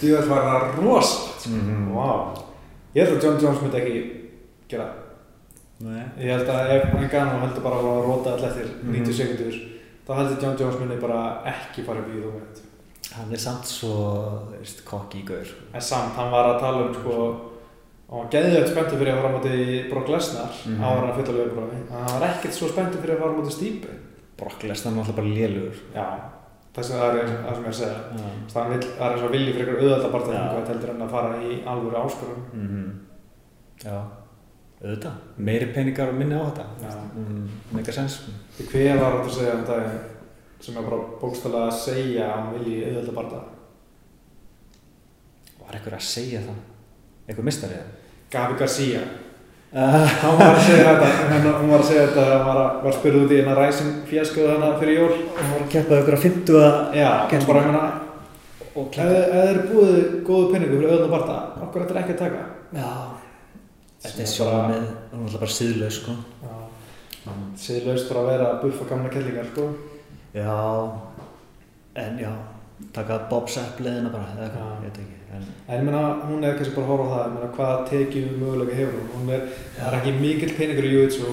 Djúvel 0.00 0.28
var 0.28 0.42
það 0.48 0.82
rosalegt 0.82 1.46
Mm 1.48 1.88
Vá 1.94 2.08
Ég 2.94 3.02
held 3.08 3.16
að 3.18 3.24
John 3.24 3.40
Jones 3.42 3.60
myndi 3.62 3.78
ekki 3.80 4.02
gera. 4.70 4.84
Nei. 5.82 6.02
Ég 6.20 6.30
held 6.30 6.48
að 6.48 6.70
ef 6.76 6.84
hann 6.92 7.08
gana 7.10 7.34
og 7.34 7.40
heldur 7.42 7.62
bara 7.64 7.76
að 7.80 8.04
róta 8.06 8.32
all 8.36 8.44
eftir 8.48 8.68
Mhm. 8.82 8.92
90 8.94 9.12
sekundur 9.18 9.56
þá 10.06 10.12
heldur 10.18 10.42
John 10.42 10.56
Jones 10.60 10.76
myndi 10.80 11.00
bara 11.00 11.42
ekki 11.50 11.84
fara 11.84 12.00
í 12.00 12.20
þú 12.22 12.30
veit 12.36 12.60
Hann 13.14 13.32
er 13.32 13.38
samt 13.38 13.64
svo, 13.66 14.48
kokki 14.84 15.18
í 15.22 15.24
gaur. 15.26 15.46
En 15.74 15.80
samt, 15.80 16.14
hann 16.16 16.30
var 16.32 16.46
að 16.54 16.60
tala 16.60 16.86
um 16.88 16.94
sko 16.94 17.12
og 18.08 18.20
hann 18.22 18.30
geði 18.30 18.54
þetta 18.56 18.70
spenntur 18.72 18.98
fyrir 18.98 19.12
að 19.14 19.20
fara 19.22 19.28
á 19.30 19.36
móti 19.36 19.90
Brock 19.90 20.08
Lesnar 20.08 20.50
Mhm. 20.66 20.80
ára 20.82 21.00
hann 21.06 21.14
fyrir 21.18 21.28
að 21.34 21.38
lögubrófi 21.38 21.90
hann 21.90 22.20
var 22.20 22.28
ekkert 22.28 22.52
svo 22.54 22.68
spenntur 22.68 23.00
fyrir 23.02 23.16
að 23.16 23.20
fara 23.20 23.32
á 23.32 23.38
móti 23.38 23.52
Stipe 23.52 23.88
Brock 24.38 24.62
Lesnar 24.62 24.92
er 24.92 24.96
náttúrulega 24.98 25.16
bara 25.16 25.26
lélugur. 25.26 25.76
Já, 25.94 26.06
þess 26.74 26.90
að 26.90 27.00
það 27.00 27.18
er 27.20 27.28
það 27.44 27.54
sem 27.54 27.64
ég 27.64 27.68
er 27.68 27.74
að 27.74 27.78
segja 27.78 27.98
Já. 28.18 28.28
það 28.54 28.72
er, 28.74 28.84
það 28.98 29.06
er 29.06 29.14
eins 29.14 29.24
og 29.28 29.32
vilji 29.34 29.52
fyrir 29.54 29.72
ykkur 29.74 29.84
auðvitað 29.92 30.12
bara 30.14 30.24
Já. 30.34 30.44
það 30.54 30.68
heldur 30.72 30.92
en 30.94 31.04
að 31.06 31.12
fara 31.14 31.30
í 31.38 31.58
alvöru 31.74 32.00
áskorun 32.02 32.42
Mm 32.52 32.88
Já, 33.84 33.96
auðvitað. 34.80 35.16
Meiri 35.36 35.66
peningar 35.74 36.08
og 36.12 36.14
minni 36.18 36.36
á 36.38 36.44
þetta. 36.46 36.64
Já. 36.80 36.92
Mm, 37.18 37.48
Mega 37.74 37.92
sens. 37.92 38.14
Hver 38.70 39.00
var 39.00 39.16
þetta 39.18 39.28
að 39.28 39.34
segja 39.38 39.54
um 39.58 39.64
daginn 39.68 39.98
sem 40.64 40.76
er 40.80 40.86
bara 40.86 40.98
bókstæðlega 41.20 41.66
að 41.68 41.78
segja 41.82 42.24
að 42.28 42.34
hann 42.38 42.54
vilji 42.54 42.78
auðvitað 42.86 43.18
bara 43.18 43.32
það 43.34 43.44
Var 45.64 45.76
eitthvað 45.78 45.96
að 45.98 46.06
segja 46.08 46.40
það? 46.46 46.58
Eitthvað 47.26 47.48
mistari 47.48 47.76
eða? 47.80 47.92
Gabi 48.34 48.58
Garcia 48.62 49.02
hann 49.74 50.36
var 50.38 50.54
að 50.54 50.60
segja 50.62 50.84
þetta 50.86 51.06
hann, 51.30 51.46
hann 51.50 51.70
var 51.70 51.80
að 51.82 51.88
segja 51.88 52.06
þetta 52.06 52.24
hann 52.30 52.44
var, 52.46 52.58
að- 52.64 52.82
var 52.84 52.92
spyrðið 52.98 53.24
út 53.24 53.32
í 53.34 53.38
hérna 53.40 53.54
Rising 53.58 53.94
fjaskoðu 54.10 54.50
hana 54.52 54.68
fyrir 54.78 54.98
jól 55.00 55.14
hann 55.34 55.50
var 55.54 55.62
að 55.64 55.72
keppa 55.74 55.98
ykkur 56.02 56.16
að 56.18 56.22
50 56.28 56.60
að 56.60 56.94
Já, 57.00 57.08
hann 57.10 57.30
Kemst- 57.32 57.48
bara 57.50 57.62
hérna 57.64 57.82
og 58.74 58.86
keppa. 58.94 59.08
ef 59.10 59.32
þeir 59.34 59.48
eru 59.50 59.64
búið 59.72 59.98
góðu 60.28 60.52
penningu 60.52 60.78
fyrir 60.78 60.92
auðvitað 60.94 61.10
bara 61.16 61.26
það 61.30 61.66
okkur 61.66 61.82
þetta 61.84 61.94
er 61.96 62.00
ekki 62.04 62.14
að 62.14 62.22
taka 62.22 62.44
Já. 62.74 62.92
Þetta 64.04 64.22
er 64.22 64.26
Sem 64.26 64.32
sjóða 64.36 64.54
bara- 64.54 64.68
með, 64.68 64.86
hann 65.10 65.20
er 65.20 65.26
alltaf 65.26 65.40
bara 65.40 65.56
síðlaus, 65.58 65.98
sko. 66.00 66.12
Já, 66.44 67.32
síðlaust 67.64 68.08
bara 68.10 68.20
að 68.20 68.30
vera 68.30 68.48
að 68.52 68.62
buffa 68.62 68.88
gamla 68.90 69.10
kellingar 69.10 69.46
sko 69.52 69.68
Já, 70.34 70.56
en 71.96 72.18
já, 72.18 72.32
taka 72.92 73.18
Bob 73.30 73.48
Sepp 73.48 73.80
leðina 73.80 74.10
bara, 74.12 74.26
eða 74.34 74.44
eitthvað, 74.48 74.64
Já. 74.64 74.74
ég 74.74 74.82
veit 74.88 74.98
ekki. 75.04 75.16
En, 75.34 75.42
En 75.68 75.78
ég 75.80 75.84
meina, 75.88 76.02
hún 76.28 76.44
er 76.44 76.54
kannski 76.58 76.74
bara 76.76 76.86
að 76.86 76.90
horfa 76.92 77.04
á 77.04 77.12
það, 77.14 77.24
ég 77.24 77.34
meina, 77.34 77.52
hvaða 77.56 77.86
tekið 77.90 78.26
mögulega 78.40 78.74
hefur 78.78 78.98
hún. 79.00 79.08
Hún 79.14 79.32
er, 79.34 79.46
það 79.78 79.86
er 79.92 79.96
ekki 80.00 80.12
mikill 80.20 80.54
peningur 80.58 80.84
í 80.88 80.92
Jiu-Jitsu 80.94 81.32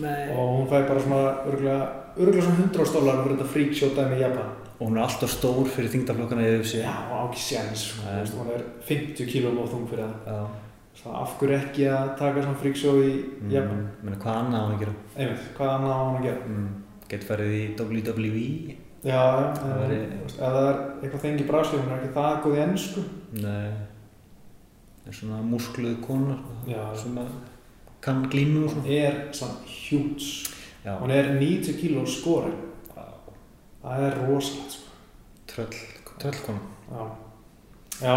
Nei. 0.00 0.28
og 0.34 0.52
hún 0.58 0.68
fær 0.70 0.88
bara 0.88 1.00
svona 1.00 1.22
örgulega, 1.48 1.88
örgulega 2.18 2.44
svona 2.46 2.60
100 2.68 2.86
stólar 2.92 3.22
fyrir 3.24 3.36
þetta 3.38 3.48
freak 3.54 3.74
show 3.74 3.88
dæmi 3.96 4.18
í 4.18 4.22
Japan. 4.22 4.52
Og 4.74 4.88
hún 4.90 4.98
er 4.98 5.04
alltaf 5.06 5.30
stór 5.30 5.66
fyrir 5.70 5.90
þingdaflokkana 5.92 6.42
í 6.46 6.52
UFC. 6.58 6.78
Já, 6.82 6.92
hún 7.08 7.18
á 7.18 7.22
ekki 7.30 7.42
séns, 7.48 7.84
hún 8.34 8.50
er 8.54 8.62
50 8.86 9.26
kílum 9.30 9.58
og 9.62 9.68
þung 9.72 9.88
fyrir 9.90 10.04
það. 10.04 10.30
Já. 10.34 10.46
Svo 10.94 11.10
af 11.18 11.32
hverju 11.40 11.56
ekki 11.58 11.86
að 11.90 12.10
taka 12.18 12.42
svona 12.42 12.58
freak 12.60 12.76
show 12.78 12.94
í 13.02 13.12
Japan? 13.50 13.80
Mm, 13.82 14.04
Meina, 14.06 14.18
hvað 14.22 14.36
annað 14.40 14.54
á 14.54 14.64
hann 14.64 14.74
að 14.76 14.82
gera? 14.84 14.92
Einmitt, 15.18 15.46
hvað 15.56 15.72
annað 15.74 15.94
á 15.94 16.02
hún 16.04 16.18
að 16.20 16.26
gera? 16.28 16.42
Mm. 16.46 16.68
Getur 17.10 17.28
farið 17.32 17.54
í 17.54 17.62
WWE? 17.80 18.76
Já, 19.04 19.20
ef 19.52 20.36
það 20.38 20.54
er 20.68 20.78
eitthvað 21.02 21.24
þengi 21.26 21.46
bráslið, 21.48 21.80
hún 21.82 21.90
er 21.92 21.98
ekki 21.98 22.14
það 22.14 22.38
góð 22.44 22.54
í 22.56 22.62
ennsku. 22.64 23.02
Nei. 23.42 23.72
Það 25.02 25.10
er 25.12 25.18
svona 25.18 25.40
múskluð 25.44 25.98
konar 26.06 26.38
sem 26.96 27.18
kann 28.04 28.22
glímu 28.32 28.64
og 28.64 28.70
Hún 28.70 28.82
svona. 28.82 28.94
er 29.00 29.18
svona. 29.32 29.58
Já. 30.84 30.94
Hún 31.00 31.10
er 31.12 31.28
90 31.40 31.76
kíló 31.80 32.06
skorin. 32.08 32.56
Það 33.82 34.06
er 34.08 34.16
rosalegt, 34.26 34.72
sko. 34.72 34.90
Tröll, 35.52 35.76
tröllkona. 36.20 36.60
Já. 38.02 38.14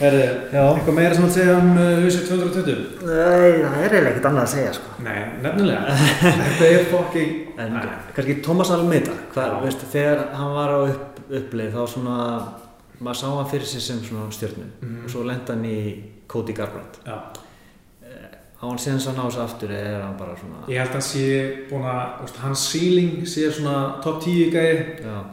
Herri, 0.00 0.20
Já. 0.52 0.62
eitthvað 0.72 0.94
meira 0.96 1.14
sem 1.14 1.24
að 1.26 1.34
segja 1.34 1.56
um 1.60 1.74
uh, 1.76 2.04
USA 2.06 2.22
220? 2.30 2.84
Nei, 3.04 3.50
það 3.60 3.82
er 3.84 3.94
eiginlega 3.94 4.12
ekkert 4.14 4.28
annað 4.30 4.46
að 4.46 4.52
segja, 4.54 4.70
sko. 4.78 4.94
Nei, 5.04 5.18
nefnilega. 5.44 5.96
Þetta 6.22 6.70
er 6.70 6.86
fucking... 6.94 7.34
En 7.60 7.74
Nei. 7.76 7.82
kannski 8.16 8.36
Thomas 8.46 8.70
Almeida, 8.72 9.16
hvað, 9.34 9.58
veistu, 9.66 9.90
þegar 9.92 10.22
hann 10.38 10.54
var 10.56 10.72
á 10.72 10.78
upp, 10.88 11.20
uppleið 11.42 11.76
þá 11.76 11.82
svona, 11.92 12.16
maður 13.00 13.20
sá 13.20 13.26
hann 13.34 13.50
fyrir 13.52 13.68
sig 13.74 13.84
sem 13.84 14.00
svona 14.08 14.30
stjörnu 14.32 14.66
Mhm. 14.80 15.04
og 15.04 15.12
svo 15.12 15.26
lenda 15.28 15.52
hann 15.52 15.68
í 15.68 15.76
Cody 16.30 16.56
Garbrandt. 16.56 16.98
Já. 17.04 17.18
Á 18.60 18.68
hann 18.68 18.76
síðan 18.76 18.98
að 19.08 19.14
ná 19.16 19.22
þessu 19.24 19.40
aftur 19.40 19.70
eða 19.72 19.90
er 19.96 20.02
hann 20.04 20.16
bara 20.20 20.34
svona, 20.36 20.58
Ég 20.68 20.76
held 20.82 20.90
að 20.90 20.96
hann 20.98 21.04
sé 21.06 21.28
búin 21.70 21.84
að, 21.88 22.32
hans 22.42 22.64
ceiling 22.68 23.22
sé 23.24 23.46
svona 23.56 23.76
top 24.04 24.18
10 24.20 24.50
gæði 24.52 24.82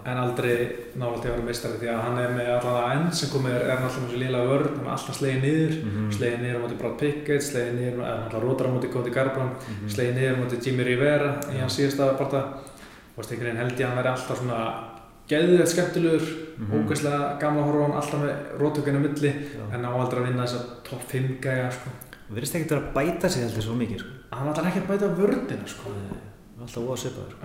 en 0.07 0.21
aldrei 0.21 0.53
návaldi 0.95 1.27
að 1.27 1.33
vera 1.35 1.43
meistari 1.49 1.81
því 1.81 1.89
að 1.91 1.99
hann 2.05 2.21
er 2.23 2.31
með 2.37 2.51
allan 2.53 2.77
að 2.79 2.93
enn 2.95 3.11
sem 3.19 3.29
komið 3.33 3.57
er, 3.57 3.65
er 3.73 3.81
með 3.83 3.91
þessu 3.97 4.21
lila 4.23 4.45
vörn, 4.47 4.69
hann 4.77 4.87
er 4.87 4.93
alltaf 4.95 5.19
slegið 5.19 5.43
niður, 5.43 5.75
Mhm. 5.83 6.07
slegið 6.15 6.39
niður 6.45 6.55
á 6.55 6.63
móti 6.63 6.77
Brad 6.79 6.95
Pickett, 7.01 7.43
slegið 7.49 7.75
niður, 7.81 7.99
eða 8.07 8.41
rótar 8.47 8.67
á 8.67 8.75
móti 8.77 8.91
Cody 8.95 9.11
Garbrandt, 9.11 9.59
Mhm. 9.67 9.89
slegið 9.91 10.15
niður 10.15 10.31
á 10.33 10.39
móti 10.39 10.61
Jimmy 10.65 10.83
Rivera 10.87 11.29
í 11.51 11.55
Já. 11.57 11.59
hans 11.59 11.75
síðasta 11.77 12.17
parta. 12.17 12.41
Veist, 13.17 13.31
einhvern 13.31 13.51
veginn 13.51 13.57
held 13.57 13.75
ég 13.77 13.83
að 13.83 13.89
hann 13.91 13.97
væri 14.03 14.13
alltaf 14.15 14.37
svona 14.39 14.73
geðið 15.27 15.67
skemmtilegur, 15.67 16.25
Mhm. 16.57 16.87
ógeðslega 16.87 17.39
gamla 17.39 17.63
horfa 17.67 17.83
hann 17.83 18.01
alltaf 18.01 18.19
með 18.23 18.35
rótökinu 18.59 18.99
milli 19.03 19.33
já. 19.35 19.73
en 19.75 19.83
á 19.83 19.91
aldrei 19.91 20.21
að 20.23 20.27
vinna 20.31 20.43
þessa 20.47 20.63
top 20.83 21.01
5 21.11 21.41
gæja 21.41 21.69
sko. 21.71 21.89
Það 22.27 22.35
verðist 22.35 22.55
ekkert 22.59 22.71
að 22.77 22.87
bæta 22.97 23.29
sig 23.29 23.43
heldur 23.43 23.63
svo 23.63 23.75
mikið, 23.79 23.99
sko. 24.03 24.09
hann 24.35 24.49
ætlar 24.51 24.65
ekki 24.71 24.81
að 24.83 24.89
bæta 24.91 25.07
vördina 25.15 25.67
sko. 25.67 25.93
Það 26.57 26.63
er 26.63 26.91
alltaf. 26.91 27.35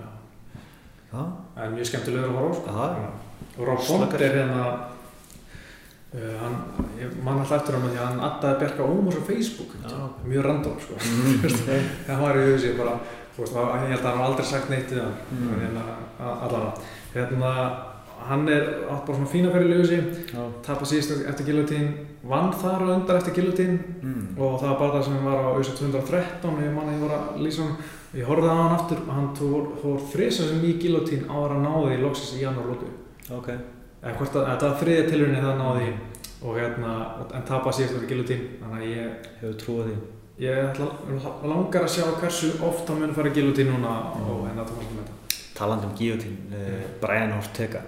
Já, 1.12 1.22
það 1.54 1.64
er 1.66 1.70
mjög 1.76 1.86
skemmtilegur 1.90 2.28
að 2.32 2.38
horfa 2.40 2.72
á, 2.72 2.86
sko. 2.88 3.02
já, 3.02 3.10
og 3.58 3.66
Rob. 3.68 3.80
Font 3.86 4.14
er 4.16 4.34
hérna 4.38 4.64
uh, 6.14 6.34
hann, 6.42 6.56
ég 7.00 7.14
man 7.24 7.38
alltaf 7.42 7.58
eftir 7.60 7.76
hann 7.76 7.88
því 7.90 7.98
að 8.00 8.06
hann 8.10 8.22
addaði 8.28 8.58
Bjarka 8.62 8.86
Ómars 8.88 9.18
á 9.20 9.22
Facebook 9.28 9.74
Já. 9.82 9.98
mjög 10.28 10.44
random 10.48 10.78
sko. 10.80 10.94
Mhm. 11.02 11.88
það 12.08 12.20
var 12.24 12.36
í 12.40 12.46
hugsi 12.50 12.74
bara 12.78 12.96
ég 13.38 13.88
held 13.92 14.02
að 14.04 14.10
hann 14.10 14.24
aldrei 14.26 14.44
sagt 14.46 14.68
neitt 14.72 14.90
við 14.92 15.00
hann 15.04 15.14
Mm. 15.32 15.52
en 15.54 15.60
hérna, 15.66 15.84
a- 16.20 16.38
allan 16.46 16.72
hérna, 17.14 17.52
hann 18.28 18.48
er 18.48 18.62
átt 18.90 19.06
bara 19.06 19.16
svona 19.18 19.30
fína 19.32 19.50
fyrir 19.52 19.72
Já. 20.32 20.42
tapar 20.66 20.86
síðast 20.86 21.26
eftir 21.28 21.46
giljotín 21.46 21.88
vann 22.24 22.52
þar 22.52 22.82
og 22.86 22.92
undar 22.96 23.16
eftir 23.20 23.34
giljotín 23.34 23.78
Mm. 24.02 24.36
og 24.38 24.60
það 24.60 24.68
var 24.68 24.78
bara 24.78 24.92
það 24.98 25.04
sem 25.04 25.24
var 25.24 25.38
á 25.42 25.50
213 25.78 26.50
og 26.54 26.62
ég 26.62 26.72
man 26.74 26.88
að 26.88 26.94
ég 26.96 27.00
voru 27.02 27.14
að 27.18 27.42
lýsa 27.44 27.62
hann 27.62 27.76
ég 28.14 28.26
horfði 28.26 28.48
á 28.50 28.56
hann 28.62 28.74
aftur 28.78 28.98
og 29.08 29.12
hann 29.14 29.28
fór 29.82 30.00
þrisa 30.12 30.48
sem 30.48 30.62
í 30.64 30.72
giljotín 30.82 31.28
ára 31.30 31.54
að 31.54 31.62
náði 31.66 31.94
í 31.98 32.02
loksins 32.02 32.34
í 32.38 32.42
janúar 32.42 32.66
lótu 32.72 32.88
Ok. 33.36 33.48
eða 34.02 34.16
hvort 34.18 34.34
að 34.36 34.46
þetta 34.50 34.68
var 34.70 34.80
þriðja 34.82 35.08
tilhörni 35.10 35.40
það 35.44 35.56
náði 35.62 35.92
og 36.42 36.56
hérna, 36.58 36.92
en 37.34 37.42
tapar 37.46 37.72
síðast 37.72 37.94
eftir 37.94 38.08
giljotín 38.10 38.42
þannig 38.60 38.82
að 38.82 38.90
ég, 38.90 39.10
Hefur 39.40 39.56
trúið 39.62 39.86
því. 39.86 39.96
ég 40.42 40.80
langar 41.46 41.82
að 41.86 41.92
sjá 41.94 42.04
hversu 42.20 42.52
oft 42.66 42.88
hann 42.88 43.00
mun 43.00 43.14
fara 43.14 43.30
giljotín 43.30 43.70
núna 43.70 43.92
og 44.26 44.46
hérna 44.48 44.64
það 44.66 44.76
var 44.76 44.86
með 44.90 45.02
þetta 45.06 45.20
Taland 45.54 45.84
um 45.84 45.90
Guillotine, 45.94 46.36
uh, 46.50 46.82
Brian 47.00 47.32
Ortega. 47.38 47.80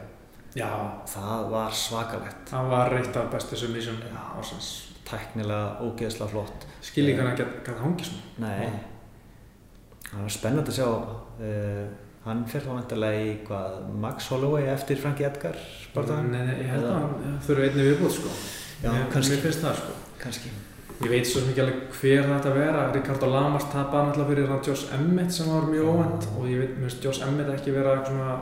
Já, 0.54 0.70
Það 1.10 1.50
var 1.50 1.70
svakalegt. 1.72 2.50
hann 2.50 2.68
var 2.70 2.90
reitt 2.94 3.16
af 3.16 3.30
bestu 3.32 3.56
submission 3.56 3.96
Já. 4.02 4.22
ásins 4.40 4.68
Tæknilega 5.04 5.80
ógeðslega 5.84 6.30
flott. 6.30 6.66
skilji 6.82 7.16
hann 7.16 7.26
að 7.32 7.36
geta 7.42 7.72
hangið 7.82 8.06
svona 8.10 8.48
Nei. 8.48 8.70
Það 10.10 10.20
var 10.22 10.30
spennandi 10.30 10.70
að 10.70 10.76
sjá. 10.78 10.88
Uh, 11.40 11.86
hann 12.24 12.44
fyrir 12.46 12.66
þá 12.68 12.74
vantilega 12.78 13.22
í 13.24 13.32
hvað, 13.48 13.72
Max 14.00 14.28
Holloway 14.30 14.68
eftir 14.72 14.96
Frankie 14.96 15.26
Edgar 15.26 15.56
barðan? 15.94 16.30
Nei, 16.30 16.44
nei, 16.46 16.54
ég 16.62 16.70
held 16.70 16.84
að 16.86 16.94
hann 17.00 17.40
þurfi 17.46 17.66
einni 17.68 17.86
viðbútt 17.88 18.14
sko. 18.20 18.30
Já, 18.84 18.90
Mér- 18.94 19.10
kannski. 19.12 19.34
Mér 19.34 19.42
finnst 19.48 19.64
það 19.64 19.74
sko. 19.80 19.96
Kannski. 20.22 20.52
Ég 21.02 21.10
veit 21.10 21.26
svo 21.26 21.40
mikið 21.48 21.64
alveg 21.64 21.96
hver 21.98 22.28
þetta 22.30 22.52
vera. 22.54 22.84
Ricardo 22.94 23.26
Lamas 23.32 23.64
tapaði 23.72 24.06
náttúrulega 24.12 24.30
fyrir 24.30 24.48
hann 24.52 24.62
Josh 24.68 24.94
Emmett 24.94 25.32
sem 25.34 25.50
var 25.50 25.66
mjög 25.68 25.90
óvænt 25.90 26.28
og 26.38 26.46
ég 26.48 26.60
veit, 26.62 26.76
mér 26.78 26.86
finnst 26.88 27.04
Josh 27.04 27.26
Emmett 27.26 27.50
ekki 27.58 27.74
vera 27.74 27.96
svona, 28.06 28.36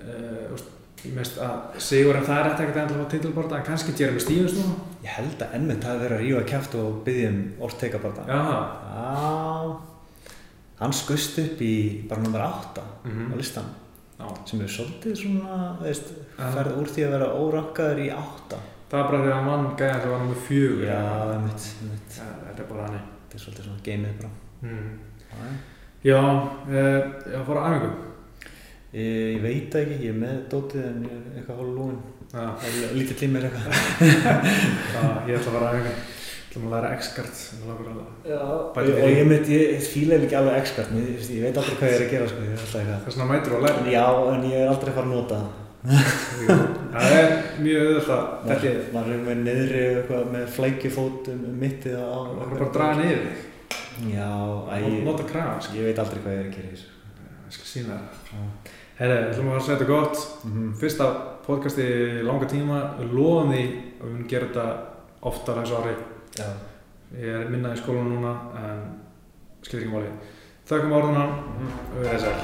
uh, 0.00 0.56
ég 1.04 1.14
finnst 1.16 1.38
að 1.42 1.78
Sigur 1.82 2.16
en 2.16 2.24
það 2.26 2.38
er 2.38 2.48
þetta 2.50 2.62
ekkert 2.66 2.80
endilega 2.82 3.06
á 3.06 3.12
titilborta 3.12 3.56
en 3.58 3.64
kannski 3.66 3.94
Jeremy 3.98 4.20
Stevens 4.22 4.52
núna. 4.58 4.74
Ég 5.02 5.14
held 5.16 5.42
að 5.42 5.54
Emmett 5.58 5.84
hafi 5.84 6.02
verið 6.04 6.16
að 6.18 6.24
rífa 6.26 6.42
kæft 6.52 6.74
og 6.78 7.00
byggja 7.06 7.28
um 7.32 7.40
Ortega 7.66 7.98
barðan. 7.98 8.28
Já, 8.28 8.42
Já. 8.92 9.76
Hann 10.82 10.92
skust 10.98 11.38
upp 11.38 11.60
í 11.62 11.72
bara 12.10 12.22
nummer 12.22 12.40
8 12.42 12.82
Mhm. 13.04 13.32
á 13.32 13.34
listan 13.36 13.64
já. 14.18 14.26
sem 14.46 14.60
er 14.60 14.66
svolítið 14.66 15.16
svona, 15.16 15.76
veist, 15.82 16.12
ferð 16.36 16.76
úr 16.80 16.86
því 16.86 17.02
að 17.06 17.10
vera 17.10 17.28
órankaður 17.34 17.98
í 18.02 18.08
8. 18.10 18.58
Það 18.90 18.98
var 18.98 19.10
bara 19.10 19.22
þegar 19.24 19.34
hann 19.34 19.46
vann 19.46 19.76
gæða 19.76 20.00
þegar 20.02 20.18
hann 20.18 20.28
var 20.28 20.34
með 20.34 20.42
fjögur. 20.48 20.84
Já, 20.86 21.34
Emmett, 21.34 21.62
Emmett. 21.82 22.16
Ja, 22.18 22.24
þetta 22.46 22.60
er 22.62 22.68
bara 22.74 22.86
hann. 22.86 23.00
Þetta 23.28 23.34
er 23.34 23.44
svolítið 23.44 23.64
svona 23.64 23.82
geimið 23.82 24.14
bara. 24.18 24.30
Mm. 24.62 24.98
Já. 26.04 26.18
Uh, 26.68 27.00
ég 27.32 27.46
fór 27.46 27.56
að 27.56 27.66
æfingu. 27.72 27.90
Ég, 28.92 29.36
ég 29.36 29.40
veit 29.40 29.74
ekki, 29.80 29.94
ég 30.04 30.10
er 30.12 30.16
með 30.20 30.40
dótið 30.52 30.82
en 30.84 31.04
ég 31.06 31.12
er 31.16 31.36
eitthvað 31.40 31.60
hálf 31.62 31.70
lúin. 31.78 32.00
Lítið 32.92 33.16
tímir 33.22 33.46
eitthvað. 33.48 33.72
ég 35.30 35.38
ætla 35.38 35.48
að 35.48 35.54
fara 35.54 35.70
að 35.70 35.76
æfingu. 35.78 35.92
Ég 35.92 36.58
ætla 36.58 36.66
að 36.66 36.72
læra 36.74 36.88
að 36.90 36.96
Já, 38.28 38.42
og, 38.52 38.90
ég, 39.08 39.22
mynd, 39.30 39.46
ég 39.48 39.80
fíla 39.86 40.18
ekki 40.18 40.36
alveg 40.36 40.58
expert, 40.60 40.92
ég, 40.92 41.08
ég, 41.08 41.24
ég 41.38 41.46
veit 41.46 41.56
aldrei 41.62 41.78
hvað 41.78 41.88
ég 41.88 41.96
er 41.96 42.04
að 42.04 42.12
gera 42.12 42.26
sko, 42.28 42.40
ég 42.44 42.52
er 42.52 42.60
alltaf 42.60 42.76
eitthvað. 42.82 43.00
Þess 43.06 43.16
vegna 43.16 43.28
mætur 43.30 43.56
og 43.56 43.64
læra. 43.64 43.80
Já, 43.94 44.08
en 44.34 44.44
ég 44.50 44.56
er 44.60 44.72
aldrei 44.74 44.92
að 44.92 44.98
fara 44.98 45.08
að 45.08 45.14
nota 45.16 45.40
það. 45.40 45.50
Það 46.92 47.14
er 47.16 47.32
mjög 47.64 47.80
auðvitað 47.86 48.20
að 48.20 48.26
þetta 48.50 48.72
Maður, 48.92 49.08
er, 49.08 49.16
er 49.16 49.22
með 49.30 49.40
niðri 49.46 49.80
eitthvað 49.86 50.28
með 50.36 50.44
flækjufót 50.58 51.30
um, 51.32 51.40
mittið 51.62 51.96
á... 51.96 52.12
það 52.12 52.44
er 52.44 52.52
bara 52.52 52.68
að 52.68 52.76
draga 52.76 52.94
niður 53.00 53.24
þig. 53.24 53.40
Já, 54.12 54.28
sko. 55.64 55.72
ég 55.78 55.88
veit 55.88 56.02
aldrei 56.04 56.20
hvað 56.20 56.36
ég 56.36 56.44
er 56.44 56.52
að 56.52 56.56
gera 56.58 56.68
Herri, 58.98 59.14
við 59.14 59.30
ætlum 59.30 59.46
að 59.46 59.52
fara 59.52 59.60
að 59.60 59.64
segja 59.66 59.76
þetta 59.78 59.92
gott. 59.92 60.16
Mm 60.44 60.52
-hmm. 60.52 60.72
Fyrsta 60.80 61.04
podcasti 61.46 61.82
í 61.82 62.24
langa 62.26 62.46
tíma. 62.48 62.80
Við 62.98 63.14
loðum 63.16 63.52
því 63.52 63.62
að 63.62 64.04
við 64.04 64.10
munum 64.12 64.28
gera 64.28 64.46
þetta 64.46 64.66
oftar 65.30 65.56
þessu 65.60 65.78
ári. 65.78 65.94
Já. 66.38 66.48
Ég 67.22 67.40
er 67.40 67.48
minnaði 67.48 67.74
í 67.78 67.82
skólunum 67.82 68.12
núna, 68.12 68.34
en 68.56 68.80
skilir 69.62 69.82
ekki 69.82 69.94
máli. 69.94 70.10
Þakk 70.68 70.84
um 70.84 70.92
orðuna 70.92 71.24
mm 71.26 71.32
-hmm. 71.56 71.70
og 71.88 71.98
við 72.00 72.06
erum 72.06 72.18
þess 72.18 72.28
að. 72.28 72.36